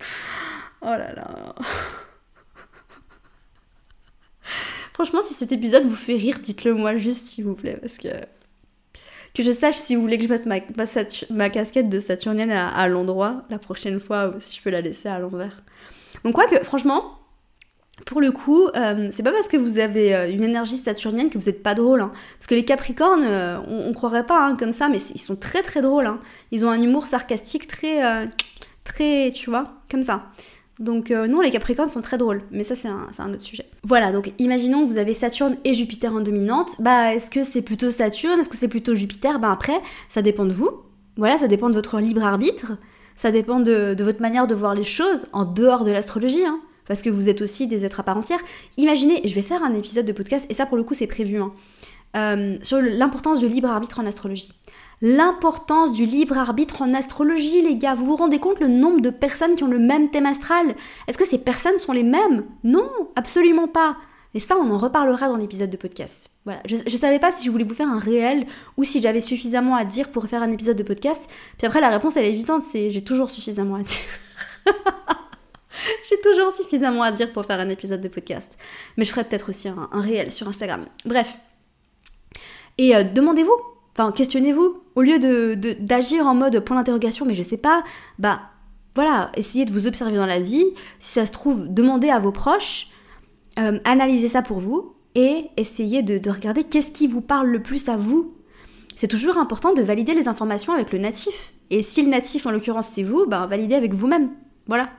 Oh 0.82 0.86
là 0.86 1.12
là. 1.12 1.54
Franchement, 5.00 5.22
si 5.22 5.32
cet 5.32 5.50
épisode 5.50 5.86
vous 5.86 5.96
fait 5.96 6.16
rire, 6.16 6.40
dites-le 6.42 6.74
moi 6.74 6.98
juste 6.98 7.24
s'il 7.24 7.44
vous 7.44 7.54
plaît, 7.54 7.78
parce 7.80 7.96
que 7.96 8.08
que 9.32 9.42
je 9.42 9.50
sache 9.50 9.76
si 9.76 9.96
vous 9.96 10.02
voulez 10.02 10.18
que 10.18 10.24
je 10.24 10.28
mette 10.28 10.44
ma, 10.44 11.48
casquette 11.48 11.88
de 11.88 11.98
saturnienne 11.98 12.50
à, 12.50 12.86
l'endroit 12.86 13.44
la 13.48 13.58
prochaine 13.58 13.98
fois 13.98 14.28
ou 14.28 14.38
si 14.38 14.54
je 14.54 14.60
peux 14.60 14.68
la 14.68 14.82
laisser 14.82 15.08
à 15.08 15.18
l'envers. 15.18 15.62
Donc 16.22 16.34
quoi 16.34 16.46
que 16.46 16.62
franchement, 16.62 17.18
pour 18.04 18.20
le 18.20 18.30
coup, 18.30 18.68
euh, 18.76 19.08
c'est 19.10 19.22
pas 19.22 19.32
parce 19.32 19.48
que 19.48 19.56
vous 19.56 19.78
avez 19.78 20.14
euh, 20.14 20.30
une 20.30 20.44
énergie 20.44 20.76
saturnienne 20.76 21.30
que 21.30 21.38
vous 21.38 21.48
êtes 21.48 21.62
pas 21.62 21.72
drôle. 21.72 22.02
Hein. 22.02 22.12
Parce 22.36 22.46
que 22.46 22.54
les 22.54 22.66
Capricornes, 22.66 23.24
euh, 23.24 23.58
on, 23.68 23.94
croirait 23.94 24.26
pas 24.26 24.48
hein, 24.48 24.54
comme 24.54 24.72
ça, 24.72 24.90
mais 24.90 24.98
ils 25.14 25.22
sont 25.22 25.36
très 25.36 25.62
très 25.62 25.80
drôles. 25.80 26.08
Hein. 26.08 26.20
Ils 26.50 26.66
ont 26.66 26.70
un 26.70 26.82
humour 26.82 27.06
sarcastique 27.06 27.68
très, 27.68 28.28
très, 28.84 29.32
tu 29.34 29.48
vois, 29.48 29.80
comme 29.90 30.02
ça. 30.02 30.26
Donc 30.80 31.10
euh, 31.10 31.26
non, 31.26 31.42
les 31.42 31.50
Capricornes 31.50 31.90
sont 31.90 32.00
très 32.00 32.16
drôles, 32.16 32.42
mais 32.50 32.64
ça 32.64 32.74
c'est 32.74 32.88
un, 32.88 33.32
autre 33.32 33.42
sujet. 33.42 33.66
Voilà, 33.82 34.12
donc 34.12 34.32
imaginons 34.38 34.82
que 34.82 34.88
vous 34.88 34.96
avez 34.96 35.12
Saturne 35.12 35.58
et 35.64 35.74
Jupiter 35.74 36.14
en 36.14 36.20
dominante. 36.20 36.76
Bah 36.80 37.14
est-ce 37.14 37.30
que 37.30 37.44
c'est 37.44 37.60
plutôt 37.60 37.90
Saturne? 37.90 38.40
Est-ce 38.40 38.48
que 38.48 38.56
c'est 38.56 38.68
plutôt 38.68 38.94
Jupiter? 38.94 39.38
Bah 39.38 39.52
après, 39.52 39.78
ça 40.08 40.22
dépend 40.22 40.46
de 40.46 40.52
vous. 40.52 40.70
Voilà, 41.18 41.36
ça 41.36 41.48
dépend 41.48 41.68
de 41.68 41.74
votre 41.74 42.00
libre 42.00 42.24
arbitre. 42.24 42.72
Ça 43.14 43.30
dépend 43.30 43.60
de, 43.60 43.94
votre 44.00 44.22
manière 44.22 44.46
de 44.46 44.54
voir 44.54 44.74
les 44.74 44.82
choses 44.82 45.26
en 45.34 45.44
dehors 45.44 45.84
de 45.84 45.90
l'astrologie. 45.90 46.46
Hein, 46.46 46.60
parce 46.88 47.02
que 47.02 47.10
vous 47.10 47.28
êtes 47.28 47.42
aussi 47.42 47.66
des 47.66 47.84
êtres 47.84 48.00
à 48.00 48.02
part 48.02 48.16
entière. 48.16 48.40
Imaginez, 48.78 49.20
je 49.26 49.34
vais 49.34 49.42
faire 49.42 49.62
un 49.62 49.74
épisode 49.74 50.06
de 50.06 50.12
podcast, 50.12 50.46
et 50.48 50.54
ça 50.54 50.64
pour 50.64 50.78
le 50.78 50.82
coup 50.82 50.94
c'est 50.94 51.06
prévu, 51.06 51.40
hein, 51.40 51.52
euh, 52.16 52.56
sur 52.62 52.80
l'importance 52.80 53.38
du 53.38 53.48
libre 53.48 53.68
arbitre 53.68 54.00
en 54.00 54.06
astrologie 54.06 54.52
l'importance 55.02 55.92
du 55.92 56.04
libre 56.04 56.38
arbitre 56.38 56.82
en 56.82 56.94
astrologie, 56.94 57.62
les 57.62 57.76
gars. 57.76 57.94
Vous 57.94 58.06
vous 58.06 58.16
rendez 58.16 58.38
compte 58.38 58.60
le 58.60 58.68
nombre 58.68 59.00
de 59.00 59.10
personnes 59.10 59.54
qui 59.54 59.64
ont 59.64 59.68
le 59.68 59.78
même 59.78 60.10
thème 60.10 60.26
astral? 60.26 60.74
Est-ce 61.08 61.18
que 61.18 61.26
ces 61.26 61.38
personnes 61.38 61.78
sont 61.78 61.92
les 61.92 62.02
mêmes? 62.02 62.44
Non, 62.64 62.90
absolument 63.16 63.68
pas. 63.68 63.96
Et 64.32 64.40
ça, 64.40 64.56
on 64.56 64.70
en 64.70 64.78
reparlera 64.78 65.28
dans 65.28 65.36
l'épisode 65.36 65.70
de 65.70 65.76
podcast. 65.76 66.30
Voilà. 66.44 66.60
Je, 66.64 66.76
je 66.86 66.96
savais 66.96 67.18
pas 67.18 67.32
si 67.32 67.44
je 67.44 67.50
voulais 67.50 67.64
vous 67.64 67.74
faire 67.74 67.88
un 67.88 67.98
réel 67.98 68.46
ou 68.76 68.84
si 68.84 69.02
j'avais 69.02 69.20
suffisamment 69.20 69.74
à 69.74 69.84
dire 69.84 70.10
pour 70.10 70.26
faire 70.26 70.42
un 70.42 70.52
épisode 70.52 70.76
de 70.76 70.84
podcast. 70.84 71.28
Puis 71.58 71.66
après, 71.66 71.80
la 71.80 71.90
réponse, 71.90 72.16
elle 72.16 72.26
est 72.26 72.30
évidente, 72.30 72.62
c'est 72.64 72.90
j'ai 72.90 73.02
toujours 73.02 73.30
suffisamment 73.30 73.74
à 73.74 73.82
dire. 73.82 73.96
j'ai 76.08 76.20
toujours 76.20 76.52
suffisamment 76.52 77.02
à 77.02 77.10
dire 77.10 77.32
pour 77.32 77.44
faire 77.44 77.58
un 77.58 77.68
épisode 77.68 78.00
de 78.00 78.08
podcast. 78.08 78.56
Mais 78.96 79.04
je 79.04 79.10
ferai 79.10 79.24
peut-être 79.24 79.48
aussi 79.48 79.68
un, 79.68 79.88
réel 79.92 80.30
sur 80.30 80.46
Instagram. 80.46 80.86
Bref. 81.04 81.38
Et 82.78 82.94
euh, 82.94 83.02
demandez-vous, 83.02 83.56
Questionnez-vous. 84.14 84.82
Au 84.94 85.02
lieu 85.02 85.18
de, 85.18 85.54
d'agir 85.80 86.26
en 86.26 86.34
mode 86.34 86.58
point 86.60 86.76
d'interrogation, 86.76 87.26
mais 87.26 87.34
je 87.34 87.42
sais 87.42 87.56
pas, 87.56 87.84
bah 88.18 88.40
voilà, 88.94 89.30
essayez 89.36 89.64
de 89.64 89.72
vous 89.72 89.86
observer 89.86 90.16
dans 90.16 90.26
la 90.26 90.40
vie. 90.40 90.64
Si 90.98 91.12
ça 91.12 91.26
se 91.26 91.32
trouve, 91.32 91.68
demandez 91.68 92.10
à 92.10 92.18
vos 92.18 92.32
proches, 92.32 92.88
euh, 93.58 93.78
analysez 93.84 94.28
ça 94.28 94.42
pour 94.42 94.58
vous 94.58 94.94
et 95.14 95.46
essayez 95.56 96.02
de, 96.02 96.30
regarder 96.30 96.64
qu'est-ce 96.64 96.90
qui 96.90 97.06
vous 97.06 97.20
parle 97.20 97.48
le 97.48 97.62
plus 97.62 97.88
à 97.88 97.96
vous. 97.96 98.34
C'est 98.96 99.08
toujours 99.08 99.38
important 99.38 99.72
de 99.72 99.82
valider 99.82 100.14
les 100.14 100.28
informations 100.28 100.72
avec 100.72 100.92
le 100.92 100.98
natif. 100.98 101.52
Et 101.70 101.82
si 101.82 102.02
le 102.02 102.08
natif, 102.08 102.46
en 102.46 102.50
l'occurrence, 102.50 102.88
c'est 102.92 103.02
vous, 103.02 103.26
ben 103.26 103.46
validez 103.46 103.74
avec 103.74 103.94
vous-même. 103.94 104.30
Voilà. 104.66 104.90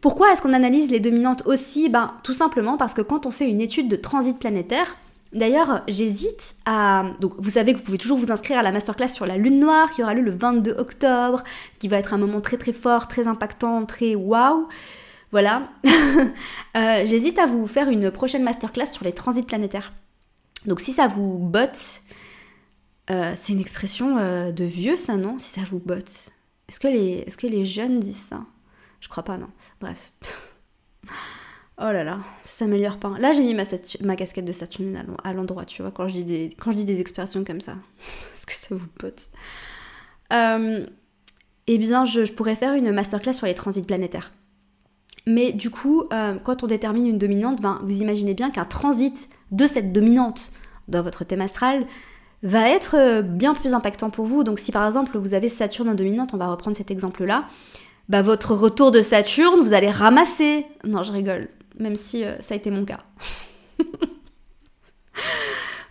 Pourquoi 0.00 0.32
est-ce 0.32 0.40
qu'on 0.40 0.52
analyse 0.52 0.90
les 0.90 1.00
dominantes 1.00 1.42
aussi? 1.46 1.88
Ben 1.88 2.14
tout 2.22 2.32
simplement 2.32 2.76
parce 2.76 2.94
que 2.94 3.02
quand 3.02 3.26
on 3.26 3.30
fait 3.30 3.48
une 3.48 3.60
étude 3.60 3.88
de 3.88 3.96
transit 3.96 4.38
planétaire, 4.38 4.96
D'ailleurs, 5.32 5.82
j'hésite 5.86 6.56
à... 6.66 7.04
Donc 7.20 7.34
vous 7.38 7.50
savez 7.50 7.72
que 7.72 7.78
vous 7.78 7.84
pouvez 7.84 7.98
toujours 7.98 8.18
vous 8.18 8.32
inscrire 8.32 8.58
à 8.58 8.62
la 8.62 8.72
masterclass 8.72 9.08
sur 9.08 9.26
la 9.26 9.36
lune 9.36 9.60
noire 9.60 9.90
qui 9.90 10.02
aura 10.02 10.14
lieu 10.14 10.22
le 10.22 10.32
22 10.32 10.72
octobre, 10.72 11.44
qui 11.78 11.86
va 11.86 11.98
être 11.98 12.14
un 12.14 12.18
moment 12.18 12.40
très 12.40 12.56
très 12.56 12.72
fort, 12.72 13.06
très 13.06 13.28
impactant, 13.28 13.86
très 13.86 14.14
waouh. 14.14 14.68
Voilà. 15.30 15.68
Euh, 16.76 17.04
j'hésite 17.04 17.36
à 17.40 17.46
vous 17.46 17.66
faire 17.66 17.88
une 17.88 18.12
prochaine 18.12 18.44
masterclass 18.44 18.86
sur 18.86 19.04
les 19.04 19.12
transits 19.12 19.42
planétaires. 19.42 19.92
Donc 20.66 20.80
si 20.80 20.92
ça 20.92 21.08
vous 21.08 21.36
botte, 21.36 22.02
euh, 23.10 23.32
c'est 23.34 23.52
une 23.52 23.60
expression 23.60 24.18
euh, 24.18 24.52
de 24.52 24.64
vieux 24.64 24.96
ça, 24.96 25.16
non? 25.16 25.36
Si 25.40 25.58
ça 25.58 25.66
vous 25.68 25.80
botte. 25.80 26.30
Est-ce 26.68 26.78
que, 26.78 26.86
les... 26.86 27.24
Est-ce 27.26 27.36
que 27.36 27.48
les 27.48 27.64
jeunes 27.64 27.98
disent 27.98 28.22
ça? 28.28 28.42
Je 29.00 29.08
crois 29.08 29.24
pas, 29.24 29.36
non. 29.36 29.48
Bref. 29.80 30.12
Oh 31.82 31.92
là 31.92 32.04
là, 32.04 32.18
ça 32.42 32.58
s'améliore 32.64 32.98
pas. 32.98 33.14
Là, 33.18 33.32
j'ai 33.32 33.42
mis 33.42 33.54
ma, 33.54 34.16
casquette 34.16 34.44
de 34.44 34.52
Saturne 34.52 35.02
à 35.24 35.32
l'endroit, 35.32 35.64
tu 35.64 35.80
vois, 35.80 35.90
quand 35.90 36.08
je, 36.08 36.12
dis 36.12 36.24
des, 36.24 36.56
quand 36.58 36.72
expressions 36.72 37.42
comme 37.42 37.62
ça. 37.62 37.72
Est-ce 38.36 38.46
que 38.46 38.52
ça 38.52 38.74
vous 38.74 38.86
pote 38.98 39.30
euh, 40.34 40.84
Eh 41.66 41.78
bien, 41.78 42.04
je, 42.04 42.30
pourrais 42.32 42.54
faire 42.54 42.74
une 42.74 42.92
masterclass 42.92 43.32
sur 43.32 43.46
les 43.46 43.54
transits 43.54 43.82
planétaires. 43.82 44.30
Mais 45.26 45.52
du 45.52 45.70
coup, 45.70 46.04
euh, 46.12 46.34
quand 46.44 46.62
on 46.64 46.66
détermine 46.66 47.06
une 47.06 47.18
dominante, 47.18 47.62
ben, 47.62 47.80
vous 47.82 48.02
imaginez 48.02 48.34
bien 48.34 48.50
qu'un 48.50 48.66
transit 48.66 49.30
de 49.50 49.66
cette 49.66 49.90
dominante 49.90 50.52
dans 50.88 51.02
votre 51.02 51.24
thème 51.24 51.40
astral 51.40 51.86
va 52.42 52.68
être 52.68 52.96
euh, 52.96 53.22
bien 53.22 53.54
plus 53.54 53.72
impactant 53.72 54.10
pour 54.10 54.26
vous. 54.26 54.44
Donc 54.44 54.58
si 54.58 54.72
par 54.72 54.86
exemple 54.86 55.16
vous 55.18 55.34
avez 55.34 55.48
Saturne 55.48 55.90
en 55.90 55.94
dominante, 55.94 56.34
on 56.34 56.38
va 56.38 56.48
reprendre 56.48 56.76
cet 56.76 56.90
exemple-là, 56.90 57.46
bah, 58.08 58.22
votre 58.22 58.54
retour 58.54 58.90
de 58.92 59.02
Saturne, 59.02 59.60
vous 59.60 59.72
allez 59.72 59.90
ramasser. 59.90 60.66
Non, 60.84 61.02
je 61.02 61.12
rigole 61.12 61.48
même 61.78 61.96
si 61.96 62.24
euh, 62.24 62.38
ça 62.40 62.54
a 62.54 62.56
été 62.56 62.70
mon 62.70 62.84
cas. 62.84 63.00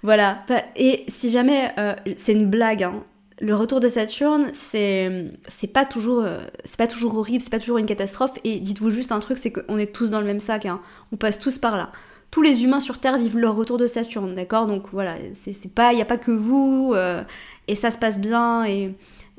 voilà. 0.04 0.46
Et 0.76 1.06
si 1.08 1.32
jamais, 1.32 1.72
euh, 1.78 1.96
c'est 2.16 2.34
une 2.34 2.50
blague, 2.50 2.84
hein. 2.84 3.04
le 3.40 3.56
retour 3.56 3.80
de 3.80 3.88
Saturne, 3.88 4.50
c'est 4.54 5.32
pas 5.74 5.86
toujours 5.86 6.26
c'est 6.64 6.78
pas 6.78 6.88
toujours 6.88 7.18
horrible, 7.18 7.42
c'est 7.42 7.52
pas 7.52 7.60
toujours 7.60 7.78
une 7.78 7.86
catastrophe. 7.86 8.38
Et 8.44 8.60
dites-vous 8.60 8.92
juste 8.92 9.12
un 9.12 9.20
truc, 9.20 9.38
c'est 9.38 9.52
qu'on 9.52 9.78
est 9.78 9.94
tous 9.94 10.12
dans 10.12 10.22
le 10.22 10.28
même 10.28 10.40
sac. 10.40 10.66
Hein. 10.66 10.82
On 11.12 11.18
passe 11.18 11.40
tous 11.40 11.58
par 11.58 11.78
là. 11.78 11.92
Tous 12.32 12.44
les 12.44 12.64
humains 12.64 12.80
sur 12.80 13.00
Terre 13.00 13.18
vivent 13.18 13.38
leur 13.38 13.56
retour 13.56 13.78
de 13.78 13.88
Saturne, 13.88 14.36
d'accord? 14.36 14.68
Donc 14.68 14.90
voilà, 14.92 15.16
c'est 15.34 15.74
pas, 15.74 15.94
il 15.94 16.00
y 16.00 16.02
a 16.02 16.06
pas 16.06 16.18
que 16.18 16.32
vous, 16.32 16.94
euh, 16.96 17.24
et 17.68 17.74
ça 17.74 17.90
se 17.90 17.98
passe 17.98 18.20
bien. 18.20 18.66
Et 18.66 18.94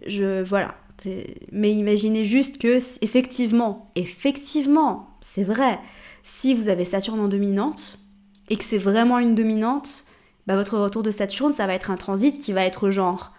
je 0.07 0.43
voilà. 0.43 0.75
Mais 1.53 1.73
imaginez 1.73 2.25
juste 2.25 2.59
que 2.59 2.79
effectivement, 3.01 3.91
effectivement, 3.95 5.09
c'est 5.21 5.45
vrai. 5.45 5.79
Si 6.23 6.55
vous 6.55 6.69
avez 6.69 6.85
Saturne 6.85 7.21
en 7.21 7.29
dominante 7.29 7.99
et 8.49 8.57
que 8.57 8.65
c'est 8.65 8.79
vraiment 8.79 9.19
une 9.19 9.35
dominante, 9.35 10.05
bah 10.47 10.57
votre 10.57 10.79
retour 10.79 11.03
de 11.03 11.11
Saturne, 11.11 11.55
ça 11.55 11.67
va 11.67 11.75
être 11.75 11.91
un 11.91 11.97
transit 11.97 12.37
qui 12.39 12.53
va 12.53 12.65
être 12.65 12.91
genre 12.91 13.33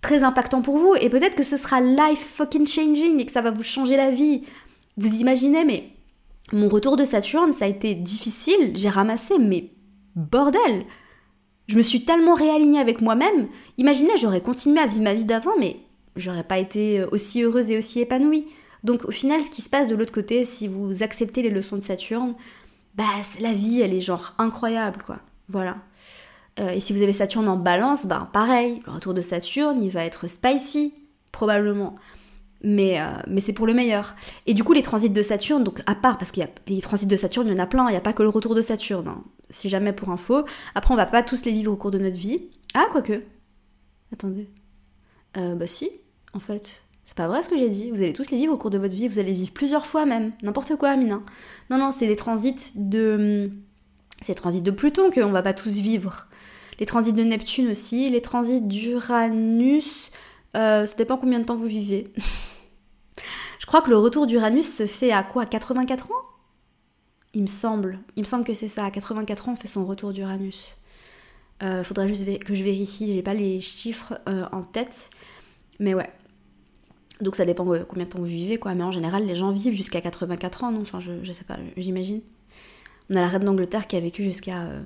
très 0.00 0.24
impactant 0.24 0.62
pour 0.62 0.78
vous 0.78 0.94
et 1.00 1.08
peut-être 1.08 1.34
que 1.34 1.42
ce 1.42 1.56
sera 1.56 1.80
life 1.80 2.34
fucking 2.34 2.66
changing 2.66 3.20
et 3.20 3.26
que 3.26 3.32
ça 3.32 3.42
va 3.42 3.50
vous 3.50 3.62
changer 3.62 3.96
la 3.96 4.10
vie. 4.10 4.42
Vous 4.96 5.20
imaginez, 5.20 5.64
mais 5.64 5.90
mon 6.52 6.68
retour 6.68 6.96
de 6.96 7.04
Saturne, 7.04 7.52
ça 7.52 7.64
a 7.64 7.68
été 7.68 7.94
difficile, 7.94 8.72
j'ai 8.74 8.88
ramassé, 8.88 9.38
mais 9.38 9.72
bordel 10.14 10.84
Je 11.66 11.76
me 11.76 11.82
suis 11.82 12.04
tellement 12.04 12.34
réalignée 12.34 12.78
avec 12.78 13.00
moi-même. 13.00 13.48
Imaginez, 13.78 14.16
j'aurais 14.16 14.40
continué 14.40 14.80
à 14.80 14.86
vivre 14.86 15.02
ma 15.02 15.14
vie 15.14 15.24
d'avant, 15.24 15.58
mais 15.58 15.76
j'aurais 16.14 16.44
pas 16.44 16.58
été 16.58 17.02
aussi 17.04 17.42
heureuse 17.42 17.70
et 17.70 17.78
aussi 17.78 18.00
épanouie. 18.00 18.46
Donc 18.84 19.04
au 19.04 19.10
final, 19.10 19.42
ce 19.42 19.50
qui 19.50 19.62
se 19.62 19.70
passe 19.70 19.88
de 19.88 19.94
l'autre 19.94 20.12
côté, 20.12 20.44
si 20.44 20.68
vous 20.68 21.02
acceptez 21.02 21.42
les 21.42 21.50
leçons 21.50 21.76
de 21.76 21.82
Saturne, 21.82 22.34
bah 22.94 23.04
la 23.40 23.52
vie, 23.52 23.80
elle 23.80 23.94
est 23.94 24.00
genre 24.00 24.34
incroyable, 24.38 25.02
quoi. 25.04 25.18
Voilà. 25.48 25.76
Euh, 26.58 26.70
et 26.70 26.80
si 26.80 26.92
vous 26.92 27.02
avez 27.02 27.12
Saturne 27.12 27.48
en 27.48 27.56
balance, 27.56 28.06
bah 28.06 28.30
pareil, 28.32 28.80
le 28.86 28.92
retour 28.92 29.14
de 29.14 29.20
Saturne, 29.20 29.80
il 29.82 29.90
va 29.90 30.04
être 30.04 30.26
spicy, 30.26 30.94
probablement. 31.32 31.96
Mais, 32.62 33.00
euh, 33.00 33.04
mais 33.28 33.42
c'est 33.42 33.52
pour 33.52 33.66
le 33.66 33.74
meilleur. 33.74 34.14
Et 34.46 34.54
du 34.54 34.64
coup, 34.64 34.72
les 34.72 34.82
transits 34.82 35.10
de 35.10 35.22
Saturne, 35.22 35.62
donc 35.62 35.82
à 35.86 35.94
part, 35.94 36.16
parce 36.16 36.30
qu'il 36.30 36.42
y 36.42 36.46
a 36.46 36.50
des 36.64 36.80
transits 36.80 37.06
de 37.06 37.16
Saturne, 37.16 37.46
il 37.48 37.52
y 37.54 37.56
en 37.56 37.62
a 37.62 37.66
plein, 37.66 37.86
il 37.88 37.92
n'y 37.92 37.98
a 37.98 38.00
pas 38.00 38.14
que 38.14 38.22
le 38.22 38.30
retour 38.30 38.54
de 38.54 38.62
Saturne, 38.62 39.08
hein. 39.08 39.22
si 39.50 39.68
jamais 39.68 39.92
pour 39.92 40.08
info. 40.08 40.44
Après, 40.74 40.92
on 40.92 40.96
va 40.96 41.06
pas 41.06 41.22
tous 41.22 41.44
les 41.44 41.52
vivre 41.52 41.72
au 41.72 41.76
cours 41.76 41.90
de 41.90 41.98
notre 41.98 42.16
vie. 42.16 42.48
Ah, 42.74 42.86
quoique. 42.90 43.22
Attendez. 44.12 44.48
Euh, 45.36 45.54
bah 45.54 45.66
si, 45.66 45.90
en 46.32 46.40
fait. 46.40 46.82
C'est 47.06 47.16
pas 47.16 47.28
vrai 47.28 47.40
ce 47.40 47.48
que 47.48 47.56
j'ai 47.56 47.70
dit. 47.70 47.92
Vous 47.92 48.02
allez 48.02 48.12
tous 48.12 48.32
les 48.32 48.36
vivre 48.36 48.52
au 48.52 48.58
cours 48.58 48.70
de 48.70 48.78
votre 48.78 48.96
vie, 48.96 49.06
vous 49.06 49.20
allez 49.20 49.32
vivre 49.32 49.52
plusieurs 49.52 49.86
fois 49.86 50.06
même. 50.06 50.32
N'importe 50.42 50.74
quoi, 50.74 50.88
Amina. 50.88 51.22
Non, 51.70 51.78
non, 51.78 51.92
c'est 51.92 52.08
les 52.08 52.16
transits 52.16 52.72
de. 52.74 53.52
C'est 54.20 54.30
les 54.32 54.34
transits 54.34 54.60
de 54.60 54.72
Pluton 54.72 55.12
qu'on 55.12 55.30
va 55.30 55.42
pas 55.42 55.54
tous 55.54 55.78
vivre. 55.78 56.26
Les 56.80 56.86
transits 56.86 57.12
de 57.12 57.22
Neptune 57.22 57.68
aussi, 57.68 58.10
les 58.10 58.22
transits 58.22 58.60
d'Uranus. 58.60 60.10
Euh, 60.56 60.84
ça 60.84 60.96
dépend 60.96 61.16
combien 61.16 61.38
de 61.38 61.44
temps 61.44 61.54
vous 61.54 61.68
vivez. 61.68 62.12
Je 63.60 63.66
crois 63.66 63.82
que 63.82 63.90
le 63.90 63.98
retour 63.98 64.26
d'Uranus 64.26 64.68
se 64.68 64.86
fait 64.86 65.12
à 65.12 65.22
quoi 65.22 65.46
84 65.46 66.10
ans? 66.10 66.14
Il 67.34 67.42
me 67.42 67.46
semble. 67.46 68.00
Il 68.16 68.22
me 68.22 68.26
semble 68.26 68.42
que 68.42 68.52
c'est 68.52 68.68
ça. 68.68 68.84
À 68.84 68.90
84 68.90 69.48
ans, 69.48 69.52
on 69.52 69.56
fait 69.56 69.68
son 69.68 69.86
retour 69.86 70.12
d'Uranus. 70.12 70.66
Euh, 71.62 71.84
faudrait 71.84 72.08
juste 72.08 72.26
que 72.40 72.56
je 72.56 72.64
vérifie. 72.64 73.12
J'ai 73.12 73.22
pas 73.22 73.34
les 73.34 73.60
chiffres 73.60 74.18
euh, 74.28 74.44
en 74.50 74.62
tête. 74.62 75.10
Mais 75.78 75.94
ouais. 75.94 76.10
Donc 77.20 77.36
ça 77.36 77.46
dépend 77.46 77.64
combien 77.64 78.04
de 78.04 78.10
temps 78.10 78.18
vous 78.18 78.24
vivez, 78.24 78.58
quoi. 78.58 78.74
Mais 78.74 78.84
en 78.84 78.92
général, 78.92 79.26
les 79.26 79.36
gens 79.36 79.50
vivent 79.50 79.74
jusqu'à 79.74 80.00
84 80.00 80.64
ans, 80.64 80.72
non? 80.72 80.82
Enfin, 80.82 81.00
je, 81.00 81.12
je 81.22 81.32
sais 81.32 81.44
pas, 81.44 81.56
j'imagine. 81.76 82.20
On 83.10 83.16
a 83.16 83.20
la 83.20 83.28
reine 83.28 83.44
d'Angleterre 83.44 83.86
qui 83.86 83.96
a 83.96 84.00
vécu 84.00 84.24
jusqu'à, 84.24 84.62
euh, 84.62 84.82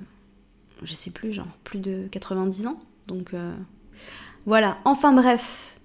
je 0.83 0.93
sais 0.93 1.11
plus, 1.11 1.33
genre 1.33 1.47
plus 1.63 1.79
de 1.79 2.07
90 2.11 2.67
ans. 2.67 2.77
Donc 3.07 3.33
euh, 3.33 3.53
voilà. 4.45 4.77
Enfin 4.85 5.11
bref. 5.13 5.77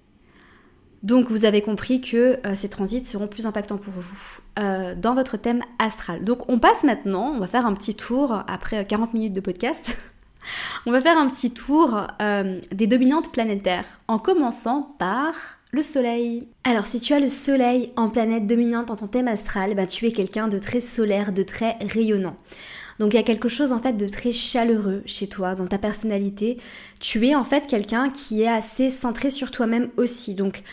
Donc 1.03 1.29
vous 1.29 1.45
avez 1.45 1.61
compris 1.61 2.01
que 2.01 2.39
euh, 2.45 2.55
ces 2.55 2.69
transits 2.69 3.05
seront 3.05 3.27
plus 3.27 3.45
impactants 3.45 3.77
pour 3.77 3.93
vous 3.95 4.39
dans 4.55 5.13
votre 5.13 5.37
thème 5.37 5.61
astral. 5.77 6.23
Donc 6.23 6.49
on 6.49 6.57
passe 6.57 6.83
maintenant, 6.83 7.27
on 7.27 7.39
va 7.39 7.45
faire 7.45 7.67
un 7.67 7.75
petit 7.75 7.93
tour 7.93 8.43
après 8.47 8.83
40 8.85 9.13
minutes 9.13 9.33
de 9.33 9.39
podcast. 9.39 9.95
on 10.87 10.91
va 10.91 10.99
faire 10.99 11.15
un 11.15 11.27
petit 11.27 11.53
tour 11.53 12.07
des 12.71 12.87
dominantes 12.87 13.31
planétaires 13.31 13.85
en 14.07 14.17
commençant 14.17 14.95
par 14.97 15.56
le 15.77 15.83
soleil. 15.83 16.47
Alors 16.63 16.87
si 16.87 16.99
tu 16.99 17.13
as 17.13 17.19
le 17.19 17.27
soleil 17.27 17.93
en 17.95 18.09
planète 18.09 18.47
dominante 18.47 18.89
en 18.89 18.95
ton 18.95 19.07
thème 19.07 19.27
astral, 19.27 19.75
bah, 19.75 19.85
tu 19.85 20.07
es 20.07 20.11
quelqu'un 20.11 20.47
de 20.47 20.57
très 20.57 20.81
solaire, 20.81 21.31
de 21.31 21.43
très 21.43 21.77
rayonnant. 21.93 22.35
Donc 22.99 23.13
il 23.13 23.17
y 23.17 23.19
a 23.19 23.23
quelque 23.23 23.47
chose 23.47 23.71
en 23.71 23.79
fait 23.79 23.93
de 23.93 24.07
très 24.07 24.31
chaleureux 24.31 25.03
chez 25.05 25.29
toi, 25.29 25.53
dans 25.53 25.67
ta 25.67 25.77
personnalité. 25.77 26.57
Tu 26.99 27.27
es 27.27 27.35
en 27.35 27.43
fait 27.43 27.67
quelqu'un 27.67 28.09
qui 28.09 28.41
est 28.41 28.47
assez 28.47 28.89
centré 28.89 29.29
sur 29.29 29.51
toi-même 29.51 29.89
aussi. 29.97 30.33
Donc 30.33 30.63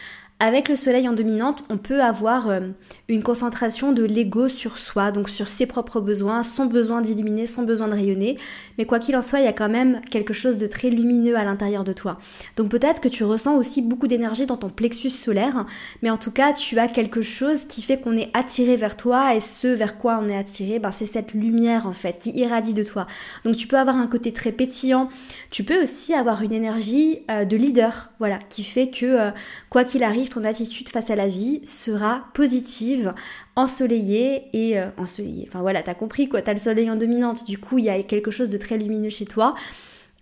avec 0.41 0.69
le 0.69 0.77
soleil 0.77 1.09
en 1.09 1.13
dominante, 1.13 1.65
on 1.71 1.79
peut 1.79 2.03
avoir 2.03 2.49
euh, 2.49 2.61
une 3.09 3.23
concentration 3.23 3.93
de 3.93 4.03
l'ego 4.03 4.49
sur 4.49 4.79
soi, 4.79 5.13
donc 5.13 5.31
sur 5.31 5.49
ses 5.49 5.65
propres 5.65 6.01
besoins, 6.01 6.43
son 6.43 6.67
besoin 6.67 7.01
d'illuminer, 7.01 7.47
son 7.47 7.63
besoin 7.63 7.87
de 7.87 7.95
rayonner. 7.95 8.37
Mais 8.77 8.85
quoi 8.85 8.99
qu'il 8.99 9.17
en 9.17 9.23
soit, 9.23 9.39
il 9.39 9.45
y 9.45 9.49
a 9.49 9.53
quand 9.53 9.69
même 9.69 10.01
quelque 10.11 10.35
chose 10.35 10.59
de 10.59 10.67
très 10.67 10.91
lumineux 10.91 11.37
à 11.37 11.45
l'intérieur 11.45 11.85
de 11.85 11.93
toi. 11.93 12.19
Donc 12.57 12.69
peut-être 12.69 13.01
que 13.01 13.09
tu 13.09 13.23
ressens 13.23 13.55
aussi 13.57 13.81
beaucoup 13.81 14.09
d'énergie 14.09 14.45
dans 14.45 14.57
ton 14.57 14.71
plexus 14.71 15.11
solaire, 15.11 15.67
mais 16.03 16.11
en 16.11 16.17
tout 16.17 16.33
cas, 16.33 16.53
tu 16.53 16.79
as 16.79 16.89
quelque 16.89 17.23
chose 17.23 17.65
qui 17.67 17.81
fait 17.81 18.01
qu'on 18.01 18.17
est 18.17 18.31
attiré 18.37 18.77
vers 18.77 18.97
toi 18.97 19.35
et 19.35 19.41
ce 19.41 19.69
vers 19.69 19.99
quoi 19.99 20.19
on 20.21 20.29
est 20.29 20.37
attiré, 20.37 20.81
ben, 20.81 20.91
c'est 20.91 21.07
cette 21.07 21.33
lumière 21.33 21.87
en 21.87 21.93
fait 21.93 22.19
qui 22.19 22.31
irradie 22.37 22.75
de 22.75 22.83
toi. 22.83 23.07
Donc 23.45 23.57
tu 23.57 23.69
peux 23.69 23.79
avoir 23.79 23.97
un 23.97 24.09
côté 24.09 24.33
très 24.33 24.51
pétillant, 24.51 25.09
tu 25.51 25.63
peux 25.63 25.81
aussi 25.81 26.13
avoir 26.13 26.43
une 26.43 26.53
énergie 26.53 27.21
euh, 27.31 27.45
de 27.45 27.57
leader, 27.57 28.11
voilà, 28.19 28.39
qui 28.49 28.65
fait 28.65 28.91
que 28.91 29.07
euh, 29.07 29.31
quoi 29.71 29.85
qu'il 29.85 30.03
arrive, 30.03 30.29
attitude 30.43 30.89
face 30.89 31.11
à 31.11 31.17
la 31.17 31.29
vie 31.29 31.61
sera 31.65 32.25
positive, 32.35 33.15
ensoleillée 33.55 34.49
et 34.53 34.79
euh, 34.79 34.87
ensoleillée. 34.99 35.47
Enfin 35.49 35.61
voilà, 35.61 35.83
t'as 35.83 35.95
compris 35.95 36.29
quoi, 36.29 36.43
t'as 36.43 36.55
le 36.55 36.59
soleil 36.59 36.91
en 36.91 36.97
dominante, 36.97 37.47
du 37.47 37.59
coup 37.59 37.79
il 37.79 37.85
y 37.85 37.91
a 37.91 38.03
quelque 38.03 38.33
chose 38.33 38.49
de 38.49 38.59
très 38.59 38.77
lumineux 38.77 39.11
chez 39.11 39.27
toi. 39.27 39.55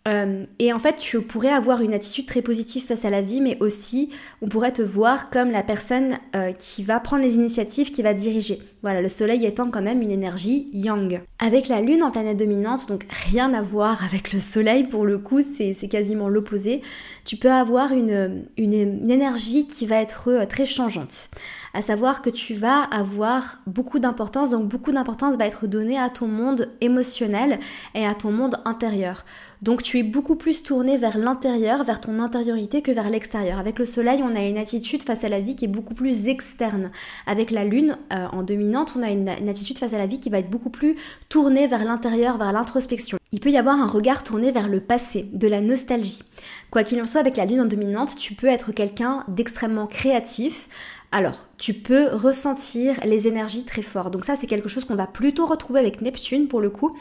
Euh, 0.09 0.43
et 0.59 0.73
en 0.73 0.79
fait, 0.79 0.97
tu 0.97 1.21
pourrais 1.23 1.53
avoir 1.53 1.81
une 1.81 1.95
attitude 1.95 2.27
très 2.27 2.43
positive 2.43 2.85
face 2.85 3.05
à 3.05 3.11
la 3.11 3.23
vie, 3.23 3.41
mais 3.41 3.57
aussi, 3.61 4.11
on 4.41 4.49
pourrait 4.49 4.73
te 4.73 4.83
voir 4.83 5.31
comme 5.31 5.51
la 5.51 5.63
personne 5.63 6.19
euh, 6.35 6.53
qui 6.53 6.83
va 6.83 6.99
prendre 6.99 7.23
les 7.23 7.37
initiatives, 7.37 7.91
qui 7.91 8.03
va 8.03 8.13
diriger. 8.13 8.59
Voilà, 8.83 9.01
le 9.01 9.09
soleil 9.09 9.47
étant 9.47 9.71
quand 9.71 9.83
même 9.83 10.03
une 10.03 10.11
énergie 10.11 10.69
yang. 10.73 11.23
Avec 11.39 11.69
la 11.69 11.81
lune 11.81 12.03
en 12.03 12.11
planète 12.11 12.37
dominante, 12.39 12.89
donc 12.89 13.05
rien 13.31 13.55
à 13.55 13.63
voir 13.63 14.05
avec 14.05 14.33
le 14.33 14.41
soleil, 14.41 14.85
pour 14.85 15.07
le 15.07 15.19
coup, 15.19 15.41
c'est 15.41 15.89
quasiment 15.89 16.29
l'opposé, 16.29 16.83
tu 17.25 17.37
peux 17.37 17.53
avoir 17.53 17.93
une, 17.93 18.45
une, 18.57 18.73
énergie 19.09 19.69
qui 19.69 19.87
va 19.87 19.97
être 19.97 20.31
euh, 20.31 20.47
très 20.47 20.67
changeante. 20.67 21.31
À 21.75 21.83
savoir 21.83 22.23
que 22.23 22.31
tu 22.31 22.55
vas 22.55 22.83
avoir 22.85 23.59
beaucoup 23.67 24.01
d'importance, 24.01 24.51
donc 24.51 24.69
beaucoup 24.69 24.91
d'importance 24.91 25.37
va 25.37 25.47
être 25.47 25.69
donnée 25.69 25.99
à 25.99 26.11
ton 26.11 26.27
monde 26.27 26.69
émotionnel 26.81 27.61
et 27.95 28.05
à 28.05 28.15
ton 28.15 28.33
monde 28.33 28.57
intérieur. 28.65 29.25
Donc 29.63 29.85
tu 29.85 29.99
es 29.99 30.03
beaucoup 30.03 30.35
plus 30.35 30.65
tourné 30.65 30.99
vers 30.99 31.17
l'intérieur, 31.17 31.85
vers 31.85 32.01
ton 32.01 32.19
intériorité 32.19 32.83
que 32.83 32.91
vers 32.91 33.09
l'extérieur. 33.09 33.61
Avec 33.61 33.79
le 33.79 33.85
soleil, 33.85 34.21
on 34.23 34.35
a 34.35 34.41
une 34.41 34.59
attitude 34.59 35.05
face 35.05 35.23
à 35.23 35.29
la 35.29 35.41
vie 35.41 35.55
qui 35.55 35.67
est 35.67 35.69
beaucoup 35.69 35.95
plus 35.95 36.27
externe. 36.27 36.91
Avec 37.27 37.53
la 37.53 37.65
lune 37.65 37.97
euh, 38.13 38.27
en 38.33 38.43
dominante, 38.43 38.95
on 38.97 39.03
a 39.05 39.11
une, 39.11 39.29
une 39.29 39.49
attitude 39.49 39.79
face 39.79 39.95
à 39.95 39.99
la 39.99 40.07
vie 40.07 40.19
qui 40.19 40.31
va 40.31 40.41
être 40.41 40.51
beaucoup 40.51 40.71
plus 40.71 40.97
tournée 41.29 41.69
vers 41.69 41.85
l'intérieur, 41.85 42.39
vers 42.39 42.53
l'introspection. 42.53 43.22
Il 43.33 43.41
peut 43.41 43.51
y 43.51 43.57
avoir 43.57 43.81
un 43.81 43.87
regard 43.87 44.23
tourné 44.23 44.53
vers 44.53 44.69
le 44.69 44.81
passé, 44.81 45.29
de 45.33 45.49
la 45.49 45.61
nostalgie. 45.61 46.23
Quoi 46.71 46.85
qu'il 46.85 47.01
en 47.01 47.07
soit, 47.07 47.21
avec 47.21 47.37
la 47.37 47.47
lune 47.47 47.63
en 47.63 47.67
dominante, 47.67 48.17
tu 48.17 48.35
peux 48.35 48.47
être 48.47 48.73
quelqu'un 48.73 49.25
d'extrêmement 49.29 49.87
créatif, 49.87 50.69
alors, 51.15 51.47
tu 51.59 51.75
peux 51.75 52.09
ressentir 52.09 52.99
les 53.05 53.29
énergies 53.29 53.67
très 53.67 53.83
fort. 53.83 54.11
Donc 54.11 54.25
ça, 54.25 54.35
c'est 54.35 54.47
quelque 54.47 54.71
chose 54.71 54.87
qu'on 54.87 54.95
va 54.95 55.07
plutôt 55.07 55.45
retrouver 55.45 55.79
avec 55.79 56.01
Neptune 56.01 56.49
pour 56.49 56.63
le 56.63 56.71
coup. 56.71 56.97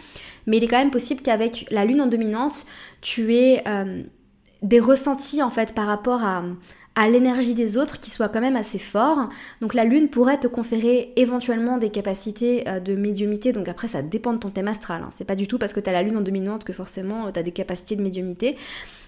Mais 0.45 0.57
il 0.57 0.63
est 0.65 0.67
quand 0.67 0.77
même 0.77 0.91
possible 0.91 1.21
qu'avec 1.21 1.65
la 1.71 1.85
Lune 1.85 2.01
en 2.01 2.07
dominante, 2.07 2.65
tu 2.99 3.33
aies 3.33 3.63
euh, 3.69 4.03
des 4.61 4.81
ressentis 4.81 5.41
en 5.41 5.49
fait 5.49 5.73
par 5.73 5.87
rapport 5.87 6.25
à, 6.25 6.43
à 6.95 7.09
l'énergie 7.09 7.53
des 7.53 7.77
autres 7.77 7.99
qui 7.99 8.11
soient 8.11 8.29
quand 8.29 8.41
même 8.41 8.55
assez 8.55 8.79
forts. 8.79 9.29
Donc 9.61 9.73
la 9.73 9.85
Lune 9.85 10.09
pourrait 10.09 10.39
te 10.39 10.47
conférer 10.47 11.13
éventuellement 11.15 11.77
des 11.77 11.89
capacités 11.89 12.67
euh, 12.67 12.79
de 12.79 12.95
médiumité. 12.95 13.53
Donc 13.53 13.67
après, 13.67 13.87
ça 13.87 14.01
dépend 14.01 14.33
de 14.33 14.39
ton 14.39 14.49
thème 14.49 14.67
astral. 14.67 15.01
Hein. 15.03 15.09
C'est 15.15 15.25
pas 15.25 15.35
du 15.35 15.47
tout 15.47 15.57
parce 15.57 15.73
que 15.73 15.79
tu 15.79 15.89
as 15.89 15.93
la 15.93 16.03
Lune 16.03 16.17
en 16.17 16.21
dominante 16.21 16.63
que 16.63 16.73
forcément 16.73 17.31
tu 17.31 17.39
as 17.39 17.43
des 17.43 17.51
capacités 17.51 17.95
de 17.95 18.01
médiumité 18.01 18.57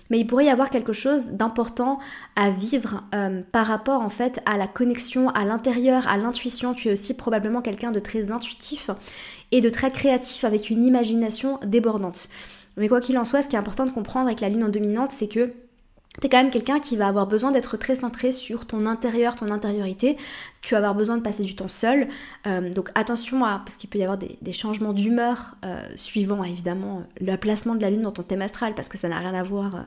mais 0.10 0.20
il 0.20 0.28
pourrait 0.28 0.46
y 0.46 0.50
avoir 0.50 0.70
quelque 0.70 0.94
chose 0.94 1.32
d'important 1.32 2.00
à 2.36 2.50
vivre 2.50 3.04
euh, 3.16 3.42
par 3.52 3.66
rapport 3.66 4.02
en 4.02 4.10
fait 4.10 4.42
à 4.46 4.58
la 4.58 4.68
connexion 4.68 5.30
à 5.30 5.46
l'intérieur, 5.46 6.08
à 6.08 6.18
l'intuition. 6.18 6.74
Tu 6.74 6.90
es 6.90 6.92
aussi 6.92 7.14
probablement 7.14 7.62
quelqu'un 7.62 7.92
de 7.92 8.00
très 8.00 8.32
intuitif 8.32 8.90
et 9.52 9.62
de 9.62 9.70
très 9.70 9.92
créatif 9.92 10.44
avec 10.44 10.70
une 10.70 10.84
imagination 10.84 11.60
débordante. 11.66 12.30
Mais 12.78 12.88
quoi 12.88 13.00
qu'il 13.00 13.18
en 13.18 13.24
soit, 13.24 13.44
ce 13.44 13.48
qui 13.48 13.56
est 13.56 13.60
important 13.60 13.86
de 13.86 13.92
comprendre 13.92 14.28
avec 14.28 14.42
la 14.42 14.50
lune 14.50 14.64
en 14.64 14.70
dominante, 14.70 15.12
c'est 15.12 15.28
que 15.28 15.52
T'es 16.22 16.30
quand 16.30 16.38
même 16.38 16.52
quelqu'un 16.52 16.80
qui 16.80 16.96
va 16.96 17.08
avoir 17.08 17.26
besoin 17.26 17.52
d'être 17.52 17.76
très 17.76 17.96
centré 17.96 18.32
sur 18.32 18.66
ton 18.66 18.86
intérieur, 18.86 19.36
ton 19.36 19.50
intériorité. 19.50 20.16
Tu 20.62 20.76
vas 20.76 20.78
avoir 20.78 20.94
besoin 20.94 21.18
de 21.18 21.24
passer 21.24 21.44
du 21.44 21.56
temps 21.56 21.68
seul. 21.68 22.08
Euh, 22.46 22.70
donc 22.70 22.90
attention 22.94 23.44
à, 23.44 23.62
parce 23.66 23.78
qu'il 23.78 23.90
peut 23.90 23.98
y 23.98 24.04
avoir 24.04 24.20
des, 24.20 24.52
changements 24.54 24.94
d'humeur 24.94 25.56
euh, 25.66 25.82
suivant 25.96 26.44
évidemment 26.44 27.04
le 27.20 27.36
placement 27.36 27.74
de 27.74 27.82
la 27.82 27.90
lune 27.90 28.04
dans 28.04 28.12
ton 28.12 28.22
thème 28.22 28.44
astral, 28.44 28.76
parce 28.76 28.90
que 28.90 28.98
ça 28.98 29.10
n'a 29.10 29.18
rien 29.18 29.34
à 29.34 29.42
voir 29.42 29.76
euh, 29.76 29.80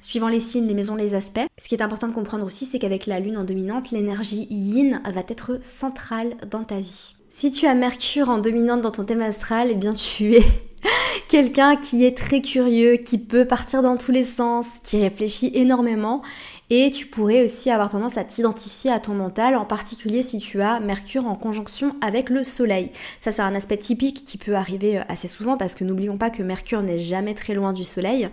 suivant 0.00 0.28
les 0.28 0.40
signes, 0.40 0.66
les 0.66 0.74
maisons, 0.74 0.96
les 0.96 1.14
aspects. 1.14 1.46
Ce 1.58 1.68
qui 1.68 1.74
est 1.74 1.82
important 1.82 2.08
de 2.08 2.14
comprendre 2.14 2.46
aussi, 2.46 2.64
c'est 2.64 2.78
qu'avec 2.78 3.04
la 3.04 3.20
lune 3.20 3.36
en 3.36 3.44
dominante, 3.44 3.90
l'énergie 3.90 4.46
yin 4.50 5.02
va 5.04 5.20
être 5.28 5.58
centrale 5.62 6.34
dans 6.50 6.64
ta 6.64 6.80
vie. 6.80 7.14
Si 7.28 7.50
tu 7.50 7.66
as 7.66 7.74
Mercure 7.74 8.30
en 8.30 8.38
dominante 8.38 8.80
dans 8.80 8.92
ton 8.92 9.04
thème 9.04 9.20
astral, 9.20 9.68
eh 9.70 9.74
bien 9.74 9.92
tu 9.92 10.36
es 10.36 10.44
quelqu'un 11.28 11.76
qui 11.76 12.04
est 12.04 12.16
très 12.16 12.40
curieux, 12.40 12.96
qui 12.96 13.18
peut 13.18 13.44
partir 13.44 13.82
dans 13.82 13.96
tous 13.96 14.12
les 14.12 14.24
sens, 14.24 14.68
qui 14.82 15.00
réfléchit 15.00 15.50
énormément 15.54 16.22
et 16.70 16.90
tu 16.90 17.06
pourrais 17.06 17.42
aussi 17.44 17.70
avoir 17.70 17.90
tendance 17.90 18.16
à 18.16 18.24
t'identifier 18.24 18.90
à 18.90 18.98
ton 18.98 19.14
mental, 19.14 19.54
en 19.54 19.64
particulier 19.64 20.22
si 20.22 20.38
tu 20.38 20.62
as 20.62 20.80
Mercure 20.80 21.26
en 21.26 21.34
conjonction 21.34 21.94
avec 22.00 22.30
le 22.30 22.42
Soleil. 22.42 22.90
Ça 23.20 23.32
c'est 23.32 23.42
un 23.42 23.54
aspect 23.54 23.76
typique 23.76 24.24
qui 24.24 24.38
peut 24.38 24.54
arriver 24.54 24.98
euh, 24.98 25.02
assez 25.08 25.28
souvent 25.28 25.56
parce 25.56 25.74
que 25.74 25.84
n'oublions 25.84 26.16
pas 26.16 26.30
que 26.30 26.42
Mercure 26.42 26.82
n'est 26.82 26.98
jamais 26.98 27.34
très 27.34 27.54
loin 27.54 27.72
du 27.72 27.84
Soleil. 27.84 28.28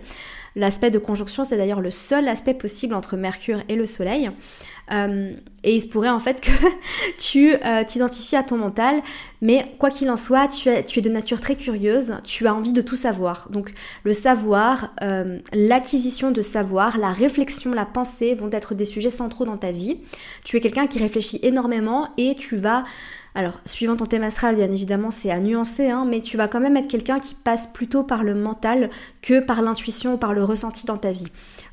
L'aspect 0.56 0.90
de 0.90 0.98
conjonction 0.98 1.44
c'est 1.44 1.56
d'ailleurs 1.56 1.80
le 1.80 1.90
seul 1.90 2.26
aspect 2.28 2.54
possible 2.54 2.94
entre 2.94 3.16
Mercure 3.16 3.60
et 3.68 3.76
le 3.76 3.86
Soleil. 3.86 4.30
Euh, 4.92 5.34
et 5.64 5.74
il 5.74 5.80
se 5.80 5.86
pourrait 5.86 6.10
en 6.10 6.18
fait 6.18 6.40
que 6.40 6.50
tu 7.18 7.54
euh, 7.54 7.84
t'identifies 7.84 8.36
à 8.36 8.42
ton 8.42 8.56
mental, 8.56 9.02
mais 9.40 9.74
quoi 9.78 9.90
qu'il 9.90 10.10
en 10.10 10.16
soit, 10.16 10.48
tu 10.48 10.68
es, 10.68 10.82
de 10.82 11.10
nature 11.10 11.40
très 11.40 11.56
curieuse, 11.56 12.14
tu 12.24 12.46
as 12.46 12.54
envie 12.54 12.72
de 12.72 12.82
tout 12.82 12.96
savoir. 12.96 13.48
Donc 13.50 13.72
le 14.04 14.12
savoir, 14.12 14.92
euh, 15.02 15.38
l'acquisition 15.52 16.30
de 16.30 16.42
savoir, 16.42 16.98
la 16.98 17.12
réflexion, 17.12 17.72
la 17.72 17.86
pensée 17.86 18.34
vont 18.34 18.50
être 18.50 18.74
des 18.74 18.84
sujets 18.84 19.10
centraux 19.10 19.44
dans 19.44 19.56
ta 19.56 19.72
vie. 19.72 20.00
Tu 20.44 20.56
es 20.56 20.60
quelqu'un 20.60 20.86
qui 20.86 20.98
réfléchit 20.98 21.40
énormément 21.42 22.08
et 22.16 22.34
tu 22.34 22.56
vas... 22.56 22.84
Alors, 23.34 23.58
suivant 23.64 23.96
ton 23.96 24.04
thème 24.04 24.24
astral, 24.24 24.56
bien 24.56 24.70
évidemment, 24.70 25.10
c'est 25.10 25.30
à 25.30 25.40
nuancer, 25.40 25.88
hein, 25.88 26.04
mais 26.06 26.20
tu 26.20 26.36
vas 26.36 26.48
quand 26.48 26.60
même 26.60 26.76
être 26.76 26.88
quelqu'un 26.88 27.18
qui 27.18 27.34
passe 27.34 27.66
plutôt 27.66 28.02
par 28.02 28.24
le 28.24 28.34
mental 28.34 28.90
que 29.22 29.40
par 29.40 29.62
l'intuition 29.62 30.14
ou 30.14 30.16
par 30.18 30.34
le 30.34 30.44
ressenti 30.44 30.84
dans 30.84 30.98
ta 30.98 31.12
vie. 31.12 31.28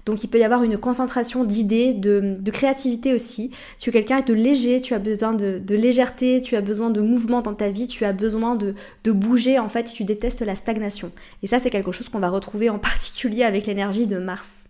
Donc 0.05 0.23
il 0.23 0.27
peut 0.27 0.39
y 0.39 0.43
avoir 0.43 0.63
une 0.63 0.77
concentration 0.77 1.43
d'idées, 1.43 1.93
de, 1.93 2.39
créativité 2.51 3.13
aussi. 3.13 3.51
Tu 3.79 3.89
es 3.89 3.93
quelqu'un 3.93 4.19
de 4.19 4.33
léger, 4.33 4.81
tu 4.81 4.93
as 4.93 4.99
besoin 4.99 5.33
de, 5.33 5.73
légèreté, 5.73 6.41
tu 6.41 6.57
as 6.57 6.61
besoin 6.61 6.89
de 6.89 6.99
mouvement 6.99 7.41
dans 7.41 7.53
ta 7.53 7.69
vie, 7.69 7.87
tu 7.87 8.03
as 8.03 8.11
besoin 8.11 8.55
de, 8.57 8.75
bouger 9.11 9.57
en 9.57 9.69
fait, 9.69 9.85
tu 9.85 10.03
détestes 10.03 10.41
la 10.41 10.55
stagnation. 10.55 11.11
Et 11.43 11.47
ça 11.47 11.59
c'est 11.59 11.69
quelque 11.69 11.93
chose 11.93 12.09
qu'on 12.09 12.19
va 12.19 12.29
retrouver 12.29 12.69
en 12.69 12.77
particulier 12.89 13.43
avec 13.43 13.65
l'énergie 13.65 14.05
de 14.05 14.17
Mars. 14.17 14.65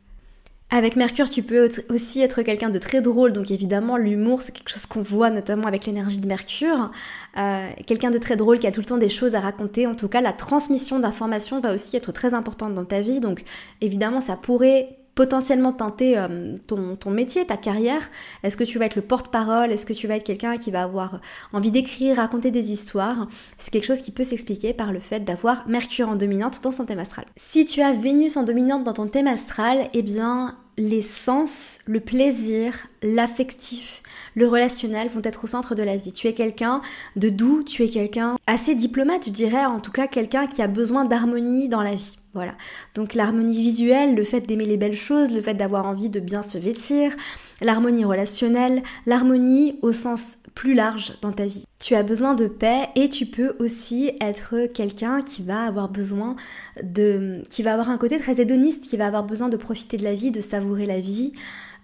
Avec 0.72 0.96
Mercure, 0.96 1.32
tu 1.32 1.42
peux 1.42 1.68
aussi 1.90 2.22
être 2.22 2.44
quelqu'un 2.44 2.70
de 2.70 2.78
très 2.78 3.02
drôle, 3.02 3.34
donc 3.34 3.50
évidemment 3.50 3.98
l'humour 3.98 4.44
c'est 4.44 4.52
quelque 4.52 4.70
chose 4.70 4.86
qu'on 4.86 5.02
voit 5.02 5.32
notamment 5.32 5.66
avec 5.66 5.88
l'énergie 5.88 6.20
de 6.20 6.28
Mercure. 6.28 6.92
Euh, 7.40 7.68
quelqu'un 7.88 8.12
de 8.12 8.20
très 8.20 8.36
drôle 8.36 8.60
qui 8.60 8.68
a 8.68 8.72
tout 8.72 8.82
le 8.82 8.86
temps 8.86 9.00
des 9.00 9.10
choses 9.10 9.34
à 9.34 9.40
raconter, 9.40 9.88
en 9.88 9.96
tout 9.96 10.08
cas 10.08 10.22
la 10.22 10.34
transmission 10.34 11.00
d'informations 11.00 11.60
va 11.60 11.74
aussi 11.74 11.98
être 11.98 12.12
très 12.12 12.36
importante 12.36 12.76
dans 12.76 12.86
ta 12.86 13.02
vie, 13.02 13.20
donc 13.20 13.44
évidemment 13.82 14.22
ça 14.22 14.36
pourrait 14.36 14.99
potentiellement 15.20 15.74
teinter 15.74 16.18
euh, 16.18 16.56
ton, 16.66 16.96
ton, 16.96 17.12
métier, 17.12 17.46
ta 17.46 17.58
carrière 17.58 18.10
Est-ce 18.44 18.56
que 18.56 18.64
tu 18.64 18.80
vas 18.80 18.86
être 18.86 18.96
le 18.96 19.02
porte-parole? 19.02 19.70
Est-ce 19.70 19.86
que 19.86 19.92
tu 19.92 20.08
vas 20.08 20.16
être 20.16 20.24
quelqu'un 20.24 20.56
qui 20.56 20.72
va 20.72 20.82
avoir 20.82 21.20
envie 21.52 21.72
d'écrire, 21.72 22.16
raconter 22.16 22.52
des 22.52 22.72
histoires? 22.72 23.28
C'est 23.58 23.70
quelque 23.70 23.86
chose 23.86 24.00
qui 24.00 24.12
peut 24.12 24.24
s'expliquer 24.24 24.72
par 24.72 24.94
le 24.94 25.00
fait 25.00 25.20
d'avoir 25.26 25.68
Mercure 25.68 26.08
en 26.08 26.16
dominante 26.16 26.62
dans 26.64 26.72
son 26.72 26.86
thème 26.86 27.00
astral. 27.00 27.26
Si 27.36 27.66
tu 27.66 27.82
as 27.82 27.92
Vénus 27.92 28.38
en 28.38 28.44
dominante 28.44 28.86
dans 28.86 28.94
ton 28.94 29.08
thème 29.08 29.28
astral, 29.28 29.90
eh 29.94 30.04
bien 30.04 30.56
les 30.78 31.02
sens, 31.02 31.80
le 31.86 32.00
plaisir, 32.00 32.88
l'affectif, 33.04 34.02
le 34.36 34.48
relationnel 34.48 35.10
vont 35.10 35.20
être 35.26 35.44
au 35.44 35.48
centre 35.48 35.76
de 35.76 35.84
la 35.84 35.98
vie. 35.98 36.14
Tu 36.14 36.28
es 36.28 36.34
quelqu'un 36.34 36.82
de 37.18 37.28
doux, 37.28 37.64
tu 37.64 37.84
es 37.84 37.90
quelqu'un 37.90 38.38
assez 38.48 38.74
diplomate, 38.74 39.26
je 39.26 39.34
dirais, 39.34 39.66
en 39.66 39.82
tout 39.82 39.92
cas 39.92 40.08
quelqu'un 40.08 40.48
qui 40.48 40.62
a 40.62 40.68
besoin 40.70 41.04
d'harmonie 41.04 41.68
dans 41.68 41.84
la 41.84 41.96
vie. 41.96 42.19
Voilà. 42.34 42.54
Donc 42.94 43.16
l'harmonie 43.16 43.60
visuelle, 43.60 44.14
le 44.14 44.24
fait 44.24 44.42
d'aimer 44.42 44.68
les 44.68 44.78
belles 44.78 44.96
choses, 44.96 45.32
le 45.32 45.42
fait 45.42 45.56
d'avoir 45.56 45.88
envie 45.88 46.10
de 46.10 46.20
bien 46.20 46.44
se 46.44 46.60
vêtir, 46.60 47.16
l'harmonie 47.60 48.06
relationnelle, 48.06 48.84
l'harmonie 49.08 49.80
au 49.82 49.92
sens 49.92 50.38
plus 50.54 50.76
large 50.76 51.14
dans 51.22 51.32
ta 51.32 51.46
vie. 51.46 51.66
Tu 51.80 51.96
as 51.96 52.04
besoin 52.04 52.36
de 52.36 52.48
paix 52.48 52.90
et 52.96 53.10
tu 53.10 53.26
peux 53.26 53.56
aussi 53.60 54.12
être 54.22 54.68
quelqu'un 54.74 55.22
qui 55.24 55.42
va 55.42 55.64
avoir 55.64 55.90
besoin 55.90 56.36
de 56.84 57.42
qui 57.50 57.64
va 57.64 57.74
avoir 57.74 57.90
un 57.90 57.98
côté 57.98 58.20
très 58.20 58.40
hédoniste, 58.40 58.84
qui 58.84 58.98
va 58.98 59.08
avoir 59.08 59.24
besoin 59.24 59.50
de 59.50 59.58
profiter 59.58 59.98
de 59.98 60.04
la 60.04 60.14
vie, 60.14 60.30
de 60.30 60.42
savourer 60.42 60.86
la 60.86 61.00
vie. 61.00 61.34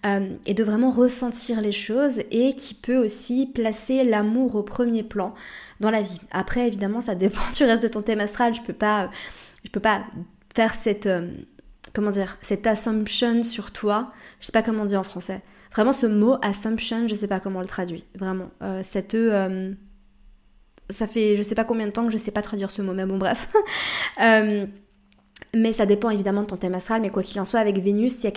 Euh, 0.05 0.35
et 0.45 0.53
de 0.53 0.63
vraiment 0.63 0.91
ressentir 0.91 1.61
les 1.61 1.71
choses 1.71 2.19
et 2.29 2.53
qui 2.53 2.75
peut 2.75 2.97
aussi 2.97 3.47
placer 3.47 4.03
l'amour 4.03 4.53
au 4.53 4.61
premier 4.61 5.01
plan 5.01 5.33
dans 5.79 5.89
la 5.89 6.03
vie. 6.03 6.19
Après, 6.29 6.67
évidemment, 6.67 7.01
ça 7.01 7.15
dépend 7.15 7.41
du 7.55 7.63
reste 7.63 7.81
de 7.81 7.87
ton 7.87 8.03
thème 8.03 8.19
astral. 8.19 8.53
Je 8.53 8.61
peux 8.61 8.73
pas, 8.73 9.09
je 9.63 9.71
peux 9.71 9.79
pas 9.79 10.03
faire 10.55 10.73
cette, 10.73 11.05
euh, 11.05 11.27
comment 11.93 12.11
dire, 12.11 12.37
cette 12.41 12.65
assumption 12.65 13.43
sur 13.43 13.71
toi. 13.71 14.11
Je 14.39 14.47
sais 14.47 14.51
pas 14.51 14.63
comment 14.63 14.85
dire 14.85 14.99
en 14.99 15.03
français. 15.03 15.41
Vraiment, 15.73 15.93
ce 15.93 16.07
mot 16.07 16.37
assumption, 16.41 17.07
je 17.07 17.15
sais 17.15 17.27
pas 17.27 17.39
comment 17.39 17.59
on 17.59 17.61
le 17.61 17.67
traduit. 17.67 18.05
Vraiment, 18.17 18.49
euh, 18.63 18.81
cette 18.83 19.13
euh, 19.13 19.73
ça 20.89 21.07
fait 21.07 21.35
je 21.35 21.41
sais 21.41 21.55
pas 21.55 21.65
combien 21.65 21.87
de 21.87 21.91
temps 21.91 22.05
que 22.05 22.13
je 22.13 22.17
sais 22.17 22.31
pas 22.31 22.41
traduire 22.41 22.71
ce 22.71 22.81
mot, 22.81 22.93
mais 22.93 23.05
bon 23.05 23.17
bref. 23.17 23.51
Mais 25.55 25.71
ça 25.71 25.85
dépend 25.85 26.09
évidemment 26.09 26.41
de 26.41 26.47
ton 26.47 26.57
thème 26.57 26.75
astral, 26.75 27.01
mais 27.01 27.09
quoi 27.09 27.23
qu'il 27.23 27.39
en 27.39 27.45
soit, 27.45 27.61
avec 27.61 27.79
Vénus, 27.79 28.17
il 28.19 28.23
y, 28.25 28.27
a 28.27 28.31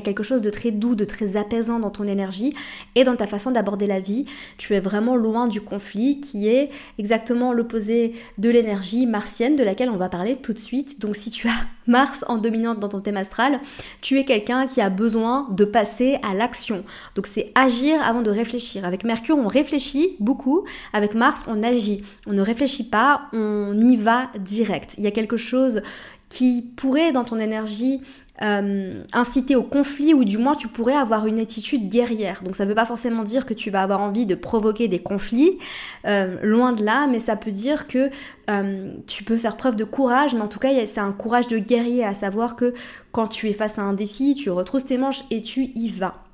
quelque, 0.00 0.22
chose 0.22 0.40
de 0.40 0.50
très 0.50 0.70
doux, 0.70 0.94
de 0.94 1.04
très 1.04 1.36
apaisant 1.36 1.80
dans 1.80 1.90
ton 1.90 2.06
énergie 2.06 2.54
et 2.94 3.02
dans 3.02 3.16
ta 3.16 3.26
façon 3.26 3.50
d'aborder 3.50 3.86
la 3.86 3.98
vie. 3.98 4.24
Tu 4.56 4.74
es 4.74 4.80
vraiment 4.80 5.16
loin 5.16 5.48
du 5.48 5.60
conflit 5.60 6.20
qui 6.20 6.48
est 6.48 6.70
exactement 6.98 7.52
l'opposé 7.52 8.14
de 8.38 8.50
l'énergie 8.50 9.06
martienne 9.06 9.56
de 9.56 9.64
laquelle 9.64 9.90
on 9.90 9.96
va 9.96 10.08
parler 10.08 10.36
tout 10.36 10.52
de 10.52 10.60
suite. 10.60 11.00
Donc 11.00 11.16
si 11.16 11.30
tu 11.30 11.48
as 11.48 11.52
Mars 11.86 12.24
en 12.28 12.38
dominante 12.38 12.78
dans 12.78 12.88
ton 12.88 13.00
thème 13.00 13.16
astral, 13.16 13.58
tu 14.00 14.20
es 14.20 14.24
quelqu'un 14.24 14.66
qui 14.66 14.80
a 14.80 14.90
besoin 14.90 15.48
de 15.50 15.64
passer 15.64 16.18
à 16.22 16.34
l'action. 16.34 16.84
Donc 17.16 17.26
c'est 17.26 17.50
agir 17.56 18.00
avant 18.02 18.22
de 18.22 18.30
réfléchir. 18.30 18.84
Avec 18.84 19.02
Mercure, 19.02 19.36
on 19.36 19.48
réfléchit 19.48 20.14
beaucoup. 20.20 20.64
Avec 20.92 21.14
Mars, 21.14 21.44
on 21.48 21.64
agit. 21.64 22.02
On 22.28 22.32
ne 22.32 22.42
réfléchit 22.42 22.84
pas, 22.84 23.22
on 23.32 23.76
y 23.80 23.96
va 23.96 24.30
direct. 24.38 24.94
Il 24.98 25.04
y 25.04 25.08
a 25.08 25.10
quelque 25.10 25.36
chose 25.36 25.82
qui 26.30 26.62
pourrait 26.76 27.12
dans 27.12 27.24
ton 27.24 27.38
énergie 27.38 28.00
euh, 28.42 29.02
inciter 29.12 29.54
au 29.54 29.62
conflit 29.62 30.14
ou 30.14 30.24
du 30.24 30.38
moins 30.38 30.54
tu 30.54 30.66
pourrais 30.66 30.94
avoir 30.94 31.26
une 31.26 31.38
attitude 31.38 31.90
guerrière. 31.90 32.40
Donc 32.42 32.56
ça 32.56 32.64
ne 32.64 32.70
veut 32.70 32.74
pas 32.74 32.86
forcément 32.86 33.22
dire 33.22 33.44
que 33.44 33.52
tu 33.52 33.70
vas 33.70 33.82
avoir 33.82 34.00
envie 34.00 34.24
de 34.24 34.34
provoquer 34.34 34.88
des 34.88 35.00
conflits, 35.00 35.58
euh, 36.06 36.38
loin 36.42 36.72
de 36.72 36.82
là, 36.82 37.06
mais 37.06 37.18
ça 37.18 37.36
peut 37.36 37.50
dire 37.50 37.86
que 37.86 38.08
euh, 38.48 38.94
tu 39.06 39.24
peux 39.24 39.36
faire 39.36 39.58
preuve 39.58 39.76
de 39.76 39.84
courage, 39.84 40.34
mais 40.34 40.40
en 40.40 40.48
tout 40.48 40.58
cas 40.58 40.70
c'est 40.86 41.00
un 41.00 41.12
courage 41.12 41.48
de 41.48 41.58
guerrier, 41.58 42.02
à 42.02 42.14
savoir 42.14 42.56
que 42.56 42.72
quand 43.12 43.26
tu 43.26 43.46
es 43.50 43.52
face 43.52 43.78
à 43.78 43.82
un 43.82 43.92
défi, 43.92 44.34
tu 44.34 44.48
retrousses 44.48 44.86
tes 44.86 44.96
manches 44.96 45.24
et 45.30 45.42
tu 45.42 45.64
y 45.74 45.88
vas. 45.88 46.29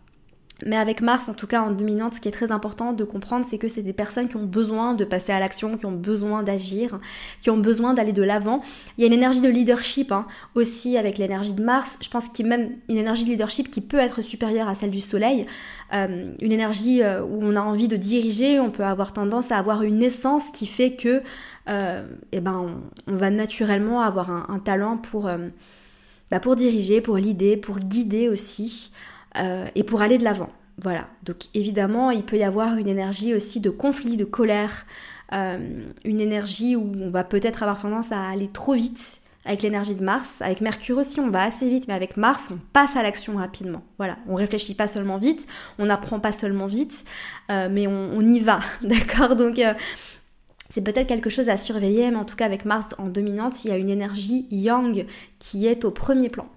Mais 0.65 0.77
avec 0.77 1.03
Mars, 1.03 1.29
en 1.29 1.35
tout 1.35 1.47
cas 1.47 1.61
en 1.61 1.71
dominante, 1.71 2.15
ce 2.15 2.21
qui 2.21 2.29
est 2.29 2.33
très 2.33 2.51
important 2.51 2.95
de 2.95 3.05
comprendre, 3.05 3.45
c'est 3.47 3.59
que 3.59 3.69
c'est 3.69 3.83
des 3.83 3.93
personnes 3.93 4.27
qui 4.27 4.37
ont 4.37 4.47
besoin 4.47 4.95
de 4.95 5.05
passer 5.05 5.33
à 5.33 5.39
l'action, 5.39 5.77
qui 5.77 5.85
ont 5.85 5.93
besoin 5.93 6.43
d'agir, 6.43 6.99
qui 7.43 7.51
ont 7.51 7.59
besoin 7.59 7.93
d'aller 7.93 8.13
de 8.13 8.23
l'avant. 8.23 8.63
Il 8.97 9.03
y 9.03 9.05
a 9.05 9.07
une 9.07 9.13
énergie 9.13 9.43
de 9.43 9.51
leadership 9.51 10.13
hein, 10.13 10.27
aussi 10.55 10.97
avec 10.97 11.19
l'énergie 11.19 11.53
de 11.53 11.63
Mars. 11.63 11.99
Je 12.01 12.09
pense 12.09 12.31
qu'il 12.31 12.47
y 12.47 12.53
a 12.53 12.57
même 12.57 12.71
une 12.89 12.97
énergie 12.97 13.25
de 13.25 13.31
leadership 13.31 13.71
qui 13.71 13.83
peut 13.83 13.99
être 13.99 14.23
supérieure 14.23 14.67
à 14.67 14.75
celle 14.75 14.91
du 14.91 15.03
Soleil. 15.03 15.45
Euh, 15.93 16.33
une 16.41 16.53
énergie 16.53 17.03
euh, 17.03 17.23
où 17.23 17.41
on 17.43 17.55
a 17.55 17.61
envie 17.61 17.89
de 17.89 17.97
diriger, 17.97 18.59
on 18.59 18.71
peut 18.71 18.85
avoir 18.85 19.13
tendance 19.13 19.53
à 19.53 19.59
avoir 19.59 19.83
une 19.83 20.03
essence 20.03 20.51
qui 20.51 20.67
fait 20.67 20.97
que 20.97 21.23
euh, 21.69 22.07
eh 22.33 22.41
ben, 22.41 22.81
on, 23.07 23.15
va 23.15 23.29
naturellement 23.29 24.01
avoir 24.01 24.31
un, 24.31 24.59
talent 24.59 24.97
pour, 24.97 25.29
bah, 26.31 26.41
pour 26.41 26.57
diriger, 26.57 27.03
pour 27.03 27.19
l'idée, 27.19 27.59
pour 27.59 27.79
guider 27.79 28.31
aussi. 28.31 28.91
Euh, 29.39 29.67
et 29.75 29.85
pour 29.85 30.03
aller 30.03 30.19
de 30.19 30.25
l'avant. 30.25 30.51
Voilà. 30.83 31.09
Donc 31.23 31.37
évidemment, 31.55 32.11
il 32.11 32.25
peut 32.25 32.37
y 32.37 32.43
avoir 32.43 32.77
une 32.77 32.89
énergie 32.89 33.35
aussi 33.35 33.61
de 33.61 33.71
conflit, 33.71 34.17
de 34.17 34.25
colère, 34.25 34.87
euh, 35.33 35.59
une 36.05 36.21
énergie 36.21 36.77
où 36.77 36.93
on 37.01 37.11
va 37.11 37.25
peut-être 37.25 37.63
avoir 37.63 37.81
tendance 37.81 38.13
à 38.13 38.29
aller 38.29 38.49
trop 38.49 38.75
vite 38.75 39.21
avec 39.45 39.63
l'énergie 39.63 39.95
de 39.95 40.05
Mars. 40.05 40.43
Avec 40.43 40.61
Mercure 40.61 40.99
aussi, 40.99 41.21
on 41.21 41.31
va 41.31 41.43
assez 41.43 41.69
vite, 41.69 41.87
mais 41.89 41.95
avec 41.95 42.17
Mars, 42.17 42.49
on 42.51 42.59
passe 42.73 42.97
à 42.97 43.03
l'action 43.03 43.37
rapidement. 43.37 43.83
Voilà, 43.97 44.19
on 44.27 44.35
réfléchit 44.35 44.75
pas 44.75 44.89
seulement 44.89 45.19
vite, 45.19 45.47
on 45.79 45.87
n'apprend 45.87 46.21
pas 46.21 46.33
seulement 46.33 46.67
vite, 46.67 47.05
euh, 47.51 47.69
mais 47.71 47.87
on, 47.87 48.21
y 48.21 48.41
va, 48.41 48.61
d'accord? 48.83 49.37
Donc 49.37 49.61
c'est 50.69 50.83
peut-être 50.83 51.07
quelque 51.07 51.31
chose 51.31 51.49
à 51.49 51.57
surveiller, 51.57 52.11
mais 52.11 52.17
en 52.17 52.25
tout 52.25 52.37
cas 52.37 52.45
avec 52.45 52.65
Mars 52.65 52.95
en 52.99 53.07
dominante, 53.07 53.65
il 53.65 53.69
y 53.69 53.71
a 53.71 53.79
une 53.79 53.89
énergie 53.89 54.47
yang 54.51 55.07
qui 55.39 55.67
est 55.67 55.85
au 55.85 55.91
premier 55.91 56.29
plan. 56.29 56.49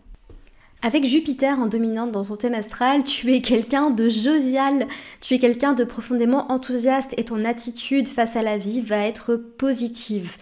Avec 0.82 1.03
Jupiter 1.03 1.59
en 1.59 1.65
dominante 1.65 2.13
dans 2.13 2.23
son 2.23 2.38
thème 2.38 2.53
astral, 2.53 3.03
tu 3.03 3.34
es 3.36 3.41
quelqu'un 3.41 3.89
de 3.89 4.07
jovial, 4.07 4.88
tu 5.19 5.34
es 5.34 5.38
quelqu'un 5.39 5.73
de 5.73 5.84
profondément 5.84 6.49
enthousiaste 6.53 7.13
et 7.17 7.25
ton 7.25 7.43
attitude 7.43 8.07
face 8.07 8.38
à 8.38 8.41
la 8.41 8.57
vie 8.57 8.80
va 8.80 8.99
être 8.99 9.36
positive. 9.36 10.38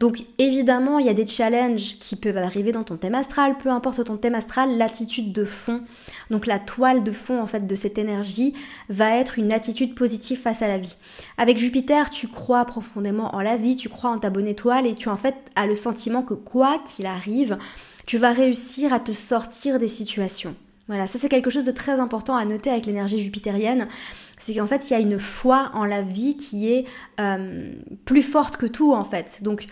Donc 0.00 0.24
évidemment, 0.38 0.98
il 0.98 1.04
y 1.04 1.10
a 1.10 1.14
des 1.14 1.26
challenges 1.26 1.98
qui 1.98 2.16
peuvent 2.16 2.38
arriver 2.38 2.72
dans 2.72 2.84
ton 2.84 2.96
thème 2.96 3.14
astral, 3.14 3.58
peu 3.58 3.68
importe 3.68 4.02
ton 4.02 4.16
thème 4.16 4.34
astral, 4.34 4.78
l'attitude 4.78 5.30
de 5.30 5.44
fond, 5.44 5.82
donc 6.30 6.46
la 6.46 6.58
toile 6.58 7.04
de 7.04 7.12
fond 7.12 7.40
en 7.40 7.46
fait 7.46 7.66
de 7.66 7.74
cette 7.74 7.98
énergie 7.98 8.54
va 8.88 9.14
être 9.16 9.38
une 9.38 9.52
attitude 9.52 9.94
positive 9.94 10.40
face 10.40 10.62
à 10.62 10.68
la 10.68 10.78
vie. 10.78 10.96
Avec 11.36 11.58
Jupiter, 11.58 12.08
tu 12.08 12.28
crois 12.28 12.64
profondément 12.64 13.34
en 13.34 13.42
la 13.42 13.58
vie, 13.58 13.76
tu 13.76 13.90
crois 13.90 14.10
en 14.10 14.18
ta 14.18 14.30
bonne 14.30 14.48
étoile 14.48 14.86
et 14.86 14.94
tu 14.94 15.10
en 15.10 15.18
fait 15.18 15.36
as 15.54 15.66
le 15.66 15.74
sentiment 15.74 16.22
que 16.22 16.34
quoi 16.34 16.78
qu'il 16.78 17.04
arrive, 17.06 17.58
tu 18.06 18.18
vas 18.18 18.32
réussir 18.32 18.92
à 18.92 19.00
te 19.00 19.12
sortir 19.12 19.78
des 19.78 19.88
situations. 19.88 20.54
Voilà, 20.88 21.06
ça 21.06 21.18
c'est 21.18 21.28
quelque 21.28 21.50
chose 21.50 21.64
de 21.64 21.70
très 21.70 22.00
important 22.00 22.36
à 22.36 22.44
noter 22.44 22.70
avec 22.70 22.86
l'énergie 22.86 23.18
jupitérienne 23.18 23.86
c'est 24.42 24.54
qu'en 24.54 24.66
fait 24.66 24.90
il 24.90 24.92
y 24.92 24.96
a 24.96 25.00
une 25.00 25.18
foi 25.18 25.70
en 25.74 25.84
la 25.84 26.02
vie 26.02 26.36
qui 26.36 26.72
est 26.72 26.84
euh, 27.20 27.72
plus 28.04 28.22
forte 28.22 28.56
que 28.56 28.66
tout 28.66 28.92
en 28.92 29.04
fait. 29.04 29.42
Donc 29.42 29.66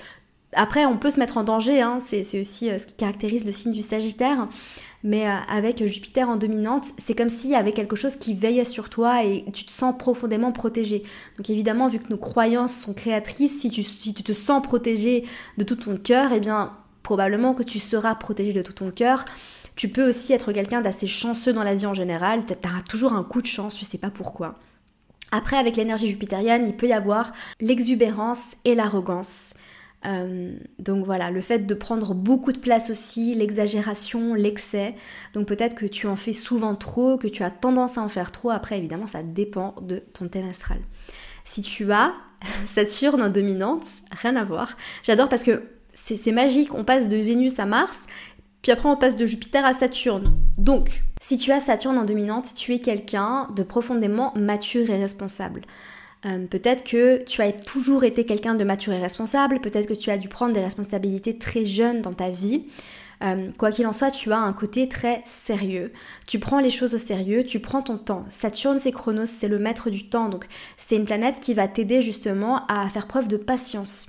après 0.52 0.86
on 0.86 0.96
peut 0.96 1.10
se 1.10 1.18
mettre 1.18 1.38
en 1.38 1.44
danger, 1.44 1.80
hein. 1.80 1.98
c'est 2.04 2.38
aussi 2.38 2.70
euh, 2.70 2.78
ce 2.78 2.86
qui 2.86 2.94
caractérise 2.94 3.44
le 3.44 3.52
signe 3.52 3.72
du 3.72 3.82
Sagittaire. 3.82 4.48
Mais 5.02 5.26
euh, 5.26 5.34
avec 5.48 5.84
Jupiter 5.84 6.28
en 6.28 6.36
dominante, 6.36 6.84
c'est 6.98 7.16
comme 7.16 7.30
s'il 7.30 7.50
y 7.50 7.54
avait 7.54 7.72
quelque 7.72 7.96
chose 7.96 8.16
qui 8.16 8.34
veillait 8.34 8.64
sur 8.64 8.90
toi 8.90 9.24
et 9.24 9.44
tu 9.52 9.64
te 9.64 9.72
sens 9.72 9.94
profondément 9.98 10.52
protégé. 10.52 11.02
Donc 11.36 11.48
évidemment, 11.50 11.88
vu 11.88 11.98
que 11.98 12.10
nos 12.10 12.18
croyances 12.18 12.76
sont 12.76 12.92
créatrices, 12.92 13.60
si 13.60 13.70
tu, 13.70 13.82
si 13.82 14.14
tu 14.14 14.22
te 14.22 14.32
sens 14.32 14.62
protégé 14.62 15.24
de 15.58 15.64
tout 15.64 15.76
ton 15.76 15.96
cœur, 15.96 16.32
eh 16.32 16.40
bien 16.40 16.72
probablement 17.02 17.54
que 17.54 17.62
tu 17.62 17.78
seras 17.78 18.14
protégé 18.14 18.52
de 18.52 18.62
tout 18.62 18.72
ton 18.72 18.90
cœur. 18.90 19.24
Tu 19.76 19.88
peux 19.88 20.08
aussi 20.08 20.32
être 20.32 20.52
quelqu'un 20.52 20.80
d'assez 20.80 21.06
chanceux 21.06 21.52
dans 21.52 21.62
la 21.62 21.74
vie 21.74 21.86
en 21.86 21.94
général, 21.94 22.44
tu 22.46 22.52
as 22.52 22.82
toujours 22.82 23.12
un 23.12 23.24
coup 23.24 23.40
de 23.40 23.46
chance, 23.46 23.74
tu 23.74 23.84
sais 23.84 23.98
pas 23.98 24.10
pourquoi. 24.10 24.56
Après, 25.32 25.56
avec 25.56 25.76
l'énergie 25.76 26.08
jupitérienne, 26.08 26.66
il 26.66 26.76
peut 26.76 26.88
y 26.88 26.92
avoir 26.92 27.32
l'exubérance 27.60 28.40
et 28.64 28.74
l'arrogance. 28.74 29.54
Euh, 30.06 30.54
donc 30.78 31.04
voilà, 31.04 31.30
le 31.30 31.40
fait 31.40 31.60
de 31.60 31.74
prendre 31.74 32.14
beaucoup 32.14 32.52
de 32.52 32.58
place 32.58 32.90
aussi, 32.90 33.34
l'exagération, 33.34 34.34
l'excès. 34.34 34.94
Donc 35.34 35.46
peut-être 35.46 35.76
que 35.76 35.86
tu 35.86 36.06
en 36.06 36.16
fais 36.16 36.32
souvent 36.32 36.74
trop, 36.74 37.16
que 37.16 37.28
tu 37.28 37.44
as 37.44 37.50
tendance 37.50 37.98
à 37.98 38.02
en 38.02 38.08
faire 38.08 38.32
trop. 38.32 38.50
Après, 38.50 38.78
évidemment, 38.78 39.06
ça 39.06 39.22
dépend 39.22 39.74
de 39.82 39.98
ton 39.98 40.28
thème 40.28 40.48
astral. 40.48 40.78
Si 41.44 41.62
tu 41.62 41.92
as 41.92 42.12
Saturne 42.66 43.22
en 43.22 43.28
dominante, 43.28 43.82
rien 44.10 44.36
à 44.36 44.44
voir. 44.44 44.76
J'adore 45.02 45.28
parce 45.28 45.44
que 45.44 45.62
c'est 45.94 46.32
magique, 46.32 46.74
on 46.74 46.84
passe 46.84 47.08
de 47.08 47.16
Vénus 47.16 47.58
à 47.58 47.66
Mars 47.66 48.00
puis 48.62 48.72
après, 48.72 48.88
on 48.88 48.96
passe 48.96 49.16
de 49.16 49.26
Jupiter 49.26 49.64
à 49.64 49.72
Saturne. 49.72 50.24
Donc, 50.58 51.02
si 51.20 51.38
tu 51.38 51.50
as 51.52 51.60
Saturne 51.60 51.98
en 51.98 52.04
dominante, 52.04 52.52
tu 52.54 52.74
es 52.74 52.78
quelqu'un 52.78 53.48
de 53.56 53.62
profondément 53.62 54.32
mature 54.36 54.88
et 54.90 54.98
responsable. 54.98 55.62
Euh, 56.26 56.46
peut-être 56.46 56.84
que 56.84 57.22
tu 57.24 57.40
as 57.40 57.52
toujours 57.52 58.04
été 58.04 58.26
quelqu'un 58.26 58.54
de 58.54 58.64
mature 58.64 58.92
et 58.92 59.00
responsable, 59.00 59.60
peut-être 59.60 59.86
que 59.86 59.94
tu 59.94 60.10
as 60.10 60.18
dû 60.18 60.28
prendre 60.28 60.52
des 60.52 60.60
responsabilités 60.60 61.38
très 61.38 61.64
jeunes 61.64 62.02
dans 62.02 62.12
ta 62.12 62.28
vie. 62.28 62.66
Euh, 63.22 63.50
quoi 63.56 63.70
qu'il 63.70 63.86
en 63.86 63.94
soit, 63.94 64.10
tu 64.10 64.30
as 64.32 64.38
un 64.38 64.52
côté 64.52 64.88
très 64.88 65.22
sérieux. 65.24 65.92
Tu 66.26 66.38
prends 66.38 66.60
les 66.60 66.70
choses 66.70 66.94
au 66.94 66.98
sérieux, 66.98 67.44
tu 67.44 67.60
prends 67.60 67.80
ton 67.80 67.96
temps. 67.96 68.26
Saturne, 68.28 68.78
c'est 68.78 68.92
Chronos, 68.92 69.26
c'est 69.26 69.48
le 69.48 69.58
maître 69.58 69.88
du 69.88 70.10
temps. 70.10 70.28
Donc, 70.28 70.46
c'est 70.76 70.96
une 70.96 71.04
planète 71.06 71.40
qui 71.40 71.54
va 71.54 71.68
t'aider 71.68 72.02
justement 72.02 72.66
à 72.66 72.88
faire 72.90 73.06
preuve 73.06 73.28
de 73.28 73.38
patience 73.38 74.08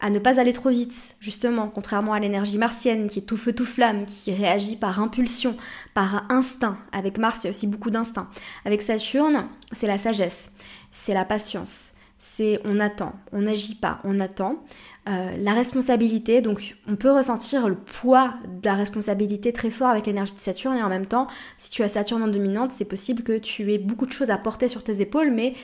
à 0.00 0.10
ne 0.10 0.18
pas 0.18 0.40
aller 0.40 0.52
trop 0.52 0.70
vite, 0.70 1.16
justement, 1.20 1.70
contrairement 1.72 2.12
à 2.12 2.20
l'énergie 2.20 2.58
martienne 2.58 3.08
qui 3.08 3.18
est 3.18 3.22
tout 3.22 3.36
feu 3.36 3.52
tout 3.52 3.64
flamme, 3.64 4.06
qui 4.06 4.32
réagit 4.32 4.76
par 4.76 5.00
impulsion, 5.00 5.56
par 5.94 6.24
instinct. 6.30 6.76
Avec 6.92 7.18
Mars, 7.18 7.40
il 7.40 7.44
y 7.44 7.46
a 7.48 7.50
aussi 7.50 7.66
beaucoup 7.66 7.90
d'instinct. 7.90 8.28
Avec 8.64 8.82
Saturne, 8.82 9.48
c'est 9.72 9.88
la 9.88 9.98
sagesse, 9.98 10.50
c'est 10.90 11.14
la 11.14 11.24
patience, 11.24 11.92
c'est 12.16 12.60
on 12.64 12.78
attend, 12.78 13.14
on 13.32 13.42
n'agit 13.42 13.74
pas, 13.74 14.00
on 14.04 14.20
attend. 14.20 14.62
Euh, 15.08 15.36
la 15.38 15.54
responsabilité, 15.54 16.42
donc 16.42 16.76
on 16.86 16.96
peut 16.96 17.10
ressentir 17.10 17.66
le 17.68 17.76
poids 17.76 18.34
de 18.46 18.68
la 18.68 18.74
responsabilité 18.74 19.52
très 19.54 19.70
fort 19.70 19.88
avec 19.88 20.06
l'énergie 20.06 20.34
de 20.34 20.38
Saturne 20.38 20.76
et 20.76 20.82
en 20.82 20.90
même 20.90 21.06
temps, 21.06 21.28
si 21.56 21.70
tu 21.70 21.82
as 21.82 21.88
Saturne 21.88 22.22
en 22.22 22.28
dominante, 22.28 22.72
c'est 22.72 22.84
possible 22.84 23.22
que 23.22 23.38
tu 23.38 23.72
aies 23.72 23.78
beaucoup 23.78 24.04
de 24.04 24.12
choses 24.12 24.30
à 24.30 24.36
porter 24.36 24.68
sur 24.68 24.84
tes 24.84 25.00
épaules, 25.00 25.30
mais 25.30 25.54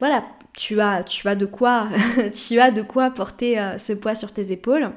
voilà, 0.00 0.24
tu 0.56 0.80
as, 0.80 1.04
tu 1.04 1.28
as 1.28 1.36
de 1.36 1.46
quoi, 1.46 1.88
tu 2.34 2.58
as 2.58 2.70
de 2.70 2.82
quoi 2.82 3.10
porter 3.10 3.60
euh, 3.60 3.78
ce 3.78 3.92
poids 3.92 4.14
sur 4.14 4.32
tes 4.32 4.50
épaules. 4.50 4.90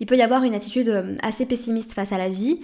Il 0.00 0.06
peut 0.06 0.16
y 0.16 0.22
avoir 0.22 0.42
une 0.42 0.54
attitude 0.54 0.88
euh, 0.88 1.16
assez 1.22 1.46
pessimiste 1.46 1.94
face 1.94 2.12
à 2.12 2.18
la 2.18 2.28
vie, 2.28 2.60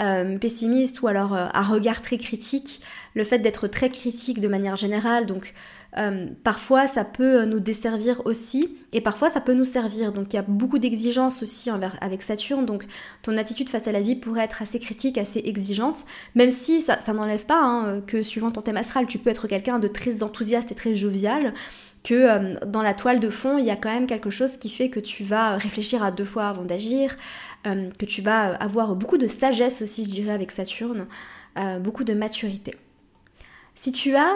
euh, 0.00 0.38
pessimiste 0.38 1.00
ou 1.00 1.08
alors 1.08 1.34
un 1.34 1.62
regard 1.62 2.02
très 2.02 2.18
critique, 2.18 2.82
le 3.14 3.24
fait 3.24 3.38
d'être 3.38 3.66
très 3.66 3.88
critique 3.88 4.40
de 4.40 4.48
manière 4.48 4.76
générale, 4.76 5.26
donc 5.26 5.54
euh, 5.96 6.26
parfois 6.42 6.88
ça 6.88 7.04
peut 7.04 7.42
euh, 7.42 7.46
nous 7.46 7.60
desservir 7.60 8.20
aussi 8.24 8.76
et 8.92 9.00
parfois 9.00 9.30
ça 9.30 9.40
peut 9.40 9.54
nous 9.54 9.64
servir. 9.64 10.12
Donc 10.12 10.32
il 10.32 10.36
y 10.36 10.38
a 10.38 10.42
beaucoup 10.42 10.78
d'exigences 10.78 11.42
aussi 11.42 11.70
envers, 11.70 11.96
avec 12.00 12.22
Saturne. 12.22 12.66
Donc 12.66 12.84
ton 13.22 13.36
attitude 13.36 13.68
face 13.68 13.86
à 13.86 13.92
la 13.92 14.00
vie 14.00 14.16
pourrait 14.16 14.44
être 14.44 14.62
assez 14.62 14.78
critique, 14.78 15.18
assez 15.18 15.40
exigeante, 15.44 16.04
même 16.34 16.50
si 16.50 16.80
ça, 16.80 16.98
n'enlève 17.12 17.46
pas 17.46 17.60
hein, 17.60 18.00
que 18.00 18.22
suivant 18.22 18.50
ton 18.50 18.60
thème 18.60 18.76
astral, 18.76 19.06
tu 19.06 19.18
peux 19.18 19.30
être 19.30 19.46
quelqu'un 19.46 19.78
de 19.78 19.88
très 19.88 20.22
enthousiaste 20.22 20.72
et 20.72 20.74
très 20.74 20.96
jovial 20.96 21.54
que 22.02 22.14
euh, 22.14 22.54
dans 22.66 22.82
la 22.82 22.92
toile 22.92 23.20
de 23.20 23.30
fond, 23.30 23.56
il 23.56 23.64
y 23.64 23.70
a 23.70 23.76
quand 23.76 23.90
même 23.90 24.06
quelque 24.06 24.30
chose 24.30 24.56
qui 24.56 24.68
fait 24.68 24.90
que 24.90 25.00
tu 25.00 25.22
vas 25.22 25.56
réfléchir 25.56 26.02
à 26.02 26.10
deux 26.10 26.24
fois 26.24 26.48
avant 26.48 26.64
d'agir, 26.64 27.16
que 27.64 28.04
tu 28.04 28.20
vas 28.20 28.54
avoir 28.56 28.94
beaucoup 28.94 29.16
de 29.16 29.26
sagesse 29.26 29.80
aussi, 29.80 30.04
je 30.04 30.10
dirais, 30.10 30.34
avec 30.34 30.50
Saturne, 30.50 31.06
beaucoup 31.80 32.04
de 32.04 32.12
maturité. 32.12 32.74
Si 33.74 33.90
tu 33.90 34.14
as 34.16 34.34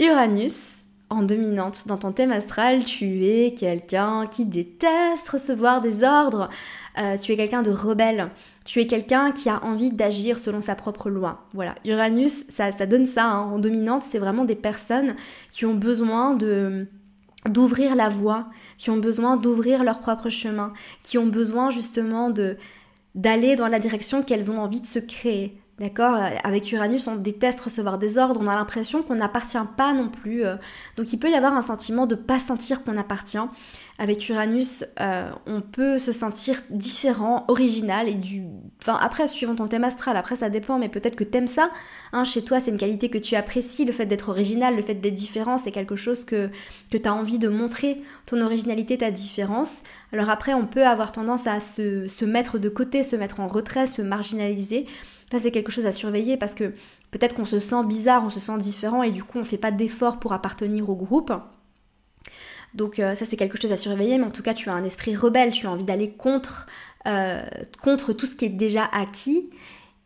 Uranus, 0.00 0.81
en 1.12 1.22
dominante. 1.22 1.86
Dans 1.86 1.96
ton 1.96 2.12
thème 2.12 2.32
astral, 2.32 2.84
tu 2.84 3.24
es 3.24 3.54
quelqu'un 3.54 4.26
qui 4.26 4.44
déteste 4.44 5.28
recevoir 5.28 5.82
des 5.82 6.04
ordres, 6.04 6.48
euh, 6.98 7.16
tu 7.16 7.32
es 7.32 7.36
quelqu'un 7.36 7.62
de 7.62 7.70
rebelle, 7.70 8.30
tu 8.64 8.80
es 8.80 8.86
quelqu'un 8.86 9.32
qui 9.32 9.48
a 9.48 9.62
envie 9.64 9.90
d'agir 9.90 10.38
selon 10.38 10.60
sa 10.60 10.74
propre 10.74 11.10
loi. 11.10 11.46
Voilà, 11.52 11.74
Uranus, 11.84 12.44
ça, 12.48 12.70
donne 12.86 13.06
ça. 13.06 13.26
Hein. 13.26 13.52
En 13.52 13.58
dominante, 13.58 14.02
c'est 14.02 14.18
vraiment 14.18 14.44
des 14.44 14.56
personnes 14.56 15.14
qui 15.50 15.66
ont 15.66 15.74
besoin 15.74 16.34
de 16.34 16.86
d'ouvrir 17.48 17.96
la 17.96 18.08
voie, 18.08 18.46
qui 18.78 18.90
ont 18.90 18.98
besoin 18.98 19.36
d'ouvrir 19.36 19.82
leur 19.82 19.98
propre 19.98 20.28
chemin, 20.28 20.72
qui 21.02 21.18
ont 21.18 21.26
besoin 21.26 21.70
justement 21.70 22.30
de 22.30 22.56
d'aller 23.14 23.56
dans 23.56 23.68
la 23.68 23.78
direction 23.78 24.22
qu'elles 24.22 24.50
ont 24.50 24.58
envie 24.58 24.80
de 24.80 24.86
se 24.86 24.98
créer. 24.98 25.61
D'accord 25.78 26.16
Avec 26.44 26.70
Uranus, 26.70 27.08
on 27.08 27.16
déteste 27.16 27.60
recevoir 27.60 27.98
des 27.98 28.18
ordres, 28.18 28.40
on 28.42 28.46
a 28.46 28.54
l'impression 28.54 29.02
qu'on 29.02 29.14
n'appartient 29.14 29.56
pas 29.76 29.94
non 29.94 30.08
plus. 30.08 30.44
Euh. 30.44 30.56
donc 30.96 31.12
il 31.12 31.18
peut 31.18 31.30
y 31.30 31.34
avoir 31.34 31.54
un 31.54 31.62
sentiment 31.62 32.06
de 32.06 32.14
pas 32.14 32.38
sentir 32.38 32.84
qu'on 32.84 32.98
appartient. 32.98 33.38
Avec 33.98 34.28
Uranus, 34.28 34.84
euh, 35.00 35.30
on 35.46 35.60
peut 35.60 35.98
se 35.98 36.12
sentir 36.12 36.60
différent, 36.70 37.44
original 37.48 38.08
et 38.08 38.14
du. 38.14 38.44
Enfin, 38.80 38.98
après, 39.00 39.26
suivant 39.26 39.54
ton 39.54 39.68
thème 39.68 39.84
astral, 39.84 40.16
après 40.16 40.36
ça 40.36 40.50
dépend, 40.50 40.78
mais 40.78 40.88
peut-être 40.88 41.14
que 41.16 41.24
t'aimes 41.24 41.46
ça. 41.46 41.70
Hein, 42.12 42.24
chez 42.24 42.42
toi, 42.42 42.60
c'est 42.60 42.70
une 42.70 42.78
qualité 42.78 43.10
que 43.10 43.18
tu 43.18 43.34
apprécies, 43.36 43.84
le 43.84 43.92
fait 43.92 44.06
d'être 44.06 44.28
original, 44.28 44.76
le 44.76 44.82
fait 44.82 44.94
d'être 44.94 45.14
différent, 45.14 45.56
c'est 45.56 45.72
quelque 45.72 45.96
chose 45.96 46.24
que, 46.24 46.48
que 46.90 46.96
tu 46.96 47.08
as 47.08 47.14
envie 47.14 47.38
de 47.38 47.48
montrer, 47.48 48.02
ton 48.26 48.40
originalité, 48.40 48.98
ta 48.98 49.10
différence. 49.10 49.82
Alors 50.12 50.30
après, 50.30 50.52
on 50.52 50.66
peut 50.66 50.86
avoir 50.86 51.12
tendance 51.12 51.46
à 51.46 51.60
se, 51.60 52.08
se 52.08 52.24
mettre 52.24 52.58
de 52.58 52.68
côté, 52.68 53.02
se 53.02 53.16
mettre 53.16 53.40
en 53.40 53.46
retrait, 53.46 53.86
se 53.86 54.02
marginaliser. 54.02 54.86
Ça, 55.32 55.38
c'est 55.38 55.50
quelque 55.50 55.72
chose 55.72 55.86
à 55.86 55.92
surveiller 55.92 56.36
parce 56.36 56.54
que 56.54 56.74
peut-être 57.10 57.34
qu'on 57.34 57.46
se 57.46 57.58
sent 57.58 57.84
bizarre, 57.86 58.22
on 58.22 58.28
se 58.28 58.38
sent 58.38 58.58
différent 58.58 59.02
et 59.02 59.10
du 59.10 59.24
coup, 59.24 59.38
on 59.38 59.44
fait 59.44 59.56
pas 59.56 59.70
d'effort 59.70 60.20
pour 60.20 60.34
appartenir 60.34 60.90
au 60.90 60.94
groupe. 60.94 61.32
Donc 62.74 62.98
euh, 62.98 63.14
ça 63.14 63.24
c'est 63.24 63.36
quelque 63.38 63.58
chose 63.60 63.72
à 63.72 63.78
surveiller, 63.78 64.18
mais 64.18 64.24
en 64.24 64.30
tout 64.30 64.42
cas 64.42 64.52
tu 64.52 64.68
as 64.68 64.74
un 64.74 64.84
esprit 64.84 65.16
rebelle, 65.16 65.50
tu 65.50 65.66
as 65.66 65.70
envie 65.70 65.84
d'aller 65.84 66.10
contre, 66.10 66.66
euh, 67.06 67.42
contre 67.82 68.12
tout 68.12 68.26
ce 68.26 68.34
qui 68.34 68.44
est 68.44 68.50
déjà 68.50 68.84
acquis. 68.92 69.48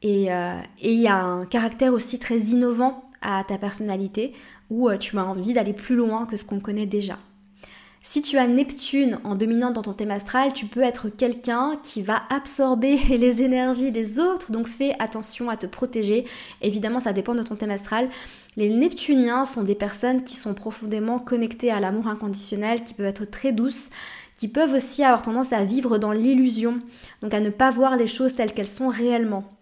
Euh, 0.05 0.61
et 0.81 0.93
il 0.93 1.01
y 1.01 1.09
a 1.09 1.16
un 1.16 1.45
caractère 1.45 1.93
aussi 1.93 2.20
très 2.20 2.39
innovant 2.39 3.05
à 3.20 3.43
ta 3.43 3.59
personnalité, 3.59 4.33
où 4.70 4.89
tu 4.95 5.18
as 5.18 5.24
envie 5.24 5.55
d'aller 5.55 5.72
plus 5.72 5.97
loin 5.97 6.27
que 6.27 6.37
ce 6.37 6.45
qu'on 6.45 6.61
connaît 6.61 6.87
déjà. 6.87 7.18
Si 8.09 8.23
tu 8.23 8.39
as 8.39 8.47
Neptune 8.47 9.19
en 9.25 9.35
dominante 9.35 9.75
dans 9.75 9.83
ton 9.83 9.93
thème 9.93 10.13
astral, 10.13 10.53
tu 10.53 10.67
peux 10.67 10.81
être 10.81 11.09
quelqu'un 11.09 11.73
qui 11.83 12.03
va 12.03 12.23
absorber 12.31 12.97
les 13.09 13.43
énergies 13.43 13.91
des 13.91 14.21
autres, 14.21 14.53
donc 14.53 14.69
fais 14.69 14.95
attention 15.01 15.51
à 15.51 15.57
te 15.57 15.67
protéger. 15.67 16.25
Évidemment, 16.63 17.01
ça 17.01 17.13
dépend 17.13 17.35
de 17.35 17.43
ton 17.43 17.57
thème 17.57 17.73
astral. 17.73 18.09
Les 18.57 18.69
Neptuniens 18.69 19.45
sont 19.45 19.65
des 19.65 19.75
personnes 19.75 20.23
qui 20.23 20.37
sont 20.37 20.55
profondément 20.55 21.19
connectées 21.19 21.73
à 21.73 21.81
l'amour 21.81 22.07
inconditionnel, 22.07 22.83
qui 22.83 22.95
peuvent 22.95 23.07
être 23.07 23.25
très 23.25 23.51
douces, 23.51 23.91
qui 24.37 24.47
peuvent 24.47 24.75
aussi 24.75 25.03
avoir 25.03 25.23
tendance 25.23 25.53
à 25.53 25.65
vivre 25.65 25.99
dans 25.99 26.13
l'illusion, 26.13 26.81
donc 27.23 27.35
à 27.35 27.41
ne 27.41 27.51
pas 27.51 27.73
voir 27.73 27.97
les 27.97 28.07
choses 28.07 28.35
telles 28.35 28.55
qu'elles 28.55 28.69
sont 28.69 28.87
réellement. 28.87 29.56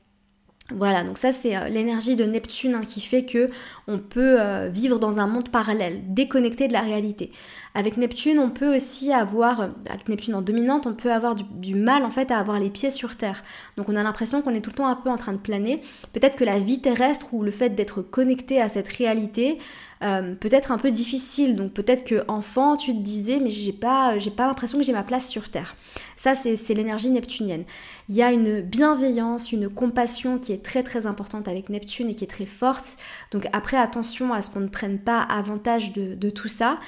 Voilà, 0.71 1.05
donc 1.05 1.19
ça 1.19 1.31
c'est 1.31 1.55
euh, 1.57 1.69
l'énergie 1.69 2.17
de 2.17 2.25
Neptune 2.25 2.75
hein, 2.75 2.81
qui 2.87 3.03
fait 3.03 3.27
que 3.27 3.51
on 3.87 3.99
peut 3.99 4.41
euh, 4.41 4.71
vivre 4.73 4.99
dans 4.99 5.21
un 5.21 5.27
monde 5.27 5.51
parallèle, 5.51 6.01
déconnecté 6.07 6.69
de 6.69 6.73
la 6.73 6.81
réalité. 6.81 7.33
Avec 7.75 7.99
Neptune, 7.99 8.39
on 8.39 8.49
peut 8.49 8.75
aussi 8.75 9.13
avoir, 9.13 9.61
euh, 9.61 9.69
avec 9.91 10.09
Neptune 10.09 10.35
en 10.35 10.41
dominante, 10.41 10.87
on 10.87 10.95
peut 10.95 11.13
avoir 11.13 11.35
du, 11.35 11.75
mal 11.75 12.03
en 12.03 12.11
fait 12.11 12.31
à 12.31 12.39
avoir 12.39 12.59
les 12.59 12.71
pieds 12.71 12.89
sur 12.89 13.17
terre. 13.17 13.43
Donc 13.77 13.91
on 13.91 13.97
a 13.97 14.03
l'impression 14.03 14.41
qu'on 14.41 14.55
est 14.55 14.63
tout 14.63 14.71
le 14.71 14.77
temps 14.77 14.89
un 14.89 14.97
peu 14.97 15.11
en 15.11 15.19
train 15.19 15.35
de 15.35 15.39
planer. 15.39 15.83
Peut-être 16.15 16.35
que 16.35 16.45
la 16.45 16.59
vie 16.59 16.81
terrestre 16.81 17.35
ou 17.35 17.43
le 17.43 17.51
fait 17.51 17.71
d'être 17.75 18.01
connecté 18.01 18.63
à 18.63 18.71
cette 18.71 18.89
réalité 18.89 19.59
euh, 20.05 20.35
peut-être 20.35 20.71
un 20.71 20.79
peu 20.79 20.91
difficile. 20.91 21.57
Donc 21.57 21.73
peut-être 21.73 22.05
que 22.05 22.25
enfant, 22.29 22.77
tu 22.77 22.93
te 22.93 23.01
disais, 23.01 23.41
mais 23.41 23.51
j'ai 23.51 23.73
pas, 23.73 24.19
j'ai 24.19 24.31
pas 24.31 24.47
l'impression 24.47 24.79
que 24.79 24.85
j'ai 24.85 24.93
ma 24.93 25.03
place 25.03 25.29
sur 25.29 25.49
Terre. 25.51 25.77
Ça, 26.17 26.35
c'est 26.35 26.75
l'énergie 26.75 27.11
neptunienne. 27.11 27.65
Il 28.09 28.15
y 28.15 28.23
a 28.23 28.31
une 28.31 28.61
bienveillance, 28.61 29.53
une 29.53 29.69
compassion 29.69 30.39
qui 30.39 30.53
est 30.53 30.65
très 30.65 30.83
très 30.83 31.07
importante 31.07 31.49
avec 31.49 31.71
Neptune 31.71 32.09
et 32.09 32.15
qui 32.15 32.25
est 32.25 32.29
très 32.29 32.47
forte. 32.47 32.99
Donc 33.33 33.49
après, 33.53 33.77
attention 33.77 34.33
à 34.33 34.43
ce 34.43 34.51
qu'on 34.51 34.61
ne 34.61 34.69
prenne 34.69 34.99
pas 34.99 35.21
avantage 35.21 35.93
de, 35.93 36.31
tout 36.31 36.49
ça, 36.49 36.79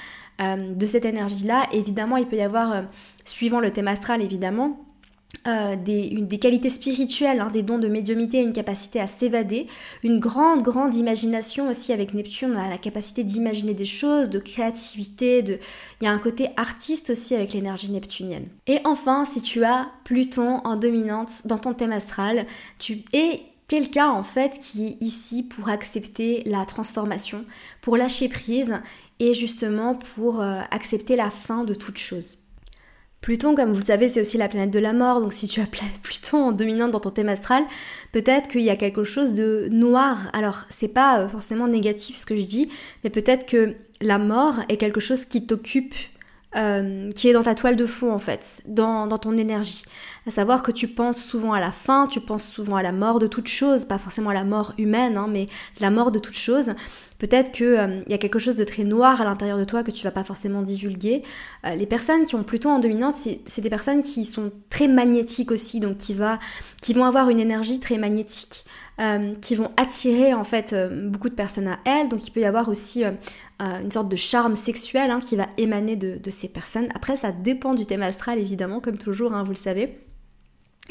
euh, 0.41 0.75
de 0.75 0.87
cette 0.87 1.05
énergie-là. 1.05 1.67
Évidemment, 1.73 2.19
il 2.19 2.27
peut 2.27 2.37
y 2.37 2.43
avoir, 2.43 2.73
euh, 2.73 2.83
suivant 3.25 3.61
le 3.61 3.71
thème 3.73 3.89
astral 3.89 4.23
évidemment, 4.23 4.86
euh, 5.47 5.77
des, 5.77 6.39
qualités 6.39 6.69
spirituelles, 6.69 7.41
hein, 7.41 7.51
des 7.53 7.63
dons 7.63 7.79
de 7.79 7.89
médiumité, 7.89 8.43
une 8.43 8.53
capacité 8.53 9.01
à 9.01 9.07
s'évader, 9.07 9.67
une 10.03 10.19
grande, 10.19 10.63
grande 10.63 10.95
imagination 10.95 11.69
aussi 11.69 11.93
avec 11.93 12.15
Neptune, 12.15 12.53
on 12.55 12.59
a 12.59 12.69
la 12.69 12.79
capacité 12.79 13.23
d'imaginer 13.23 13.75
des 13.75 13.85
choses, 13.85 14.29
de 14.31 14.39
créativité, 14.39 15.43
de... 15.43 15.59
il 16.01 16.05
y 16.05 16.07
a 16.07 16.13
un 16.13 16.19
côté 16.19 16.49
artiste 16.57 17.11
aussi 17.11 17.35
avec 17.35 17.53
l'énergie 17.53 17.91
neptunienne. 17.91 18.47
Et 18.67 18.79
enfin, 18.85 19.25
si 19.25 19.43
tu 19.43 19.65
as 19.65 19.89
Pluton 20.05 20.61
en 20.65 20.77
dominante 20.77 21.47
dans 21.47 21.59
ton 21.59 21.75
thème 21.75 21.93
astral, 21.93 22.47
tu 22.79 23.05
es 23.13 23.43
quelqu'un 23.69 24.09
en 24.09 24.23
fait 24.23 24.59
qui 24.59 24.87
est 24.87 24.97
ici 25.01 25.43
pour 25.43 25.69
accepter 25.69 26.43
la 26.47 26.65
transformation, 26.65 27.45
pour 27.83 27.97
lâcher 27.97 28.29
prise 28.29 28.81
et 29.19 29.35
justement 29.35 29.95
pour 29.95 30.41
euh, 30.41 30.61
accepter 30.71 31.17
la 31.17 31.31
fin 31.31 31.65
de 31.65 31.75
toute 31.75 31.99
chose. 31.99 32.39
Pluton, 33.21 33.55
comme 33.55 33.73
vous 33.73 33.81
le 33.81 33.87
savez, 33.87 34.09
c'est 34.09 34.21
aussi 34.21 34.39
la 34.39 34.49
planète 34.49 34.71
de 34.71 34.79
la 34.79 34.93
mort, 34.93 35.21
donc 35.21 35.33
si 35.33 35.49
tu 35.49 35.61
as 35.61 35.67
Pluton 36.03 36.49
en 36.49 36.53
dominante 36.53 36.93
dans 36.93 37.01
ton 37.01 37.11
thème 37.11 37.29
astral, 37.29 37.65
peut-être 38.13 38.49
qu'il 38.49 38.63
y 38.63 38.71
a 38.71 38.77
quelque 38.77 39.05
chose 39.05 39.35
de 39.35 39.69
noir. 39.71 40.31
Alors, 40.33 40.65
c'est 40.69 40.89
pas 40.89 41.21
euh, 41.21 41.29
forcément 41.29 41.69
négatif 41.69 42.17
ce 42.17 42.27
que 42.27 42.37
je 42.37 42.45
dis, 42.45 42.71
mais 43.03 43.11
peut-être 43.11 43.47
que 43.47 43.75
la 44.01 44.19
mort 44.19 44.61
est 44.69 44.77
quelque 44.77 45.01
chose 45.01 45.25
qui 45.25 45.47
t'occupe 45.47 45.95
euh, 46.57 47.11
qui 47.11 47.29
est 47.29 47.35
dans 47.35 47.43
ta 47.43 47.55
toile 47.55 47.77
de 47.77 47.85
fond 47.85 48.11
en 48.13 48.19
fait, 48.19 48.63
dans, 48.67 49.07
ton 49.19 49.37
énergie. 49.37 49.83
À 50.27 50.31
savoir 50.31 50.63
que 50.63 50.73
tu 50.73 50.89
penses 50.89 51.23
souvent 51.23 51.53
à 51.53 51.61
la 51.61 51.71
fin, 51.71 52.09
tu 52.09 52.21
penses 52.21 52.45
souvent 52.49 52.75
à 52.75 52.83
la 52.83 52.91
mort 52.91 53.21
de 53.21 53.29
toute 53.29 53.47
chose, 53.47 53.85
pas 53.85 53.97
forcément 53.97 54.31
à 54.31 54.35
la 54.35 54.43
mort 54.43 54.73
humaine, 54.77 55.17
hein, 55.17 55.29
mais 55.31 55.47
la 55.79 55.91
mort 55.91 56.11
de 56.11 56.19
toute 56.19 56.35
chose. 56.35 56.73
Peut-être 57.19 57.53
qu'il 57.53 57.67
euh, 57.67 58.03
y 58.09 58.13
a 58.13 58.19
quelque 58.19 58.41
chose 58.41 58.57
de 58.57 58.65
très 58.65 58.83
noir 58.83 59.21
à 59.21 59.25
l'intérieur 59.25 59.57
de 59.57 59.65
toi 59.65 59.85
que 59.85 59.93
tu 59.93 60.03
vas 60.03 60.11
pas 60.11 60.25
forcément 60.25 60.63
divulguer. 60.63 61.23
Euh, 61.65 61.77
les 61.77 61.87
personnes 61.87 62.25
qui 62.25 62.35
ont 62.35 62.43
plutôt 62.43 62.69
en 62.71 62.81
dominante, 62.81 63.15
c'est 63.17 63.61
des 63.61 63.71
personnes 63.71 64.03
qui 64.03 64.25
sont 64.25 64.51
très 64.69 64.89
magnétiques 64.89 65.53
aussi, 65.53 65.79
donc 65.79 65.97
qui, 65.97 66.17
qui 66.83 66.93
vont 66.93 67.05
avoir 67.05 67.31
une 67.31 67.39
énergie 67.39 67.79
très 67.79 67.97
magnétique. 67.97 68.65
Euh, 68.99 69.35
qui 69.43 69.55
vont 69.55 69.71
attirer 69.77 70.33
en 70.33 70.45
fait 70.45 70.75
beaucoup 71.11 71.29
de 71.29 71.35
personnes 71.35 71.69
à 71.69 71.79
elles. 71.85 72.09
Donc 72.09 72.27
il 72.27 72.31
peut 72.31 72.41
y 72.41 72.47
avoir 72.47 72.71
aussi 72.71 73.05
une 73.61 73.91
sorte 73.91 74.09
de 74.09 74.17
charme 74.17 74.57
sexuel 74.57 75.11
hein, 75.11 75.21
qui 75.21 75.37
va 75.37 75.49
émaner 75.59 75.97
de, 75.97 76.31
ces 76.31 76.49
personnes. 76.49 76.89
Après 76.95 77.19
ça 77.19 77.31
dépend 77.31 77.75
du 77.75 77.85
thème 77.85 78.03
astral 78.03 78.39
évidemment, 78.39 78.81
comme 78.81 78.97
toujours, 78.97 79.35
hein, 79.35 79.43
vous 79.45 79.53
le 79.53 79.57
savez. 79.57 79.99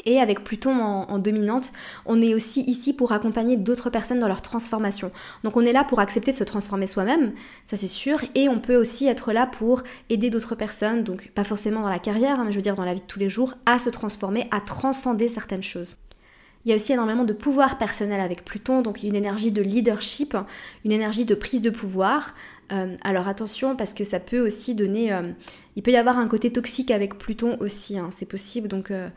Et 0.04 0.20
avec 0.20 0.44
Pluton 0.44 0.78
en, 0.80 1.18
dominante, 1.18 1.72
on 2.04 2.20
est 2.22 2.34
aussi 2.34 2.62
ici 2.62 2.92
pour 2.92 3.12
accompagner 3.12 3.56
d'autres 3.56 3.90
personnes 3.90 4.18
dans 4.18 4.28
leur 4.28 4.42
transformation. 4.42 5.10
Donc 5.42 5.56
on 5.56 5.64
est 5.64 5.72
là 5.72 5.84
pour 5.84 6.00
accepter 6.00 6.32
de 6.32 6.36
se 6.36 6.44
transformer 6.44 6.86
soi-même, 6.86 7.32
ça 7.66 7.76
c'est 7.76 7.86
sûr, 7.88 8.20
et 8.34 8.48
on 8.48 8.60
peut 8.60 8.76
aussi 8.76 9.06
être 9.06 9.32
là 9.32 9.46
pour 9.46 9.82
aider 10.08 10.30
d'autres 10.30 10.54
personnes, 10.54 11.02
donc 11.02 11.30
pas 11.34 11.44
forcément 11.44 11.82
dans 11.82 11.88
la 11.88 11.98
carrière, 11.98 12.38
hein, 12.38 12.44
mais 12.44 12.52
je 12.52 12.56
veux 12.56 12.62
dire 12.62 12.76
dans 12.76 12.84
la 12.84 12.94
vie 12.94 13.00
de 13.00 13.06
tous 13.06 13.18
les 13.18 13.30
jours, 13.30 13.54
à 13.66 13.78
se 13.78 13.90
transformer, 13.90 14.46
à 14.50 14.60
transcender 14.60 15.28
certaines 15.28 15.62
choses. 15.62 15.96
Il 16.66 16.70
y 16.70 16.72
a 16.72 16.74
aussi 16.74 16.92
énormément 16.92 17.24
de 17.24 17.32
pouvoir 17.32 17.78
personnel 17.78 18.20
avec 18.20 18.44
Pluton, 18.44 18.82
donc 18.82 19.04
une 19.04 19.14
énergie 19.14 19.52
de 19.52 19.62
leadership, 19.62 20.36
une 20.84 20.90
énergie 20.90 21.24
de 21.24 21.36
prise 21.36 21.60
de 21.62 21.70
pouvoir. 21.70 22.34
Euh, 22.72 22.96
alors 23.02 23.28
attention 23.28 23.76
parce 23.76 23.94
que 23.94 24.02
ça 24.02 24.18
peut 24.18 24.44
aussi 24.44 24.74
donner... 24.74 25.12
Euh, 25.12 25.30
il 25.76 25.84
peut 25.84 25.92
y 25.92 25.96
avoir 25.96 26.18
un 26.18 26.26
côté 26.26 26.52
toxique 26.52 26.90
avec 26.90 27.18
Pluton 27.18 27.56
aussi, 27.60 27.98
hein, 27.98 28.10
c'est 28.14 28.26
possible, 28.26 28.66
donc... 28.66 28.90
Euh, 28.90 29.08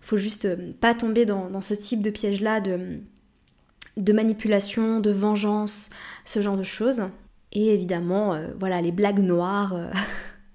faut 0.00 0.16
juste 0.16 0.44
euh, 0.44 0.72
pas 0.80 0.94
tomber 0.94 1.26
dans, 1.26 1.60
ce 1.60 1.74
type 1.74 2.02
de 2.02 2.10
piège-là 2.10 2.60
de, 2.60 4.12
manipulation, 4.12 5.00
de 5.00 5.10
vengeance, 5.10 5.90
ce 6.24 6.40
genre 6.40 6.56
de 6.56 6.62
choses. 6.62 7.04
Et 7.52 7.72
évidemment, 7.72 8.34
euh, 8.34 8.48
voilà, 8.58 8.80
les 8.80 8.92
blagues 8.92 9.20
noires, 9.20 9.74
euh, 9.74 9.90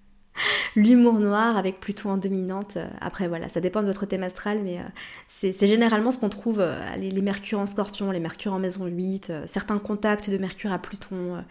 l'humour 0.76 1.20
noir 1.20 1.58
avec 1.58 1.80
Pluton 1.80 2.12
en 2.12 2.18
dominante. 2.18 2.78
après, 3.02 3.28
voilà, 3.28 3.50
ça 3.50 3.62
dépend 3.62 3.82
de 3.82 3.88
votre 3.88 4.06
thème 4.06 4.24
astral, 4.24 4.62
mais 4.64 4.80
c'est 5.28 5.68
généralement 5.68 6.12
ce 6.12 6.20
qu'on 6.20 6.30
trouve, 6.30 6.64
les, 6.98 7.12
les, 7.12 7.22
Mercure 7.22 7.60
en 7.60 7.66
scorpion, 7.66 8.12
les 8.12 8.20
Mercure 8.20 8.54
en 8.54 8.60
maison 8.60 8.86
8, 8.86 9.32
certains 9.46 9.80
contacts 9.80 10.30
de 10.30 10.38
Mercure 10.38 10.72
à 10.72 10.80
Pluton. 10.80 11.44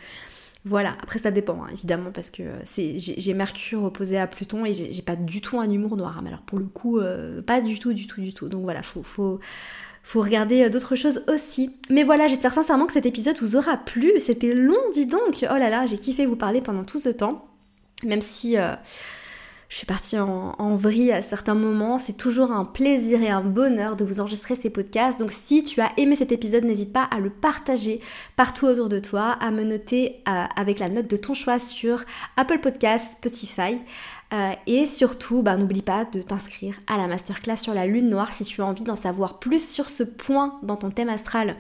Voilà, 0.64 0.96
après 1.02 1.18
ça 1.18 1.32
dépend 1.32 1.64
hein, 1.64 1.70
évidemment 1.72 2.12
parce 2.12 2.30
que 2.30 2.44
j'ai 2.76 3.34
Mercure 3.34 3.82
opposé 3.82 4.16
à 4.16 4.28
Pluton 4.28 4.64
et 4.64 4.72
j'ai 4.72 5.02
pas 5.02 5.16
du 5.16 5.40
tout 5.40 5.58
un 5.58 5.68
humour 5.68 5.96
noir. 5.96 6.16
Hein, 6.16 6.20
mais 6.22 6.28
alors 6.28 6.42
pour 6.42 6.58
le 6.58 6.66
coup, 6.66 6.98
euh, 7.00 7.42
pas 7.42 7.60
du 7.60 7.80
tout, 7.80 7.92
du 7.92 8.06
tout, 8.06 8.20
du 8.20 8.32
tout. 8.32 8.48
Donc 8.48 8.62
voilà, 8.62 8.82
faut, 8.82 9.02
faut, 9.02 9.40
faut 10.04 10.20
regarder 10.20 10.62
euh, 10.62 10.68
d'autres 10.68 10.94
choses 10.94 11.24
aussi. 11.26 11.74
Mais 11.90 12.04
voilà, 12.04 12.28
j'espère 12.28 12.54
sincèrement 12.54 12.86
que 12.86 12.92
cet 12.92 13.06
épisode 13.06 13.36
vous 13.38 13.56
aura 13.56 13.76
plu. 13.76 14.12
C'était 14.18 14.54
long, 14.54 14.78
dis 14.94 15.06
donc. 15.06 15.44
Oh 15.50 15.58
là 15.58 15.68
là, 15.68 15.84
j'ai 15.84 15.98
kiffé 15.98 16.26
vous 16.26 16.36
parler 16.36 16.60
pendant 16.60 16.84
tout 16.84 17.00
ce 17.00 17.08
temps. 17.08 17.44
Même 18.04 18.20
si 18.20 18.56
euh, 18.56 18.74
je 19.72 19.78
suis 19.78 19.86
partie 19.86 20.18
en, 20.18 20.74
vrille 20.74 21.12
à 21.12 21.22
certains 21.22 21.54
moments. 21.54 21.98
C'est 21.98 22.18
toujours 22.18 22.52
un 22.52 22.66
plaisir 22.66 23.22
et 23.22 23.30
un 23.30 23.40
bonheur 23.40 23.96
de 23.96 24.04
vous 24.04 24.20
enregistrer 24.20 24.54
ces 24.54 24.68
podcasts. 24.68 25.18
Donc 25.18 25.32
si 25.32 25.64
tu 25.64 25.80
as 25.80 25.90
aimé 25.96 26.14
cet 26.14 26.30
épisode, 26.30 26.64
n'hésite 26.64 26.92
pas 26.92 27.04
à 27.04 27.20
le 27.20 27.30
partager 27.30 27.98
partout 28.36 28.66
autour 28.66 28.90
de 28.90 28.98
toi, 28.98 29.30
à 29.40 29.50
me 29.50 29.64
noter 29.64 30.20
euh, 30.28 30.44
avec 30.56 30.78
la 30.78 30.90
note 30.90 31.08
de 31.08 31.16
ton 31.16 31.32
choix 31.32 31.58
sur 31.58 32.04
Apple 32.36 32.58
Podcasts, 32.58 33.12
Spotify. 33.12 33.78
Euh, 34.32 34.52
et 34.66 34.86
surtout, 34.86 35.42
bah, 35.42 35.56
n'oublie 35.56 35.82
pas 35.82 36.06
de 36.06 36.22
t'inscrire 36.22 36.76
à 36.86 36.96
la 36.96 37.06
masterclass 37.06 37.58
sur 37.58 37.74
la 37.74 37.86
lune 37.86 38.08
noire 38.08 38.32
si 38.32 38.44
tu 38.44 38.62
as 38.62 38.64
envie 38.64 38.82
d'en 38.82 38.96
savoir 38.96 39.38
plus 39.38 39.68
sur 39.68 39.90
ce 39.90 40.02
point 40.02 40.58
dans 40.62 40.76
ton 40.76 40.90
thème 40.90 41.10
astral. 41.10 41.56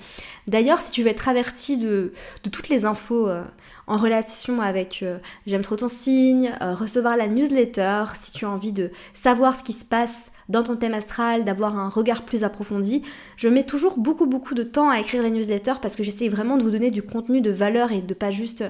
D'ailleurs, 0.46 0.78
si 0.78 0.90
tu 0.90 1.02
veux 1.02 1.10
être 1.10 1.28
averti 1.28 1.76
de, 1.76 2.12
toutes 2.50 2.70
les 2.70 2.86
infos 2.86 3.28
euh, 3.28 3.44
en 3.86 3.98
relation 3.98 4.60
avec 4.60 5.00
euh, 5.02 5.18
J'aime 5.46 5.62
trop 5.62 5.76
ton 5.76 5.88
signe, 5.88 6.50
recevoir 6.60 7.16
la 7.16 7.28
newsletter, 7.28 8.04
si 8.14 8.32
tu 8.32 8.44
as 8.44 8.50
envie 8.50 8.72
de 8.72 8.90
savoir 9.12 9.58
ce 9.58 9.62
qui 9.62 9.72
se 9.72 9.84
passe 9.84 10.30
dans 10.48 10.62
ton 10.62 10.76
thème 10.76 10.94
astral, 10.94 11.44
d'avoir 11.44 11.76
un 11.76 11.88
regard 11.88 12.24
plus 12.24 12.44
approfondi. 12.44 13.02
Je 13.36 13.48
mets 13.48 13.64
toujours 13.64 13.98
beaucoup 13.98 14.26
beaucoup 14.26 14.54
de 14.54 14.62
temps 14.62 14.88
à 14.88 15.00
écrire 15.00 15.22
les 15.22 15.30
newsletters 15.30 15.80
parce 15.80 15.96
que 15.96 16.02
j'essaie 16.02 16.28
vraiment 16.28 16.56
de 16.56 16.62
vous 16.62 16.70
donner 16.70 16.90
du 16.90 17.02
contenu 17.02 17.40
de 17.40 17.50
valeur 17.50 17.92
et 17.92 18.00
de 18.00 18.14
pas 18.14 18.30
juste 18.30 18.64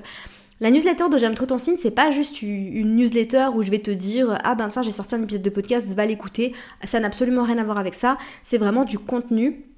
la 0.63 0.71
newsletter 0.71 1.09
de 1.11 1.19
J'aime 1.19 1.35
trop 1.35 1.47
ton 1.47 1.59
signe, 1.59 1.75
c'est 1.77 1.91
pas 1.91 2.13
juste 2.13 2.41
une 2.41 2.95
newsletter 2.95 3.49
où 3.53 3.65
je 3.65 3.71
vais 3.73 3.81
te 3.81 3.91
dire 3.91 4.39
Ah 4.45 4.55
ben 4.55 4.69
tiens, 4.69 4.83
j'ai 4.83 4.93
sorti 4.93 5.17
un 5.17 5.23
épisode 5.23 5.43
de 5.43 5.51
podcast, 5.51 5.85
va 5.89 6.07
l'écouter. 6.07 6.55
Ça 6.85 7.01
n'a 7.01 7.09
absolument 7.09 7.43
rien 7.43 7.59
à 7.59 7.65
voir 7.65 7.79
avec 7.79 7.95
ça. 7.95 8.17
C'est 8.45 8.59
vraiment 8.59 8.85
du 8.85 8.97
contenu 8.97 9.72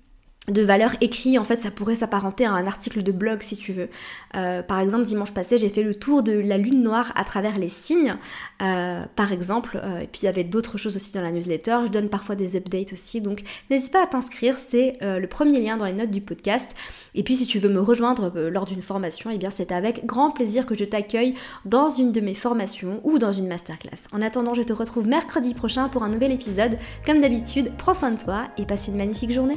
de 0.49 0.62
valeur 0.62 0.95
écrit, 1.01 1.38
en 1.38 1.45
fait, 1.45 1.61
ça 1.61 1.70
pourrait 1.70 1.95
s'apparenter 1.95 2.45
à 2.45 2.53
un 2.53 2.66
article 2.66 3.03
de 3.03 3.12
blog 3.12 3.40
si 3.40 3.57
tu 3.57 3.72
veux. 3.72 3.88
Euh, 4.36 4.62
par 4.62 4.80
exemple, 4.80 5.05
dimanche 5.05 5.32
passé, 5.32 5.57
j'ai 5.57 5.70
fait 5.70 5.82
le 5.82 5.95
tour 5.95 6.22
de 6.22 6.32
la 6.32 6.59
lune 6.59 6.82
noire 6.82 7.12
à 7.16 7.24
travers 7.24 7.57
les 7.57 7.70
signes, 7.70 8.16
euh, 8.61 9.03
par 9.16 9.32
exemple. 9.32 9.80
Euh, 9.82 10.01
et 10.01 10.07
puis 10.07 10.22
il 10.22 10.24
y 10.26 10.28
avait 10.28 10.45
d'autres 10.45 10.76
choses 10.76 10.97
aussi 10.97 11.12
dans 11.12 11.22
la 11.22 11.32
newsletter. 11.32 11.78
Je 11.86 11.90
donne 11.90 12.11
parfois 12.11 12.34
des 12.34 12.57
updates 12.57 12.92
aussi, 12.92 13.22
donc 13.22 13.42
n'hésite 13.70 13.90
pas 13.90 14.03
à 14.03 14.07
t'inscrire. 14.07 14.57
C'est 14.59 14.99
le 15.01 15.26
premier 15.26 15.61
lien 15.61 15.76
dans 15.76 15.86
les 15.86 15.92
notes 15.92 16.11
du 16.11 16.20
podcast. 16.20 16.74
Et 17.14 17.22
puis 17.22 17.36
si 17.36 17.47
tu 17.47 17.59
veux 17.59 17.68
me 17.68 17.80
rejoindre 17.80 18.32
lors 18.51 18.66
d'une 18.66 18.82
formation, 18.82 19.30
eh 19.32 19.38
bien 19.38 19.51
c'est 19.51 19.72
avec 19.72 20.05
grand 20.05 20.30
plaisir 20.30 20.66
que 20.66 20.74
je 20.74 20.84
t'accueille 20.84 21.34
dans 21.64 21.88
une 21.88 22.12
de 22.12 22.20
mes 22.20 22.34
formations 22.34 23.01
ou 23.05 23.18
dans 23.18 23.32
une 23.32 23.47
masterclass. 23.47 24.09
En 24.12 24.20
attendant, 24.20 24.55
je 24.55 24.62
te 24.62 24.72
retrouve 24.72 25.07
mercredi 25.07 25.55
prochain 25.55 25.88
pour 25.88 26.03
un 26.03 26.09
nouvel 26.09 26.32
épisode. 26.32 26.78
Comme 27.07 27.20
d'habitude, 27.20 27.72
prends 27.78 27.95
soin 27.95 28.11
de 28.11 28.22
toi 28.22 28.49
et 28.59 28.66
passe 28.66 28.88
une 28.88 28.97
magnifique 28.97 29.32
journée. 29.32 29.57